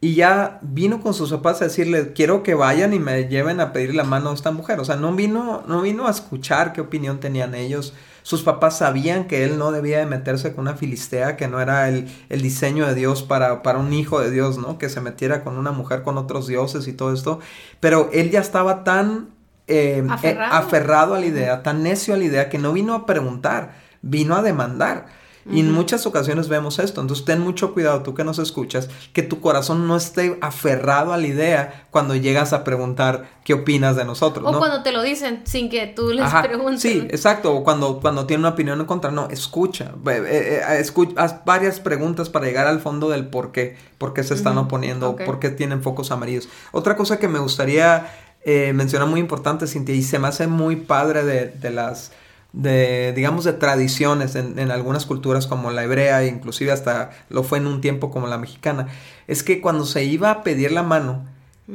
Y 0.01 0.15
ya 0.15 0.59
vino 0.61 1.01
con 1.01 1.13
sus 1.13 1.31
papás 1.31 1.61
a 1.61 1.65
decirle, 1.65 2.13
quiero 2.13 2.43
que 2.43 2.53
vayan 2.53 2.93
y 2.93 2.99
me 2.99 3.27
lleven 3.27 3.59
a 3.59 3.73
pedir 3.73 3.95
la 3.95 4.03
mano 4.03 4.29
a 4.29 4.33
esta 4.33 4.51
mujer. 4.51 4.79
O 4.79 4.85
sea, 4.85 4.97
no 4.97 5.11
vino, 5.13 5.63
no 5.67 5.81
vino 5.81 6.07
a 6.07 6.11
escuchar 6.11 6.73
qué 6.73 6.81
opinión 6.81 7.19
tenían 7.19 7.55
ellos 7.55 7.93
sus 8.25 8.41
papás 8.41 8.79
sabían 8.79 9.25
que 9.25 9.45
él 9.45 9.59
no 9.59 9.71
debía 9.71 9.99
de 9.99 10.07
meterse 10.07 10.55
con 10.55 10.63
una 10.63 10.73
filistea, 10.73 11.37
que 11.37 11.47
no 11.47 11.61
era 11.61 11.89
el, 11.89 12.07
diseño 12.29 12.87
de 12.87 12.95
Dios 12.95 13.21
para, 13.21 13.61
para 13.61 13.77
un 13.77 13.93
hijo 13.93 14.19
de 14.19 14.31
Dios, 14.31 14.57
¿no? 14.57 14.79
Que 14.79 14.89
se 14.89 14.99
metiera 14.99 15.43
con 15.43 15.59
una 15.59 15.71
mujer 15.71 16.01
con 16.01 16.17
otros 16.17 16.47
dioses 16.47 16.87
y 16.87 16.93
todo 16.93 17.13
esto. 17.13 17.39
Pero 17.79 18.09
él 18.13 18.31
ya 18.31 18.39
estaba 18.39 18.83
tan 18.83 19.29
eh, 19.67 20.03
eh, 20.23 20.37
aferrado 20.41 21.13
a 21.13 21.19
la 21.19 21.25
idea, 21.27 21.61
tan 21.61 21.83
necio 21.83 22.15
a 22.15 22.17
la 22.17 22.23
idea, 22.23 22.49
que 22.49 22.57
no 22.57 22.73
vino 22.73 22.95
a 22.95 23.05
preguntar, 23.05 23.75
vino 24.01 24.35
a 24.35 24.41
demandar. 24.41 25.05
Y 25.51 25.59
en 25.59 25.71
muchas 25.71 26.07
ocasiones 26.07 26.47
vemos 26.49 26.79
esto. 26.79 27.01
Entonces 27.01 27.23
ten 27.23 27.39
mucho 27.39 27.73
cuidado, 27.73 28.01
tú 28.01 28.15
que 28.15 28.23
nos 28.23 28.39
escuchas, 28.39 28.89
que 29.13 29.21
tu 29.21 29.41
corazón 29.41 29.87
no 29.87 29.95
esté 29.95 30.39
aferrado 30.41 31.13
a 31.13 31.17
la 31.17 31.27
idea 31.27 31.85
cuando 31.91 32.15
llegas 32.15 32.51
a 32.51 32.63
preguntar 32.63 33.29
qué 33.43 33.53
opinas 33.53 33.95
de 33.95 34.05
nosotros. 34.05 34.43
O 34.47 34.57
cuando 34.57 34.81
te 34.81 34.91
lo 34.91 35.03
dicen 35.03 35.41
sin 35.45 35.69
que 35.69 35.85
tú 35.85 36.09
les 36.09 36.33
preguntes. 36.33 36.81
Sí, 36.81 37.07
exacto. 37.11 37.53
O 37.53 37.63
cuando, 37.63 37.99
cuando 37.99 38.25
tienen 38.25 38.41
una 38.41 38.49
opinión 38.49 38.79
en 38.79 38.87
contra. 38.87 39.11
No, 39.11 39.29
escucha. 39.29 39.91
Eh, 40.07 40.61
eh, 40.67 40.79
escucha. 40.79 41.13
Haz 41.21 41.45
varias 41.45 41.79
preguntas 41.79 42.29
para 42.29 42.47
llegar 42.47 42.65
al 42.65 42.79
fondo 42.79 43.09
del 43.09 43.27
por 43.27 43.51
qué. 43.51 43.77
Por 43.99 44.13
qué 44.13 44.23
se 44.23 44.33
están 44.33 44.57
oponiendo. 44.57 45.15
Por 45.15 45.39
qué 45.39 45.49
tienen 45.49 45.83
focos 45.83 46.09
amarillos. 46.09 46.49
Otra 46.71 46.95
cosa 46.95 47.19
que 47.19 47.27
me 47.27 47.37
gustaría 47.37 48.07
eh, 48.43 48.73
mencionar 48.73 49.07
muy 49.07 49.19
importante, 49.19 49.67
Cintia, 49.67 49.93
y 49.93 50.01
se 50.01 50.17
me 50.17 50.27
hace 50.27 50.47
muy 50.47 50.75
padre 50.75 51.23
de, 51.23 51.47
de 51.47 51.69
las 51.69 52.11
de, 52.55 53.11
digamos, 53.13 53.43
de 53.43 53.53
tradiciones 53.53 54.35
en, 54.35 54.71
algunas 54.71 55.05
culturas 55.05 55.45
como 55.45 55.71
la 55.71 55.83
hebrea, 55.83 56.23
e 56.23 56.27
inclusive 56.27 56.71
hasta 56.71 57.11
lo 57.29 57.43
fue 57.43 57.57
en 57.57 57.67
un 57.67 57.81
tiempo 57.81 58.09
como 58.09 58.27
la 58.27 58.37
mexicana, 58.37 58.87
es 59.27 59.43
que 59.43 59.59
cuando 59.61 59.85
se 59.85 60.05
iba 60.05 60.31
a 60.31 60.43
pedir 60.43 60.71
la 60.71 60.81
mano, 60.81 61.25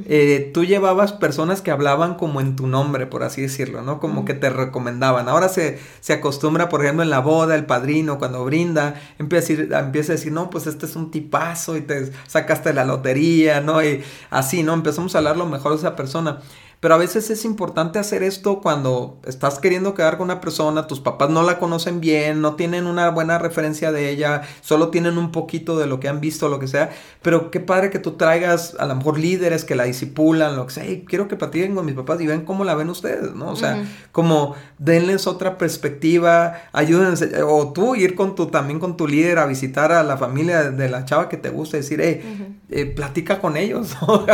eh, 0.07 0.53
tú 0.55 0.65
llevabas 0.65 1.13
personas 1.13 1.63
que 1.63 1.73
hablaban 1.73 2.15
como 2.15 2.41
en 2.41 2.55
tu 2.55 2.67
nombre, 2.69 3.07
por 3.07 3.25
así 3.25 3.43
decirlo, 3.43 3.83
¿no? 3.83 3.99
Como 3.99 4.25
que 4.25 4.35
te 4.35 4.49
recomendaban. 4.49 5.29
Ahora 5.29 5.49
se, 5.49 5.81
se, 6.01 6.13
acostumbra, 6.13 6.69
por 6.69 6.83
ejemplo, 6.83 7.03
en 7.03 7.11
la 7.11 7.19
boda, 7.19 7.57
el 7.57 7.67
padrino, 7.67 8.19
cuando 8.19 8.45
brinda, 8.45 8.95
empieza 9.19 9.53
a, 9.53 9.57
decir, 9.57 9.73
empieza 9.75 10.13
a 10.13 10.17
decir, 10.17 10.33
no, 10.33 10.49
pues 10.49 10.67
este 10.69 10.87
es 10.87 10.95
un 10.97 11.11
tipazo 11.11 11.77
y 11.77 11.83
te 11.83 12.13
sacaste 12.29 12.73
la 12.73 12.85
lotería, 12.85 13.61
¿no? 13.61 13.83
Y 13.83 14.03
así, 14.31 14.63
¿no? 14.63 14.75
Empezamos 14.75 15.15
a 15.15 15.19
hablar 15.19 15.37
lo 15.37 15.47
mejor 15.47 15.73
de 15.73 15.79
esa 15.79 15.97
persona. 15.97 16.39
Pero 16.81 16.95
a 16.95 16.99
veces 16.99 17.29
es 17.29 17.45
importante 17.45 17.99
hacer 17.99 18.23
esto 18.23 18.61
cuando 18.61 19.21
estás 19.27 19.59
queriendo 19.59 19.93
quedar 19.93 20.17
con 20.17 20.25
una 20.25 20.41
persona, 20.41 20.87
tus 20.87 20.99
papás 20.99 21.29
no 21.29 21.43
la 21.43 21.59
conocen 21.59 22.01
bien, 22.01 22.41
no 22.41 22.55
tienen 22.55 22.87
una 22.87 23.11
buena 23.11 23.37
referencia 23.37 23.93
de 23.93 24.09
ella, 24.09 24.43
solo 24.63 24.89
tienen 24.89 25.19
un 25.19 25.31
poquito 25.31 25.79
de 25.79 25.87
lo 25.87 26.01
que 26.01 26.09
han 26.09 26.23
visto, 26.23 26.49
lo 26.49 26.59
que 26.59 26.69
sea. 26.69 26.89
Pero 27.21 27.51
qué 27.51 27.61
padre 27.61 27.91
que 27.91 27.99
tú 27.99 28.13
traigas 28.13 28.77
a 28.79 28.87
lo 28.87 28.95
mejor 28.95 29.19
líderes 29.19 29.67
que 29.67 29.75
la 29.75 29.85
disipulan, 29.85 30.57
lo 30.57 30.67
que 30.67 30.73
sea. 30.73 30.85
quiero 31.07 31.29
que 31.29 31.37
platiquen 31.37 31.75
con 31.75 31.85
mis 31.85 31.95
papás 31.95 32.19
y 32.23 32.27
ven 32.27 32.47
cómo 32.47 32.65
la 32.65 32.75
ven 32.75 32.89
ustedes, 32.89 33.35
¿no? 33.35 33.51
O 33.51 33.57
sea, 33.57 33.85
como 34.11 34.55
denles 34.79 35.27
otra 35.27 35.59
perspectiva, 35.59 36.63
ayúdense. 36.73 37.43
O 37.43 37.75
tú 37.75 37.95
ir 37.95 38.15
con 38.15 38.35
tu, 38.35 38.47
también 38.47 38.81
con 38.81 38.97
tu 38.97 39.07
líder 39.07 39.39
a 39.39 39.45
visitar 39.45 39.93
a 39.93 40.03
la 40.03 40.17
familia 40.17 40.71
de 40.71 40.89
la 40.89 41.05
chava 41.05 41.29
que 41.29 41.37
te 41.37 41.51
gusta 41.51 41.77
y 41.77 41.81
decir, 41.81 42.01
hey, 42.03 42.57
eh, 42.71 42.87
platica 42.87 43.39
con 43.39 43.59
ellos, 43.59 43.97
¿no? 44.07 44.25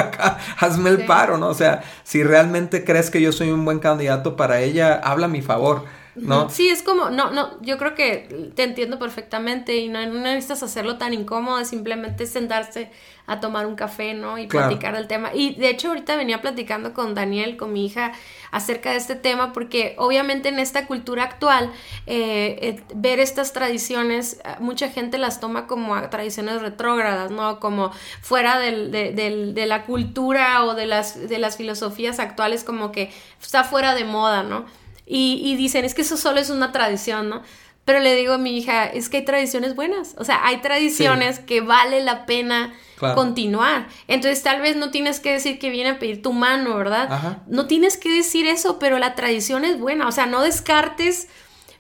hazme 0.59 0.91
el 0.91 1.07
paro, 1.07 1.39
¿no? 1.39 1.49
O 1.49 1.55
sea, 1.55 1.83
si 2.05 2.23
realmente 2.23 2.36
realmente 2.37 2.85
crees 2.85 3.11
que 3.11 3.23
yo 3.23 3.33
soy 3.33 3.51
un 3.51 3.65
buen 3.65 3.79
candidato 3.79 4.37
para 4.37 4.61
ella, 4.61 5.01
habla 5.03 5.25
a 5.25 5.29
mi 5.31 5.41
favor. 5.41 5.85
¿No? 6.17 6.49
Sí, 6.49 6.71
es 6.71 6.83
como, 6.83 7.11
no, 7.11 7.31
no, 7.31 7.61
yo 7.61 7.77
creo 7.77 7.95
que 7.95 8.51
te 8.55 8.63
entiendo 8.63 8.99
perfectamente 8.99 9.77
y 9.77 9.89
no, 9.89 10.05
necesitas 10.07 10.63
hacerlo 10.63 10.97
tan 10.97 11.13
incómodo, 11.13 11.63
simplemente 11.65 12.27
sentarse 12.27 12.91
a 13.27 13.41
tomar 13.41 13.67
un 13.67 13.75
café, 13.75 14.15
¿no? 14.15 14.39
Y 14.39 14.47
platicar 14.47 14.95
del 14.95 15.09
tema. 15.09 15.35
Y 15.35 15.55
de 15.57 15.69
hecho 15.69 15.89
ahorita 15.89 16.17
venía 16.17 16.41
platicando 16.41 16.95
con 16.95 17.15
Daniel, 17.15 17.57
con 17.57 17.73
mi 17.73 17.85
hija, 17.85 18.13
acerca 18.51 18.93
de 18.93 18.97
este 18.97 19.17
tema, 19.17 19.53
porque 19.53 19.95
obviamente 19.99 20.49
en 20.49 20.59
esta 20.59 20.87
cultura 20.87 21.25
actual, 21.25 21.71
eh, 22.07 22.59
eh, 22.63 22.83
ver 22.95 23.21
estas 23.21 23.53
tradiciones, 23.53 24.41
eh, 24.45 24.57
mucha 24.61 24.89
gente 24.89 25.19
las 25.19 25.41
toma 25.41 25.67
como 25.67 26.01
tradiciones 26.09 26.63
retrógradas, 26.63 27.31
¿no? 27.31 27.61
Como 27.61 27.91
fuera 28.23 28.59
del, 28.59 28.91
de, 28.91 29.67
la 29.67 29.85
cultura 29.85 30.65
o 30.65 30.75
de 30.75 30.87
las, 30.87 31.29
de 31.29 31.39
las 31.39 31.57
filosofías 31.57 32.21
actuales, 32.21 32.65
como 32.65 32.93
que 32.93 33.13
está 33.43 33.65
fuera 33.65 33.95
de 33.95 34.05
moda, 34.05 34.45
¿no? 34.45 34.65
Y, 35.07 35.55
dicen, 35.57 35.85
es 35.85 35.95
que 35.95 36.03
eso 36.03 36.17
solo 36.17 36.41
es 36.41 36.51
una 36.51 36.73
tradición, 36.73 37.29
¿no? 37.29 37.43
Pero 37.85 38.01
le 38.01 38.17
digo 38.17 38.33
a 38.33 38.39
mi 38.39 38.59
hija, 38.59 38.87
es 38.87 39.09
que 39.09 39.19
hay 39.19 39.25
tradiciones 39.25 39.77
buenas, 39.77 40.17
o 40.19 40.25
sea, 40.25 40.45
hay 40.45 40.57
tradiciones 40.57 41.39
que 41.39 41.61
vale 41.61 42.03
la 42.03 42.27
pena 42.27 42.75
continuar. 43.15 43.87
Entonces 44.09 44.43
tal 44.43 44.61
vez 44.61 44.75
no 44.75 44.91
tienes 44.91 45.21
que 45.21 45.33
decir 45.33 45.61
que 45.61 45.71
viene 45.71 45.91
a 45.91 45.99
pedir 46.01 46.21
tu 46.21 46.33
mano, 46.33 46.77
¿verdad? 46.77 47.39
No 47.47 47.67
tienes 47.67 47.97
que 47.97 48.11
decir 48.11 48.49
eso, 48.49 48.81
pero 48.81 48.99
la 48.99 49.15
tradición 49.15 49.65
es 49.65 49.79
buena, 49.79 50.09
o 50.09 50.13
sea, 50.13 50.27
no 50.27 50.43
descartes 50.43 51.29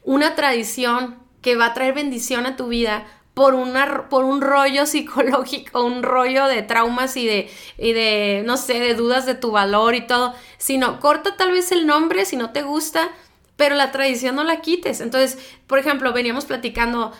una 0.04 0.36
tradición 0.36 1.18
que 1.42 1.56
va 1.56 1.66
a 1.66 1.74
traer 1.74 1.94
bendición 1.94 2.46
a 2.46 2.56
tu 2.56 2.68
vida 2.68 3.06
por, 3.36 3.52
una, 3.52 4.08
por 4.08 4.24
un 4.24 4.40
rollo 4.40 4.86
psicológico, 4.86 5.84
un 5.84 6.02
rollo 6.02 6.46
de 6.46 6.62
traumas 6.62 7.18
y 7.18 7.26
de, 7.26 7.50
y 7.76 7.92
de, 7.92 8.42
no 8.46 8.56
sé, 8.56 8.80
de 8.80 8.94
dudas 8.94 9.26
de 9.26 9.34
tu 9.34 9.50
valor 9.50 9.94
y 9.94 10.06
todo, 10.06 10.32
sino 10.56 11.00
corta 11.00 11.36
tal 11.36 11.52
vez 11.52 11.70
el 11.70 11.86
nombre 11.86 12.24
si 12.24 12.36
no 12.36 12.52
te 12.52 12.62
gusta, 12.62 13.10
pero 13.58 13.74
la 13.74 13.92
tradición 13.92 14.36
no 14.36 14.42
la 14.42 14.62
quites. 14.62 15.02
Entonces, 15.02 15.38
por 15.66 15.78
ejemplo, 15.78 16.14
veníamos 16.14 16.46
platicando, 16.46 17.12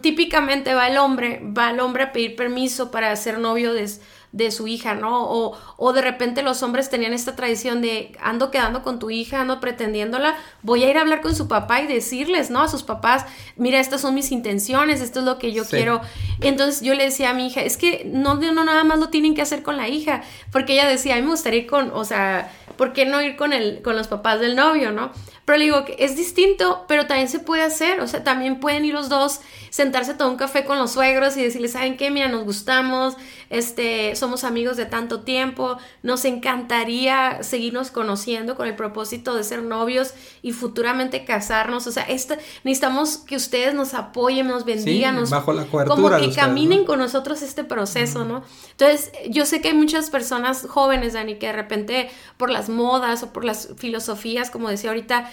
típicamente 0.00 0.74
va 0.74 0.88
el 0.88 0.96
hombre, 0.96 1.42
va 1.44 1.68
el 1.68 1.80
hombre 1.80 2.04
a 2.04 2.12
pedir 2.12 2.34
permiso 2.34 2.90
para 2.90 3.14
ser 3.14 3.38
novio 3.38 3.74
de, 3.74 3.90
de 4.36 4.50
su 4.50 4.68
hija, 4.68 4.94
¿no? 4.94 5.24
O, 5.24 5.56
o 5.78 5.92
de 5.94 6.02
repente 6.02 6.42
los 6.42 6.62
hombres 6.62 6.90
tenían 6.90 7.14
esta 7.14 7.34
tradición 7.34 7.80
de 7.80 8.12
ando 8.20 8.50
quedando 8.50 8.82
con 8.82 8.98
tu 8.98 9.08
hija, 9.08 9.40
ando 9.40 9.60
pretendiéndola, 9.60 10.36
voy 10.62 10.84
a 10.84 10.90
ir 10.90 10.98
a 10.98 11.00
hablar 11.00 11.22
con 11.22 11.34
su 11.34 11.48
papá 11.48 11.80
y 11.80 11.86
decirles, 11.86 12.50
¿no? 12.50 12.60
A 12.60 12.68
sus 12.68 12.82
papás, 12.82 13.24
mira, 13.56 13.80
estas 13.80 14.02
son 14.02 14.14
mis 14.14 14.32
intenciones, 14.32 15.00
esto 15.00 15.20
es 15.20 15.24
lo 15.24 15.38
que 15.38 15.52
yo 15.52 15.64
quiero. 15.64 16.02
Entonces 16.42 16.82
yo 16.82 16.92
le 16.92 17.04
decía 17.04 17.30
a 17.30 17.32
mi 17.32 17.46
hija, 17.46 17.62
es 17.62 17.78
que 17.78 18.04
no, 18.04 18.34
no 18.34 18.64
nada 18.64 18.84
más 18.84 18.98
lo 18.98 19.08
tienen 19.08 19.34
que 19.34 19.40
hacer 19.40 19.62
con 19.62 19.78
la 19.78 19.88
hija, 19.88 20.22
porque 20.52 20.74
ella 20.74 20.86
decía, 20.86 21.14
a 21.14 21.16
mí 21.16 21.22
me 21.22 21.30
gustaría 21.30 21.60
ir 21.60 21.66
con, 21.66 21.90
o 21.94 22.04
sea, 22.04 22.52
¿por 22.76 22.92
qué 22.92 23.06
no 23.06 23.22
ir 23.22 23.36
con, 23.36 23.54
el, 23.54 23.80
con 23.80 23.96
los 23.96 24.06
papás 24.06 24.38
del 24.40 24.54
novio, 24.54 24.92
¿no? 24.92 25.12
Pero 25.46 25.58
le 25.58 25.64
digo 25.66 25.84
que 25.84 25.94
es 26.00 26.16
distinto, 26.16 26.84
pero 26.88 27.06
también 27.06 27.28
se 27.28 27.38
puede 27.38 27.62
hacer, 27.62 28.00
o 28.00 28.08
sea, 28.08 28.24
también 28.24 28.58
pueden 28.58 28.84
ir 28.84 28.92
los 28.94 29.08
dos, 29.08 29.40
sentarse 29.70 30.10
a 30.10 30.16
tomar 30.18 30.32
un 30.32 30.38
café 30.38 30.64
con 30.64 30.76
los 30.76 30.90
suegros 30.90 31.36
y 31.36 31.42
decirles, 31.42 31.72
¿saben 31.72 31.96
qué? 31.96 32.10
Mira, 32.10 32.26
nos 32.26 32.42
gustamos, 32.42 33.16
este, 33.48 34.16
somos 34.16 34.25
amigos 34.44 34.76
de 34.76 34.86
tanto 34.86 35.20
tiempo, 35.20 35.78
nos 36.02 36.24
encantaría 36.24 37.42
seguirnos 37.42 37.90
conociendo 37.90 38.56
con 38.56 38.66
el 38.68 38.76
propósito 38.76 39.34
de 39.34 39.44
ser 39.44 39.62
novios 39.62 40.14
y 40.42 40.52
futuramente 40.52 41.24
casarnos, 41.24 41.86
o 41.86 41.92
sea, 41.92 42.04
esta, 42.04 42.36
necesitamos 42.64 43.18
que 43.18 43.36
ustedes 43.36 43.74
nos 43.74 43.94
apoyen, 43.94 44.46
nos 44.46 44.64
bendigan, 44.64 45.16
nos, 45.16 45.30
bajo 45.30 45.52
la 45.52 45.66
como 45.66 46.10
que 46.16 46.32
caminen 46.32 46.84
con 46.84 46.98
nosotros 46.98 47.42
este 47.42 47.64
proceso, 47.64 48.24
¿no? 48.24 48.42
Entonces, 48.72 49.12
yo 49.28 49.46
sé 49.46 49.60
que 49.60 49.68
hay 49.68 49.74
muchas 49.74 50.10
personas 50.10 50.66
jóvenes, 50.68 51.14
Dani, 51.14 51.36
que 51.36 51.46
de 51.46 51.52
repente 51.52 52.10
por 52.36 52.50
las 52.50 52.68
modas 52.68 53.22
o 53.22 53.32
por 53.32 53.44
las 53.44 53.70
filosofías, 53.76 54.50
como 54.50 54.68
decía 54.68 54.90
ahorita, 54.90 55.30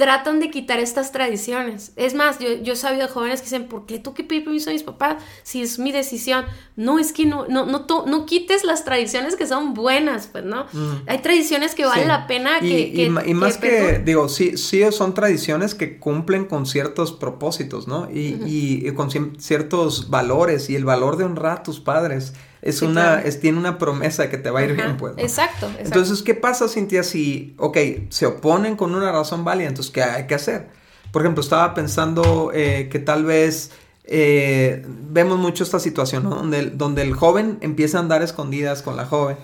tratan 0.00 0.40
de 0.40 0.48
quitar 0.48 0.80
estas 0.80 1.12
tradiciones. 1.12 1.92
Es 1.94 2.14
más, 2.14 2.38
yo, 2.38 2.54
yo 2.62 2.72
he 2.72 2.76
sabido 2.76 3.06
de 3.06 3.12
jóvenes 3.12 3.40
que 3.40 3.44
dicen, 3.44 3.68
¿por 3.68 3.84
qué 3.84 3.98
tú 3.98 4.14
que 4.14 4.24
pedir 4.24 4.44
permiso 4.44 4.70
a 4.70 4.72
mis 4.72 4.82
papás 4.82 5.22
si 5.42 5.60
es 5.60 5.78
mi 5.78 5.92
decisión? 5.92 6.46
No, 6.74 6.98
es 6.98 7.12
que 7.12 7.26
no, 7.26 7.46
no, 7.48 7.66
no, 7.66 7.84
no 8.06 8.24
quites 8.24 8.64
las 8.64 8.86
tradiciones 8.86 9.36
que 9.36 9.46
son 9.46 9.74
buenas, 9.74 10.26
pues, 10.26 10.42
¿no? 10.42 10.64
Mm. 10.72 11.02
Hay 11.06 11.18
tradiciones 11.18 11.74
que 11.74 11.84
vale 11.84 12.06
la 12.06 12.26
pena 12.26 12.60
que... 12.60 12.80
Y, 12.80 13.04
y, 13.04 13.34
más 13.34 13.58
que, 13.58 13.98
digo, 14.02 14.30
sí, 14.30 14.56
sí 14.56 14.80
son 14.90 15.12
tradiciones 15.12 15.74
que 15.74 15.98
cumplen 15.98 16.46
con 16.46 16.64
ciertos 16.64 17.12
propósitos, 17.12 17.86
¿no? 17.86 18.10
Y, 18.10 18.38
y 18.46 18.90
con 18.92 19.10
ciertos 19.38 20.08
valores 20.08 20.70
y 20.70 20.76
el 20.76 20.86
valor 20.86 21.18
de 21.18 21.24
honrar 21.24 21.58
a 21.58 21.62
tus 21.62 21.78
padres 21.78 22.32
es 22.62 22.82
una, 22.82 23.20
es, 23.20 23.40
tiene 23.40 23.58
una 23.58 23.78
promesa 23.78 24.28
que 24.28 24.36
te 24.36 24.50
va 24.50 24.60
a 24.60 24.64
ir 24.64 24.74
bien, 24.74 24.96
pues. 24.96 25.14
Exacto, 25.16 25.66
exacto, 25.66 25.84
Entonces, 25.84 26.22
¿qué 26.22 26.34
pasa, 26.34 26.68
Cintia, 26.68 27.02
si, 27.02 27.54
ok, 27.58 27.78
se 28.10 28.26
oponen 28.26 28.76
con 28.76 28.94
una 28.94 29.10
razón 29.10 29.44
válida, 29.44 29.68
entonces, 29.68 29.92
¿qué 29.92 30.02
hay 30.02 30.26
que 30.26 30.34
hacer? 30.34 30.68
Por 31.10 31.22
ejemplo, 31.22 31.42
estaba 31.42 31.74
pensando 31.74 32.50
eh, 32.54 32.88
que 32.90 32.98
tal 32.98 33.24
vez 33.24 33.70
eh, 34.04 34.84
vemos 34.86 35.38
mucho 35.38 35.64
esta 35.64 35.80
situación, 35.80 36.24
¿no? 36.24 36.30
Donde, 36.30 36.70
donde 36.70 37.02
el 37.02 37.14
joven 37.14 37.58
empieza 37.60 37.98
a 37.98 38.00
andar 38.00 38.22
escondidas 38.22 38.82
con 38.82 38.96
la 38.96 39.06
joven. 39.06 39.36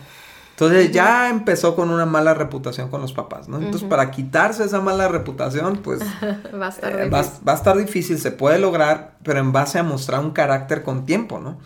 Entonces 0.51 0.91
ya 0.91 1.29
empezó 1.29 1.77
con 1.77 1.91
una 1.91 2.07
mala 2.07 2.33
reputación 2.33 2.89
con 2.89 3.03
los 3.03 3.13
papás, 3.13 3.47
¿no? 3.47 3.59
Entonces 3.59 3.87
para 3.87 4.11
quitarse 4.11 4.65
esa 4.65 4.81
mala 4.81 5.07
reputación, 5.07 5.81
pues 5.85 6.01
va, 6.61 6.67
a 6.67 6.69
estar 6.71 6.99
eh, 6.99 7.11
va, 7.11 7.23
va, 7.47 7.53
a 7.53 7.57
estar 7.57 7.77
difícil, 7.77 8.19
se 8.19 8.31
puede 8.31 8.59
lograr, 8.59 9.19
pero 9.23 9.39
en 9.39 9.53
base 9.53 9.79
a 9.79 9.83
mostrar 9.83 10.21
un 10.21 10.31
carácter 10.31 10.83
con 10.83 11.05
tiempo, 11.05 11.39
¿no? 11.39 11.59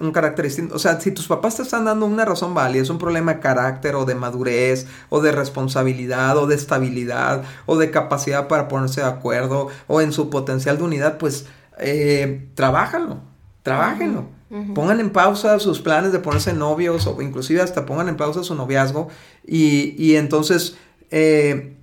Un 0.00 0.12
carácter 0.12 0.44
distinto. 0.44 0.74
O 0.74 0.78
sea, 0.78 1.00
si 1.00 1.12
tus 1.12 1.26
papás 1.26 1.56
te 1.56 1.62
están 1.62 1.84
dando 1.84 2.06
una 2.06 2.24
razón 2.24 2.54
válida, 2.54 2.82
es 2.82 2.90
un 2.90 2.98
problema 2.98 3.34
de 3.34 3.40
carácter 3.40 3.94
o 3.94 4.04
de 4.04 4.14
madurez 4.14 4.86
o 5.08 5.20
de 5.20 5.32
responsabilidad 5.32 6.36
o 6.36 6.46
de 6.46 6.54
estabilidad 6.54 7.44
o 7.66 7.76
de 7.78 7.90
capacidad 7.90 8.48
para 8.48 8.68
ponerse 8.68 9.00
de 9.00 9.06
acuerdo 9.06 9.68
o 9.86 10.00
en 10.00 10.12
su 10.12 10.30
potencial 10.30 10.78
de 10.78 10.84
unidad, 10.84 11.18
pues 11.18 11.46
eh, 11.78 12.48
trabájalo, 12.54 13.20
trabajenlo. 13.62 14.26
Pongan 14.74 15.00
en 15.00 15.08
pausa 15.08 15.58
sus 15.60 15.80
planes 15.80 16.12
de 16.12 16.18
ponerse 16.18 16.52
novios 16.52 17.06
o 17.06 17.22
inclusive 17.22 17.62
hasta 17.62 17.86
pongan 17.86 18.10
en 18.10 18.18
pausa 18.18 18.44
su 18.44 18.54
noviazgo 18.54 19.08
y, 19.46 19.94
y 19.96 20.16
entonces 20.16 20.76
eh, 21.10 21.78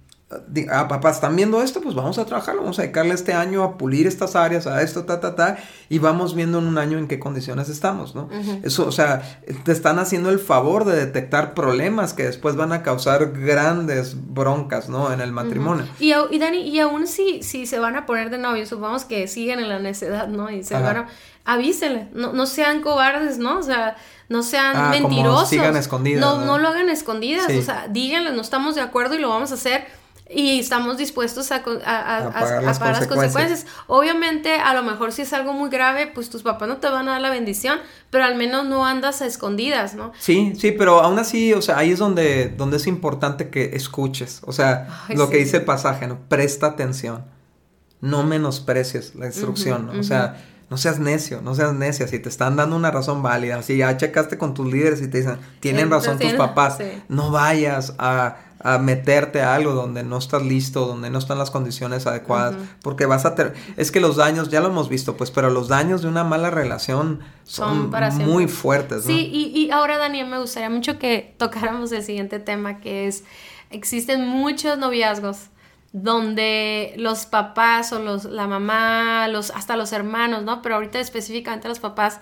ah, 0.71 0.87
papá, 0.87 1.09
¿están 1.09 1.35
viendo 1.35 1.61
esto? 1.61 1.81
Pues 1.81 1.95
vamos 1.95 2.19
a 2.19 2.25
trabajarlo, 2.25 2.61
vamos 2.61 2.77
a 2.79 2.83
dedicarle 2.83 3.13
este 3.13 3.33
año 3.33 3.63
a 3.63 3.77
pulir 3.77 4.05
estas 4.05 4.35
áreas, 4.35 4.67
a 4.67 4.81
esto, 4.81 5.05
ta, 5.05 5.19
ta, 5.19 5.35
ta, 5.35 5.57
y 5.89 5.97
vamos 5.99 6.35
viendo 6.35 6.59
en 6.59 6.67
un 6.67 6.77
año 6.77 6.97
en 6.97 7.07
qué 7.07 7.19
condiciones 7.19 7.69
estamos, 7.69 8.13
¿no? 8.13 8.29
Eso, 8.63 8.87
o 8.87 8.91
sea, 8.91 9.21
te 9.63 9.71
están 9.71 9.97
haciendo 9.97 10.29
el 10.29 10.39
favor 10.39 10.85
de 10.85 10.95
detectar 10.95 11.53
problemas 11.53 12.13
que 12.13 12.23
después 12.23 12.55
van 12.55 12.73
a 12.73 12.83
causar 12.83 13.31
grandes 13.31 14.15
broncas, 14.33 14.87
¿no? 14.89 15.11
En 15.11 15.21
el 15.21 15.31
matrimonio. 15.31 15.85
y, 15.99 16.13
y, 16.13 16.39
Dani, 16.39 16.61
y 16.61 16.79
aún 16.79 17.07
si, 17.07 17.41
si 17.41 17.65
se 17.65 17.79
van 17.79 17.95
a 17.95 18.05
poner 18.05 18.29
de 18.29 18.37
novio, 18.37 18.65
supongamos 18.65 19.05
que 19.05 19.27
siguen 19.27 19.59
en 19.59 19.69
la 19.69 19.79
necedad, 19.79 20.27
¿no? 20.27 20.51
Y 20.51 20.63
se 20.63 20.75
van 20.75 20.97
a, 20.97 21.07
avísenle, 21.45 22.07
no, 22.13 22.33
no 22.33 22.45
sean 22.45 22.81
cobardes, 22.81 23.39
¿no? 23.39 23.57
O 23.57 23.63
sea, 23.63 23.95
no 24.27 24.43
sean 24.43 24.75
ah, 24.75 24.89
mentirosos. 24.91 25.49
sigan 25.49 25.75
escondidas. 25.75 26.21
No, 26.21 26.45
no, 26.45 26.59
lo 26.59 26.67
hagan 26.67 26.89
escondidas, 26.89 27.51
o 27.51 27.61
sea, 27.63 27.87
díganle, 27.89 28.31
no 28.31 28.41
estamos 28.41 28.75
de 28.75 28.81
acuerdo 28.81 29.15
y 29.15 29.19
lo 29.19 29.29
vamos 29.29 29.51
a 29.51 29.55
hacer 29.55 29.85
y 30.31 30.59
estamos 30.59 30.97
dispuestos 30.97 31.51
a, 31.51 31.55
a, 31.55 31.61
pagar, 31.61 32.63
las, 32.63 33.07
consecuencias. 33.07 33.65
Obviamente, 33.87 34.55
a 34.55 34.75
lo 34.75 34.83
mejor 34.83 35.11
si 35.11 35.23
es 35.23 35.33
algo 35.33 35.53
muy 35.53 35.69
grave, 35.69 36.07
pues 36.07 36.29
tus 36.29 36.43
papás 36.43 36.67
no 36.67 36.77
te 36.77 36.87
van 36.87 37.07
a 37.07 37.13
dar 37.13 37.21
la 37.21 37.31
bendición, 37.31 37.79
pero 38.11 38.25
al 38.25 38.35
menos 38.35 38.67
no 38.67 38.85
andas 38.85 39.23
a 39.23 39.25
escondidas, 39.25 39.95
¿no? 39.95 40.11
Sí, 40.19 40.53
sí, 40.55 40.71
pero 40.71 41.01
aún 41.01 41.17
así, 41.17 41.53
o 41.53 41.61
sea, 41.63 41.79
ahí 41.79 41.91
es 41.91 41.99
donde, 41.99 42.49
donde 42.49 42.77
es 42.77 42.85
importante 42.85 43.49
que 43.49 43.71
escuches, 43.73 44.41
o 44.45 44.53
sea, 44.53 45.05
lo 45.09 45.29
que 45.29 45.37
dice 45.37 45.57
el 45.57 45.65
pasaje, 45.65 46.07
¿no? 46.07 46.19
Presta 46.29 46.67
atención, 46.67 47.25
no 47.99 48.23
menosprecies 48.23 49.15
la 49.15 49.25
instrucción, 49.25 49.87
¿no? 49.87 49.99
O 49.99 50.03
sea, 50.03 50.45
no 50.69 50.77
seas 50.77 50.99
necio, 50.99 51.41
no 51.41 51.55
seas 51.55 51.73
necia, 51.73 52.07
si 52.07 52.19
te 52.19 52.29
están 52.29 52.55
dando 52.55 52.75
una 52.75 52.91
razón 52.91 53.23
válida, 53.23 53.63
si 53.63 53.77
ya 53.77 53.97
checaste 53.97 54.37
con 54.37 54.53
tus 54.53 54.71
líderes 54.71 55.01
y 55.01 55.07
te 55.07 55.17
dicen, 55.17 55.39
tienen 55.59 55.89
razón 55.89 56.19
tus 56.19 56.33
papás, 56.33 56.77
no 57.07 57.31
vayas 57.31 57.95
a 57.97 58.37
a 58.61 58.77
meterte 58.77 59.41
a 59.41 59.55
algo 59.55 59.73
donde 59.73 60.03
no 60.03 60.17
estás 60.17 60.43
listo, 60.43 60.85
donde 60.85 61.09
no 61.09 61.19
están 61.19 61.37
las 61.37 61.49
condiciones 61.49 62.05
adecuadas, 62.07 62.55
porque 62.81 63.05
vas 63.05 63.25
a 63.25 63.33
tener, 63.35 63.53
es 63.77 63.91
que 63.91 63.99
los 63.99 64.17
daños, 64.17 64.49
ya 64.49 64.59
lo 64.59 64.67
hemos 64.67 64.89
visto, 64.89 65.15
pues, 65.15 65.31
pero 65.31 65.49
los 65.49 65.69
daños 65.69 66.01
de 66.01 66.09
una 66.09 66.23
mala 66.23 66.49
relación 66.49 67.21
son, 67.45 67.89
muy 68.17 68.47
fuertes. 68.47 69.05
¿no? 69.05 69.13
Sí, 69.13 69.29
y, 69.31 69.57
y 69.57 69.71
ahora 69.71 69.97
Daniel, 69.97 70.27
me 70.27 70.39
gustaría 70.39 70.69
mucho 70.69 70.99
que 70.99 71.35
tocáramos 71.37 71.91
el 71.93 72.03
siguiente 72.03 72.39
tema, 72.39 72.79
que 72.79 73.07
es, 73.07 73.23
existen 73.69 74.27
muchos 74.27 74.77
noviazgos 74.77 75.49
donde 75.91 76.93
los 76.97 77.25
papás 77.25 77.93
o 77.93 77.99
los, 77.99 78.25
la 78.25 78.47
mamá, 78.47 79.27
los, 79.27 79.51
hasta 79.51 79.75
los 79.75 79.91
hermanos, 79.91 80.43
¿no? 80.43 80.61
Pero 80.61 80.75
ahorita 80.75 80.99
específicamente 80.99 81.67
los 81.67 81.79
papás 81.79 82.19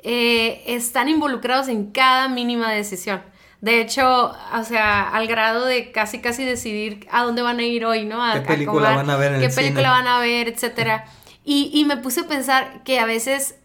eh, 0.00 0.62
están 0.66 1.08
involucrados 1.08 1.68
en 1.68 1.90
cada 1.92 2.28
mínima 2.28 2.70
decisión. 2.70 3.22
De 3.60 3.80
hecho, 3.80 4.32
o 4.54 4.64
sea, 4.64 5.08
al 5.08 5.26
grado 5.26 5.64
de 5.64 5.90
casi 5.90 6.20
casi 6.20 6.44
decidir 6.44 7.06
a 7.10 7.24
dónde 7.24 7.42
van 7.42 7.58
a 7.58 7.64
ir 7.64 7.84
hoy, 7.84 8.04
¿no? 8.04 8.24
A, 8.24 8.34
¿Qué 8.34 8.40
película 8.42 8.94
van 8.94 9.10
a 9.10 9.16
ver 9.16 9.34
en 9.34 9.40
¿Qué 9.40 9.48
película 9.48 9.90
van 9.90 10.06
a 10.06 10.20
ver, 10.20 10.48
etcétera? 10.48 11.06
Y, 11.44 11.70
y, 11.72 11.84
me 11.84 11.96
puse 11.96 12.20
a 12.20 12.28
pensar 12.28 12.82
que 12.84 13.00
a 13.00 13.06
veces 13.06 13.56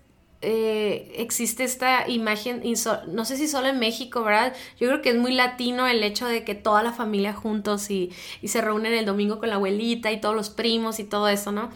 eh, 0.41 1.13
existe 1.17 1.63
esta 1.63 2.09
imagen, 2.09 2.63
no 3.07 3.25
sé 3.25 3.37
si 3.37 3.47
solo 3.47 3.67
en 3.67 3.79
México, 3.79 4.23
¿verdad? 4.23 4.53
Yo 4.79 4.87
creo 4.87 5.01
que 5.01 5.09
es 5.11 5.15
muy 5.15 5.33
latino 5.33 5.87
el 5.87 6.03
hecho 6.03 6.27
de 6.27 6.43
que 6.43 6.55
toda 6.55 6.81
la 6.81 6.91
familia 6.91 7.33
juntos 7.33 7.89
y, 7.91 8.11
y 8.41 8.47
se 8.49 8.61
reúnen 8.61 8.93
el 8.93 9.05
domingo 9.05 9.39
con 9.39 9.49
la 9.49 9.55
abuelita 9.55 10.11
y 10.11 10.19
todos 10.19 10.35
los 10.35 10.49
primos 10.49 10.99
y 10.99 11.03
todo 11.03 11.29
eso, 11.29 11.51
¿no? 11.51 11.69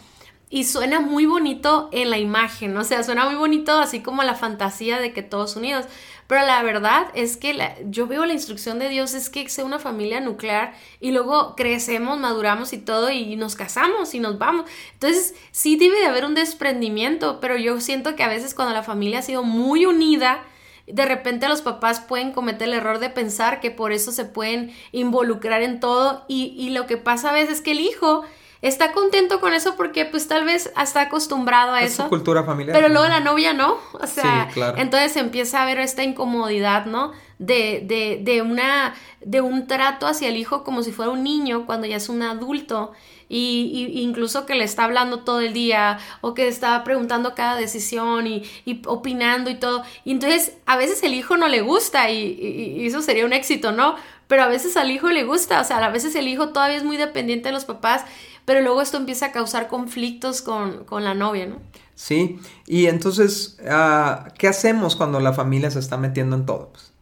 Y 0.49 0.63
suena 0.63 1.01
muy 1.01 1.25
bonito 1.25 1.89
en 1.91 2.09
la 2.09 2.17
imagen, 2.17 2.77
o 2.77 2.83
sea, 2.85 3.03
suena 3.03 3.25
muy 3.25 3.35
bonito 3.35 3.77
así 3.79 3.99
como 3.99 4.23
la 4.23 4.33
fantasía 4.33 4.99
de 4.99 5.11
que 5.11 5.21
todos 5.21 5.57
unidos. 5.57 5.85
Pero 6.27 6.45
la 6.45 6.61
verdad 6.61 7.07
es 7.13 7.37
que 7.37 7.57
yo 7.89 8.07
veo 8.07 8.25
la 8.25 8.33
instrucción 8.33 8.79
de 8.79 8.89
Dios 8.89 9.13
es 9.13 9.29
que 9.29 9.47
sea 9.49 9.63
una 9.65 9.79
familia 9.79 10.19
nuclear 10.19 10.73
y 10.99 11.11
luego 11.11 11.55
crecemos, 11.55 12.19
maduramos 12.19 12.73
y 12.73 12.77
todo 12.77 13.09
y 13.09 13.35
nos 13.37 13.55
casamos 13.55 14.13
y 14.13 14.19
nos 14.19 14.37
vamos. 14.37 14.69
Entonces 14.93 15.35
sí 15.51 15.77
debe 15.77 15.99
de 15.99 16.05
haber 16.05 16.25
un 16.25 16.35
desprendimiento, 16.35 17.39
pero 17.39 17.57
yo 17.57 17.79
siento 17.79 18.15
que 18.15 18.23
a 18.23 18.29
veces 18.29 18.53
cuando 18.53 18.73
la 18.73 18.83
familia 18.83 19.19
ha 19.19 19.23
sido 19.23 19.43
muy 19.43 19.85
unida, 19.85 20.43
de 20.87 21.05
repente 21.05 21.49
los 21.49 21.61
papás 21.61 21.99
pueden 21.99 22.31
cometer 22.31 22.69
el 22.69 22.73
error 22.73 22.99
de 22.99 23.09
pensar 23.09 23.59
que 23.59 23.71
por 23.71 23.91
eso 23.91 24.11
se 24.11 24.25
pueden 24.25 24.73
involucrar 24.91 25.61
en 25.61 25.79
todo 25.79 26.23
y, 26.27 26.69
lo 26.69 26.87
que 26.87 26.97
pasa 26.97 27.29
a 27.29 27.33
veces 27.33 27.57
es 27.57 27.61
que 27.61 27.71
el 27.71 27.81
hijo 27.81 28.23
está 28.61 28.91
contento 28.91 29.39
con 29.39 29.53
eso 29.53 29.75
porque 29.75 30.05
pues 30.05 30.27
tal 30.27 30.45
vez 30.45 30.71
está 30.81 31.01
acostumbrado 31.01 31.73
a 31.73 31.83
eso. 31.83 32.03
Su 32.03 32.09
cultura 32.09 32.43
familiar. 32.43 32.75
Pero 32.75 32.89
luego 32.89 33.07
la 33.07 33.19
novia 33.19 33.53
no. 33.53 33.77
O 33.93 34.07
sea, 34.07 34.49
entonces 34.77 35.15
empieza 35.17 35.59
a 35.59 35.63
haber 35.63 35.79
esta 35.79 36.03
incomodidad, 36.03 36.85
¿no? 36.85 37.11
De, 37.39 37.83
de, 37.85 38.19
de, 38.23 38.41
una, 38.41 38.95
de 39.21 39.41
un 39.41 39.67
trato 39.67 40.07
hacia 40.07 40.29
el 40.29 40.37
hijo 40.37 40.63
como 40.63 40.81
si 40.81 40.91
fuera 40.91 41.11
un 41.11 41.23
niño 41.23 41.65
cuando 41.65 41.87
ya 41.87 41.97
es 41.97 42.09
un 42.09 42.21
adulto. 42.21 42.93
Y, 43.29 44.01
incluso 44.01 44.45
que 44.45 44.55
le 44.55 44.63
está 44.63 44.85
hablando 44.85 45.19
todo 45.19 45.41
el 45.41 45.51
día 45.51 45.99
o 46.21 46.33
que 46.33 46.47
está 46.47 46.81
preguntando 46.85 47.35
cada 47.35 47.57
decisión 47.57 48.25
y, 48.25 48.43
y 48.63 48.81
opinando 48.85 49.49
y 49.49 49.55
todo. 49.55 49.83
Y 50.05 50.11
entonces 50.11 50.53
a 50.65 50.77
veces 50.77 51.03
el 51.03 51.13
hijo 51.13 51.35
no 51.35 51.49
le 51.49 51.61
gusta 51.61 52.09
y, 52.09 52.17
y, 52.23 52.87
eso 52.87 53.01
sería 53.01 53.25
un 53.25 53.33
éxito, 53.33 53.71
¿no? 53.71 53.95
pero 54.27 54.43
a 54.43 54.47
veces 54.47 54.75
al 54.77 54.91
hijo 54.91 55.09
le 55.09 55.23
gusta, 55.23 55.61
o 55.61 55.63
sea, 55.63 55.77
a 55.77 55.89
veces 55.89 56.15
el 56.15 56.27
hijo 56.27 56.49
todavía 56.49 56.77
es 56.77 56.83
muy 56.83 56.97
dependiente 56.97 57.49
de 57.49 57.53
los 57.53 57.65
papás, 57.65 58.03
pero 58.47 58.61
luego 58.61 58.81
esto 58.81 58.95
empieza 58.95 59.25
a 59.25 59.31
causar 59.33 59.67
conflictos 59.67 60.41
con, 60.41 60.85
con 60.85 61.03
la 61.03 61.13
novia, 61.13 61.47
¿no? 61.47 61.57
Sí, 61.95 62.39
y 62.65 62.85
entonces, 62.85 63.57
ah, 63.69 64.29
¿qué 64.37 64.47
hacemos 64.47 64.95
cuando 64.95 65.19
la 65.19 65.33
familia 65.33 65.69
se 65.69 65.79
está 65.79 65.97
metiendo 65.97 66.37
en 66.37 66.45
todo? 66.45 66.69
Pues, 66.71 66.93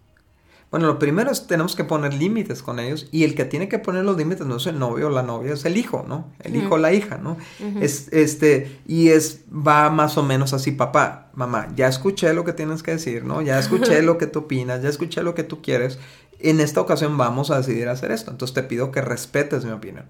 bueno, 0.71 0.87
lo 0.87 0.97
primero 0.97 1.29
es 1.29 1.45
tenemos 1.45 1.75
que 1.75 1.83
poner 1.83 2.15
límites 2.15 2.63
con 2.63 2.79
ellos 2.79 3.07
y 3.11 3.25
el 3.25 3.35
que 3.35 3.45
tiene 3.45 3.69
que 3.69 3.77
poner 3.77 4.03
los 4.03 4.17
límites 4.17 4.47
no 4.47 4.55
es 4.55 4.65
el 4.65 4.79
novio 4.79 5.05
o 5.05 5.09
la 5.11 5.21
novia, 5.21 5.53
es 5.53 5.65
el 5.65 5.77
hijo, 5.77 6.03
¿no? 6.07 6.31
El 6.39 6.55
hijo 6.55 6.73
o 6.73 6.77
la 6.79 6.93
hija, 6.93 7.19
¿no? 7.19 7.37
es, 7.79 8.07
este, 8.11 8.79
y 8.87 9.09
es, 9.09 9.41
va 9.51 9.91
más 9.91 10.17
o 10.17 10.23
menos 10.23 10.51
así, 10.51 10.71
papá, 10.71 11.29
mamá, 11.35 11.67
ya 11.75 11.87
escuché 11.87 12.33
lo 12.33 12.43
que 12.43 12.53
tienes 12.53 12.81
que 12.81 12.89
decir, 12.89 13.23
¿no? 13.23 13.43
Ya 13.43 13.59
escuché 13.59 14.01
lo 14.01 14.17
que 14.17 14.25
tú 14.25 14.39
opinas, 14.39 14.81
ya 14.81 14.89
escuché 14.89 15.21
lo 15.21 15.35
que 15.35 15.43
tú 15.43 15.61
quieres. 15.61 15.99
En 16.39 16.59
esta 16.59 16.81
ocasión 16.81 17.19
vamos 17.19 17.51
a 17.51 17.57
decidir 17.57 17.87
hacer 17.87 18.11
esto, 18.11 18.31
entonces 18.31 18.55
te 18.55 18.63
pido 18.63 18.91
que 18.91 19.01
respetes 19.01 19.63
mi 19.63 19.71
opinión. 19.71 20.05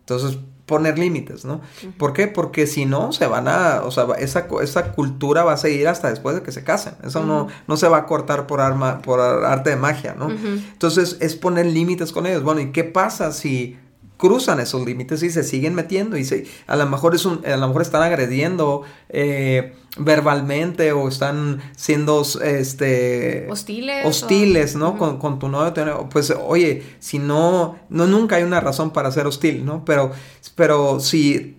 Entonces, 0.00 0.38
poner 0.70 1.00
límites, 1.00 1.44
¿no? 1.44 1.60
¿Por 1.98 2.12
qué? 2.12 2.28
Porque 2.28 2.68
si 2.68 2.86
no, 2.86 3.12
se 3.12 3.26
van 3.26 3.48
a, 3.48 3.82
o 3.82 3.90
sea, 3.90 4.06
esa, 4.20 4.46
esa 4.62 4.92
cultura 4.92 5.42
va 5.42 5.54
a 5.54 5.56
seguir 5.56 5.88
hasta 5.88 6.10
después 6.10 6.36
de 6.36 6.42
que 6.42 6.52
se 6.52 6.62
casen. 6.62 6.94
Eso 7.02 7.24
no, 7.24 7.48
no 7.66 7.76
se 7.76 7.88
va 7.88 7.98
a 7.98 8.06
cortar 8.06 8.46
por, 8.46 8.60
arma, 8.60 9.02
por 9.02 9.18
arte 9.18 9.70
de 9.70 9.76
magia, 9.76 10.14
¿no? 10.16 10.30
Entonces, 10.30 11.16
es 11.20 11.34
poner 11.34 11.66
límites 11.66 12.12
con 12.12 12.24
ellos. 12.24 12.44
Bueno, 12.44 12.60
¿y 12.60 12.70
qué 12.70 12.84
pasa 12.84 13.32
si 13.32 13.80
cruzan 14.20 14.60
esos 14.60 14.84
límites 14.84 15.22
y 15.22 15.30
se 15.30 15.42
siguen 15.42 15.74
metiendo 15.74 16.18
y 16.18 16.24
se, 16.24 16.46
a 16.66 16.76
lo 16.76 16.86
mejor 16.86 17.14
es 17.14 17.24
un, 17.24 17.40
a 17.46 17.56
lo 17.56 17.66
mejor 17.68 17.80
están 17.80 18.02
agrediendo 18.02 18.82
eh, 19.08 19.72
verbalmente 19.96 20.92
o 20.92 21.08
están 21.08 21.62
siendo 21.74 22.22
este 22.44 23.48
hostiles 23.50 24.04
hostiles 24.04 24.76
no 24.76 24.98
con, 24.98 25.18
con, 25.18 25.38
tu 25.38 25.48
novio 25.48 25.72
pues 26.10 26.34
oye 26.46 26.82
si 26.98 27.18
no 27.18 27.78
no 27.88 28.06
nunca 28.06 28.36
hay 28.36 28.42
una 28.42 28.60
razón 28.60 28.92
para 28.92 29.10
ser 29.10 29.26
hostil 29.26 29.64
no 29.64 29.86
pero 29.86 30.12
pero 30.54 31.00
si 31.00 31.56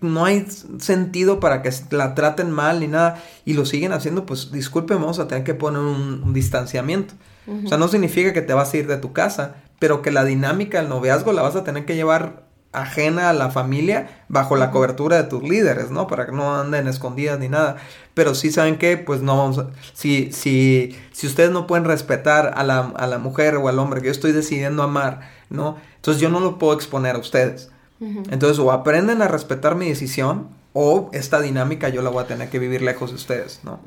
no 0.00 0.24
hay 0.24 0.46
sentido 0.78 1.40
para 1.40 1.62
que 1.62 1.70
la 1.90 2.14
traten 2.14 2.52
mal 2.52 2.78
ni 2.78 2.86
nada 2.86 3.20
y 3.44 3.54
lo 3.54 3.66
siguen 3.66 3.90
haciendo 3.90 4.24
pues 4.24 4.52
disculpen 4.52 5.00
vamos 5.00 5.18
a 5.18 5.26
tener 5.26 5.42
que 5.42 5.54
poner 5.54 5.80
un, 5.80 6.32
distanciamiento. 6.32 7.14
O 7.46 7.68
sea 7.68 7.76
no 7.76 7.88
significa 7.88 8.32
que 8.32 8.40
te 8.40 8.54
vas 8.54 8.72
a 8.72 8.76
ir 8.76 8.86
de 8.86 8.96
tu 8.96 9.12
casa 9.12 9.56
pero 9.84 10.00
que 10.00 10.10
la 10.10 10.24
dinámica 10.24 10.78
del 10.78 10.88
noviazgo 10.88 11.34
la 11.34 11.42
vas 11.42 11.56
a 11.56 11.62
tener 11.62 11.84
que 11.84 11.94
llevar 11.94 12.44
ajena 12.72 13.28
a 13.28 13.34
la 13.34 13.50
familia 13.50 14.24
bajo 14.28 14.56
la 14.56 14.70
cobertura 14.70 15.18
de 15.18 15.24
tus 15.24 15.42
líderes, 15.42 15.90
¿no? 15.90 16.06
Para 16.06 16.24
que 16.24 16.32
no 16.32 16.58
anden 16.58 16.88
escondidas 16.88 17.38
ni 17.38 17.50
nada. 17.50 17.76
Pero 18.14 18.34
sí 18.34 18.50
saben 18.50 18.78
que, 18.78 18.96
pues 18.96 19.20
no 19.20 19.36
vamos 19.36 19.58
a... 19.58 19.66
Si, 19.92 20.32
si, 20.32 20.96
si 21.12 21.26
ustedes 21.26 21.50
no 21.50 21.66
pueden 21.66 21.84
respetar 21.84 22.54
a 22.56 22.64
la, 22.64 22.94
a 22.96 23.06
la 23.06 23.18
mujer 23.18 23.56
o 23.56 23.68
al 23.68 23.78
hombre 23.78 24.00
que 24.00 24.06
yo 24.06 24.12
estoy 24.12 24.32
decidiendo 24.32 24.82
amar, 24.82 25.20
¿no? 25.50 25.76
Entonces 25.96 26.18
yo 26.18 26.30
no 26.30 26.40
lo 26.40 26.58
puedo 26.58 26.72
exponer 26.72 27.16
a 27.16 27.18
ustedes. 27.18 27.70
Entonces 28.00 28.58
o 28.58 28.72
aprenden 28.72 29.20
a 29.20 29.28
respetar 29.28 29.74
mi 29.74 29.90
decisión 29.90 30.48
o 30.76 31.08
esta 31.12 31.40
dinámica 31.40 31.88
yo 31.88 32.02
la 32.02 32.10
voy 32.10 32.24
a 32.24 32.26
tener 32.26 32.50
que 32.50 32.58
vivir 32.58 32.82
lejos 32.82 33.10
de 33.10 33.16
ustedes, 33.16 33.60
¿no? 33.62 33.78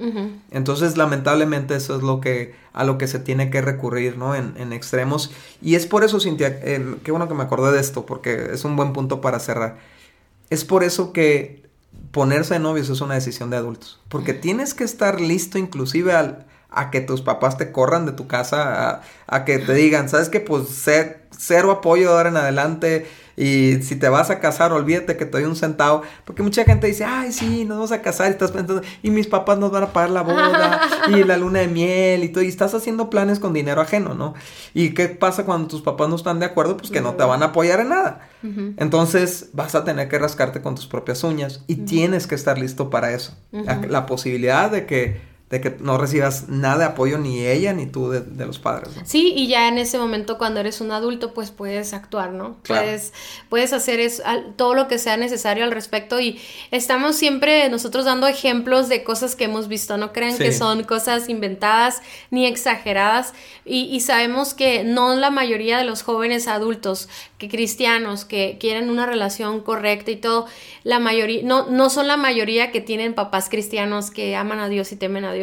Entonces, 0.52 0.96
lamentablemente, 0.96 1.76
eso 1.76 1.98
es 1.98 2.02
lo 2.02 2.22
que, 2.22 2.56
a 2.72 2.86
lo 2.86 2.98
que 2.98 3.08
se 3.08 3.20
tiene 3.20 3.50
que 3.50 3.62
recurrir, 3.62 4.18
¿no? 4.18 4.36
En, 4.36 4.54
en 4.58 4.72
extremos. 4.72 5.32
Y 5.62 5.76
es 5.76 5.86
por 5.86 6.06
eso, 6.06 6.22
Cintia, 6.22 6.62
qué 6.62 7.12
bueno 7.12 7.28
que 7.28 7.34
me 7.34 7.44
acordé 7.44 7.74
de 7.74 7.82
esto, 7.82 8.06
porque 8.06 8.52
es 8.54 8.64
un 8.64 8.78
buen 8.78 8.94
punto 8.94 9.20
para 9.20 9.40
cerrar. 9.40 9.80
Es 10.50 10.64
por 10.64 10.86
eso 10.86 11.12
que 11.12 11.68
ponerse 12.12 12.54
de 12.54 12.62
novios 12.62 12.88
es 12.90 13.02
una 13.02 13.16
decisión 13.16 13.50
de 13.50 13.58
adultos, 13.58 14.00
porque 14.08 14.34
tienes 14.34 14.74
que 14.74 14.86
estar 14.86 15.20
listo 15.20 15.58
inclusive 15.58 16.14
al, 16.14 16.46
a 16.70 16.92
que 16.92 17.02
tus 17.02 17.22
papás 17.22 17.58
te 17.58 17.72
corran 17.72 18.06
de 18.06 18.12
tu 18.12 18.28
casa, 18.28 19.02
a, 19.28 19.46
que 19.46 19.60
te 19.60 19.74
digan, 19.74 20.10
¿sabes 20.10 20.30
qué? 20.30 20.40
Pues 20.40 20.64
cero 21.38 21.72
apoyo 21.72 22.10
de 22.10 22.18
ahora 22.18 22.30
en 22.30 22.38
adelante 22.38 23.08
y 23.38 23.84
si 23.84 23.96
te 23.96 24.10
vas 24.10 24.32
a 24.32 24.40
casar, 24.40 24.74
olvídate 24.74 25.16
que 25.16 25.26
te 25.26 25.38
doy 25.38 25.44
un 25.44 25.56
centavo. 25.56 26.02
Porque 26.26 26.42
mucha 26.42 26.64
gente 26.64 26.88
dice, 26.88 27.06
ay, 27.06 27.32
sí, 27.32 27.66
nos 27.66 27.78
vamos 27.78 27.92
a 27.92 28.02
casar. 28.02 28.30
Y 28.30 28.32
estás 28.32 28.52
pensando, 28.52 28.82
y 29.04 29.12
mis 29.12 29.28
papás 29.28 29.60
nos 29.60 29.70
van 29.70 29.84
a 29.84 29.94
pagar 29.94 30.10
la 30.10 30.24
boda, 30.24 30.82
y 31.10 31.24
la 31.24 31.38
luna 31.38 31.60
de 31.60 31.68
miel, 31.68 32.24
y 32.24 32.30
todo. 32.30 32.44
Y 32.44 32.48
estás 32.48 32.74
haciendo 32.74 33.12
planes 33.12 33.38
con 33.40 33.54
dinero 33.54 33.80
ajeno, 33.80 34.16
¿no? 34.16 34.34
¿Y 34.74 34.96
qué 34.96 35.08
pasa 35.08 35.46
cuando 35.46 35.68
tus 35.68 35.84
papás 35.84 36.10
no 36.10 36.16
están 36.16 36.40
de 36.40 36.48
acuerdo? 36.48 36.78
Pues 36.78 36.90
que 36.90 37.00
no 37.00 37.14
te 37.14 37.24
van 37.24 37.44
a 37.44 37.48
apoyar 37.48 37.80
en 37.80 37.90
nada. 37.90 38.28
Entonces 38.78 39.50
vas 39.54 39.76
a 39.76 39.84
tener 39.84 40.10
que 40.10 40.18
rascarte 40.18 40.62
con 40.62 40.74
tus 40.74 40.88
propias 40.88 41.24
uñas. 41.24 41.64
Y 41.68 41.76
tienes 41.76 42.26
que 42.26 42.34
estar 42.34 42.58
listo 42.58 42.90
para 42.90 43.12
eso. 43.12 43.38
la 43.52 44.08
posibilidad 44.08 44.72
de 44.72 44.88
que 44.88 45.37
de 45.50 45.62
que 45.62 45.78
no 45.80 45.98
recibas 45.98 46.50
nada 46.50 46.80
de 46.80 46.86
apoyo 46.86 47.18
ni 47.18 47.46
ella 47.46 47.72
ni 47.72 47.86
tú 47.86 48.10
de, 48.10 48.46
los 48.46 48.60
padres. 48.60 48.90
Sí, 49.06 49.34
y 49.34 49.48
ya 49.48 49.70
en 49.70 49.78
ese 49.78 49.98
momento 49.98 50.38
cuando 50.38 50.60
eres 50.60 50.82
un 50.82 50.92
adulto 50.92 51.34
pues 51.34 51.52
puedes 51.52 51.94
actuar, 51.94 52.34
¿no? 52.34 52.58
Puedes, 52.68 53.14
puedes 53.48 53.72
hacer 53.72 54.02
eso, 54.02 54.24
todo 54.58 54.74
lo 54.74 54.90
que 54.90 55.00
sea 55.00 55.16
necesario 55.16 55.64
al 55.64 55.72
respecto 55.72 56.20
y 56.20 56.42
estamos 56.72 57.16
siempre 57.16 57.70
nosotros 57.70 58.04
dando 58.04 58.28
ejemplos 58.28 58.90
de 58.90 59.06
cosas 59.06 59.38
que 59.38 59.46
hemos 59.46 59.70
visto, 59.70 59.98
no 59.98 60.12
crean 60.12 60.38
que 60.38 60.52
son 60.52 60.84
cosas 60.84 61.30
inventadas 61.30 62.02
ni 62.30 62.46
exageradas 62.46 63.34
y, 63.64 63.84
y, 63.84 64.02
sabemos 64.02 64.54
que 64.54 64.84
no 64.84 65.16
la 65.16 65.30
mayoría 65.30 65.78
de 65.78 65.84
los 65.84 66.02
jóvenes 66.02 66.48
adultos 66.48 67.10
que 67.38 67.50
cristianos 67.50 68.26
que 68.26 68.58
quieren 68.60 68.90
una 68.90 69.06
relación 69.06 69.62
correcta 69.62 70.12
y 70.12 70.16
todo, 70.16 70.48
la 70.84 71.00
mayoría, 71.00 71.42
no, 71.44 71.68
no 71.70 71.90
son 71.90 72.08
la 72.08 72.18
mayoría 72.18 72.72
que 72.72 72.82
tienen 72.82 73.14
papás 73.14 73.50
cristianos 73.50 74.10
que 74.10 74.36
aman 74.36 74.60
a 74.60 74.70
Dios 74.70 74.92
y 74.92 74.96
temen 74.96 75.26
a 75.26 75.34
Dios. 75.34 75.37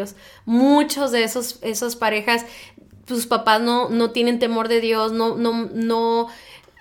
Muchos 0.45 1.13
de 1.13 1.25
esos, 1.25 1.59
esos 1.63 1.97
parejas, 1.97 2.45
sus 3.07 3.27
papás 3.27 3.61
no, 3.61 3.89
no 3.89 4.11
tienen 4.11 4.39
temor 4.39 4.69
de 4.69 4.81
Dios, 4.81 5.13
no, 5.13 5.37
no, 5.37 5.69
no 5.73 6.29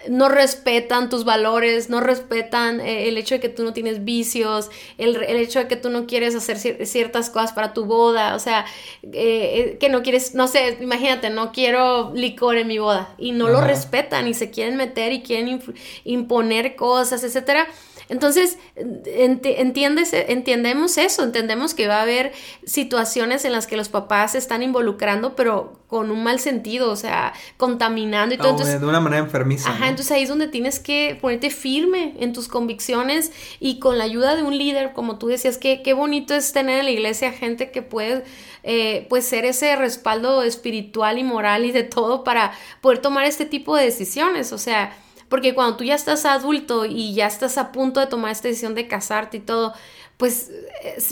no 0.10 0.30
respetan 0.30 1.10
tus 1.10 1.24
valores, 1.24 1.90
no 1.90 2.00
respetan 2.00 2.80
eh, 2.82 3.08
el 3.08 3.18
hecho 3.18 3.36
de 3.36 3.42
que 3.42 3.50
tú 3.50 3.64
no 3.64 3.74
tienes 3.74 4.04
vicios, 4.04 4.70
el, 4.98 5.22
hecho 5.24 5.60
de 5.60 5.68
que 5.68 5.76
tú 5.76 5.90
no 5.90 6.06
quieres 6.06 6.36
hacer 6.36 6.58
ciertas 6.86 7.30
cosas 7.30 7.54
para 7.54 7.74
tu 7.74 7.86
boda, 7.86 8.36
o 8.36 8.40
sea, 8.40 8.66
eh, 9.04 9.12
eh, 9.14 9.78
que 9.80 9.90
no 9.90 10.04
quieres, 10.04 10.36
no 10.36 10.48
sé, 10.48 10.78
imagínate, 10.82 11.30
no 11.30 11.52
quiero 11.52 12.12
licor 12.14 12.58
en 12.58 12.68
mi 12.68 12.80
boda 12.80 13.14
y 13.18 13.32
no 13.32 13.50
lo 13.50 13.62
respetan 13.62 14.28
y 14.28 14.34
se 14.34 14.52
quieren 14.52 14.76
meter 14.76 15.14
y 15.14 15.22
quieren 15.22 15.62
imponer 16.04 16.76
cosas, 16.76 17.24
etcétera. 17.24 17.68
Entonces, 18.10 18.58
entiendes, 18.76 20.12
entendemos 20.14 20.98
eso, 20.98 21.24
entendemos 21.24 21.74
que 21.74 21.88
va 21.88 21.98
a 21.98 22.02
haber 22.02 22.34
situaciones 22.66 23.46
en 23.46 23.52
las 23.52 23.68
que 23.68 23.78
los 23.78 23.90
papás 23.90 24.34
se 24.34 24.38
están 24.38 24.64
involucrando, 24.64 25.36
pero 25.36 25.80
con 25.88 26.10
un 26.10 26.24
mal 26.24 26.40
sentido, 26.40 26.92
o 26.92 26.96
sea, 26.96 27.34
contaminando 27.58 28.34
y 28.34 28.38
todo. 28.38 28.50
entonces, 28.50 28.82
de 28.82 28.88
una 28.88 29.00
manera 29.00 29.24
enfermiza. 29.24 29.70
Ajá, 29.70 29.90
entonces 29.90 30.12
ahí 30.12 30.24
es 30.24 30.30
donde 30.30 30.48
tienes 30.48 30.80
que 30.80 31.18
ponerte 31.22 31.50
firme 31.50 32.16
en 32.20 32.34
tus 32.34 32.48
convicciones 32.48 33.32
y 33.60 33.80
con 33.80 33.98
la 33.98 34.04
ayuda 34.04 34.36
de 34.36 34.44
un 34.44 34.58
líder, 34.58 34.94
como 34.94 35.18
tú 35.20 35.28
decías, 35.28 35.58
que 35.58 35.84
qué 35.84 35.94
bonito 35.94 36.34
es 36.34 36.52
tener 36.52 36.80
en 36.80 36.86
la 36.86 36.92
iglesia 36.92 37.32
gente 37.32 37.72
que 37.72 37.84
puede 37.84 38.24
eh, 38.64 39.06
pues 39.10 39.26
ser 39.26 39.46
ese 39.46 39.76
respaldo 39.76 40.42
espiritual 40.42 41.20
y 41.20 41.24
moral 41.24 41.66
y 41.66 41.72
de 41.72 41.84
todo 41.84 42.24
para 42.24 42.54
poder 42.82 43.00
tomar 43.00 43.26
este 43.26 43.46
tipo 43.46 43.76
de 43.76 43.84
decisiones, 43.84 44.54
o 44.54 44.58
sea, 44.58 44.98
porque 45.34 45.56
cuando 45.56 45.78
tú 45.78 45.84
ya 45.84 45.96
estás 45.96 46.26
adulto 46.26 46.86
y 46.86 47.16
ya 47.16 47.26
estás 47.26 47.58
a 47.58 47.72
punto 47.72 48.00
de 48.00 48.06
tomar 48.06 48.32
esta 48.32 48.50
decisión 48.50 48.76
de 48.76 48.88
casarte 48.88 49.38
y 49.38 49.40
todo, 49.40 49.74
pues 50.18 50.52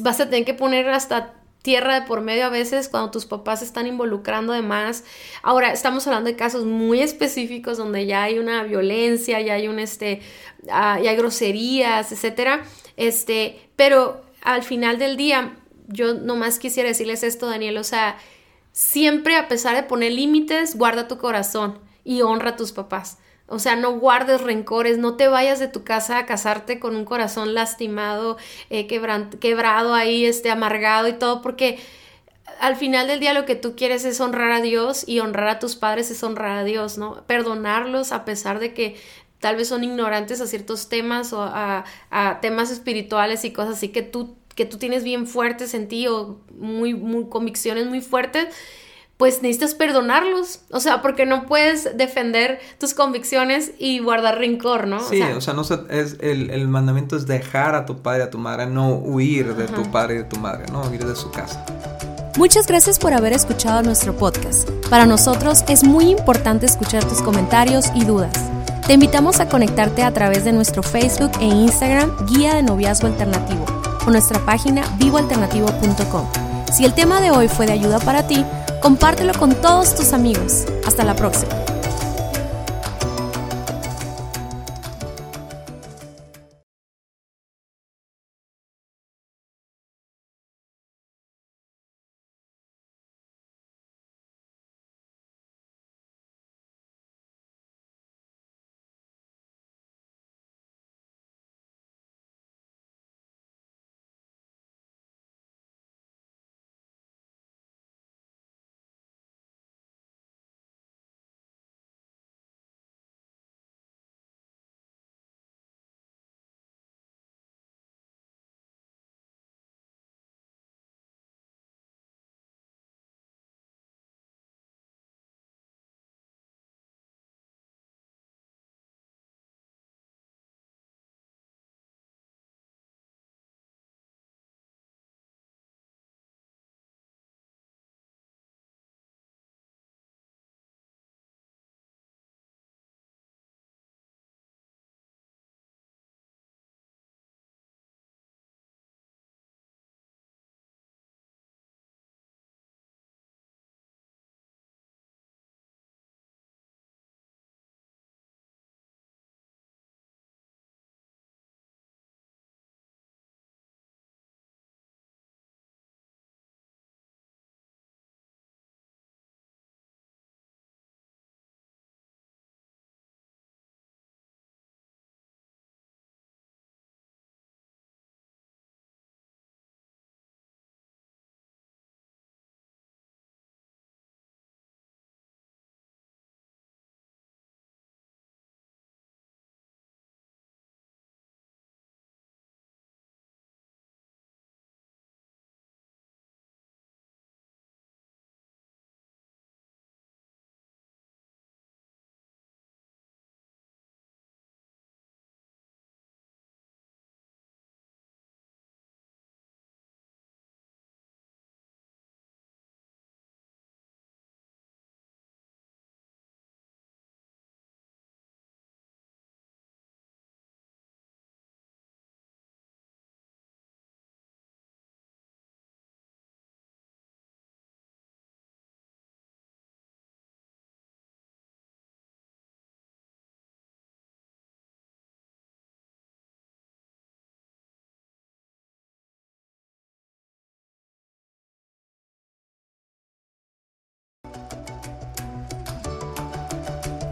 vas 0.03 0.19
a 0.19 0.30
tener 0.30 0.45
que 0.45 0.53
poner 0.53 0.88
hasta 0.89 1.34
tierra 1.63 1.99
de 1.99 2.05
por 2.05 2.22
medio 2.22 2.45
a 2.45 2.49
veces 2.49 2.88
cuando 2.88 3.09
tus 3.09 3.26
papás 3.26 3.63
están 3.63 3.88
involucrando 3.88 4.53
de 4.53 4.61
más. 4.61 5.05
Ahora, 5.41 5.74
estamos 5.74 6.05
hablando 6.05 6.30
de 6.30 6.36
casos 6.36 6.65
muy 6.65 6.99
específicos 7.01 7.80
donde 7.80 8.05
ya 8.05 8.22
hay 8.22 8.38
una 8.38 8.61
violencia, 8.61 9.41
ya 9.41 9.55
hay 9.55 9.67
un 9.67 9.80
este, 9.80 10.22
ah, 10.69 10.99
ya 11.01 11.09
hay 11.09 11.17
groserías, 11.17 12.11
etcétera. 12.11 12.61
Este, 12.97 13.72
pero 13.76 14.22
al 14.43 14.61
final 14.61 14.99
del 14.99 15.17
día, 15.17 15.57
yo 15.88 16.13
nomás 16.13 16.59
quisiera 16.59 16.89
decirles 16.89 17.24
esto, 17.24 17.47
Daniel, 17.47 17.76
o 17.80 17.84
sea, 17.84 18.19
siempre 18.72 19.36
a 19.36 19.47
pesar 19.47 19.76
de 19.76 19.82
poner 19.82 20.11
límites, 20.11 20.78
guarda 20.78 21.07
tu 21.07 21.17
corazón 21.17 21.80
y 22.03 22.22
honra 22.22 22.51
a 22.51 22.55
tus 22.55 22.72
papás. 22.72 23.17
O 23.52 23.60
sea, 23.60 23.76
no 23.76 23.99
guardes 23.99 24.41
rencores, 24.41 24.97
no 24.97 25.18
te 25.18 25.28
vayas 25.28 25.60
de 25.60 25.68
tu 25.68 25.84
casa 25.84 26.18
a 26.18 26.26
casarte 26.26 26.80
con 26.80 26.95
un 26.95 27.04
corazón 27.04 27.54
lastimado, 27.54 28.38
eh, 28.70 28.88
quebrado 28.88 29.93
ahí, 29.93 30.26
este, 30.26 30.49
amargado 30.49 31.10
y 31.10 31.14
todo, 31.14 31.41
porque 31.41 31.78
al 32.60 32.78
final 32.78 33.08
del 33.08 33.20
día 33.20 33.34
lo 33.34 33.45
que 33.45 33.56
tú 33.56 33.76
quieres 33.76 34.06
es 34.06 34.22
honrar 34.22 34.52
a 34.52 34.62
Dios 34.62 35.04
y 35.08 35.20
honrar 35.20 35.49
a 35.49 35.60
tus 35.60 35.76
padres 35.76 36.12
es 36.12 36.24
honrar 36.24 36.60
a 36.60 36.64
Dios, 36.64 36.97
¿no? 36.97 37.24
Perdonarlos 37.28 38.14
a 38.14 38.24
pesar 38.24 38.60
de 38.60 38.74
que 38.74 38.95
tal 39.39 39.58
vez 39.58 39.68
son 39.68 39.84
ignorantes 39.84 40.39
a 40.39 40.47
ciertos 40.47 40.88
temas 40.88 41.34
o 41.34 41.41
a, 41.41 41.84
a 42.10 42.39
temas 42.39 42.72
espirituales 42.72 43.43
y 43.43 43.52
cosas 43.52 43.78
así 43.78 43.89
que 43.89 44.02
tú, 44.02 44.38
que 44.56 44.66
tú 44.66 44.78
tienes 44.78 45.04
bien 45.04 45.28
fuertes 45.28 45.74
en 45.74 45.88
ti 45.88 46.08
o 46.08 46.39
muy, 46.58 46.93
muy 46.93 47.28
convicciones 47.28 47.88
muy 47.88 48.02
fuertes 48.02 48.54
pues 49.22 49.43
necesitas 49.43 49.76
perdonarlos. 49.76 50.61
O 50.72 50.80
sea, 50.80 51.03
porque 51.03 51.28
no 51.28 51.45
puedes 51.45 51.95
defender 51.95 52.59
tus 52.80 52.95
convicciones 52.95 53.69
y 53.78 53.99
guardar 53.99 54.39
rencor, 54.39 54.88
¿no? 54.88 54.99
Sí, 54.99 55.22
o 55.22 55.39
sea, 55.41 55.53
no 55.53 55.61
es, 55.61 56.17
el, 56.22 56.67
mandamiento 56.67 57.15
es 57.15 57.28
dejar 57.28 57.76
a 57.76 57.86
tu 57.86 58.01
padre 58.01 58.22
y 58.22 58.24
a 58.24 58.30
tu 58.32 58.39
madre, 58.39 58.65
no 58.65 58.95
huir 58.95 59.53
de 59.53 59.67
tu 59.67 59.84
padre 59.91 60.15
y 60.15 60.17
de 60.17 60.24
tu 60.24 60.38
madre, 60.38 60.65
no 60.72 60.82
huir 60.89 61.05
de 61.05 61.15
su 61.15 61.30
casa. 61.30 61.63
Muchas 62.36 62.65
gracias 62.65 62.97
por 62.97 63.13
haber 63.13 63.34
escuchado 63.34 63.84
nuestro 63.84 64.17
podcast. 64.17 64.67
Para 64.89 65.05
nosotros 65.05 65.65
es 65.67 65.84
muy 65.84 66.09
importante 66.09 66.65
escuchar 66.65 67.03
tus 67.03 67.22
comentarios 67.22 67.91
y 67.93 68.05
dudas. 68.05 68.34
Te 68.88 68.93
invitamos 68.93 69.39
a 69.39 69.47
conectarte 69.47 70.01
a 70.01 70.11
través 70.11 70.45
de 70.45 70.51
nuestro 70.51 70.82
Facebook 70.82 71.34
e 71.39 71.45
Instagram 71.45 72.26
Guía 72.26 72.55
de 72.55 72.63
Noviazgo 72.63 73.05
Alternativo 73.05 73.65
o 74.03 74.09
nuestra 74.09 74.43
página 74.47 74.82
vivoalternativo.com. 74.97 76.28
Si 76.74 76.86
el 76.86 76.95
tema 76.95 77.22
de 77.22 77.30
hoy 77.30 77.49
fue 77.49 77.67
de 77.67 77.74
ayuda 77.74 77.99
para 77.99 78.26
ti, 78.26 78.43
compártelo 78.82 79.34
con 79.34 79.53
todos 79.55 79.95
tus 79.95 80.11
amigos. 80.11 80.65
Hasta 80.86 81.05
la 81.05 81.15
próxima. 81.15 81.70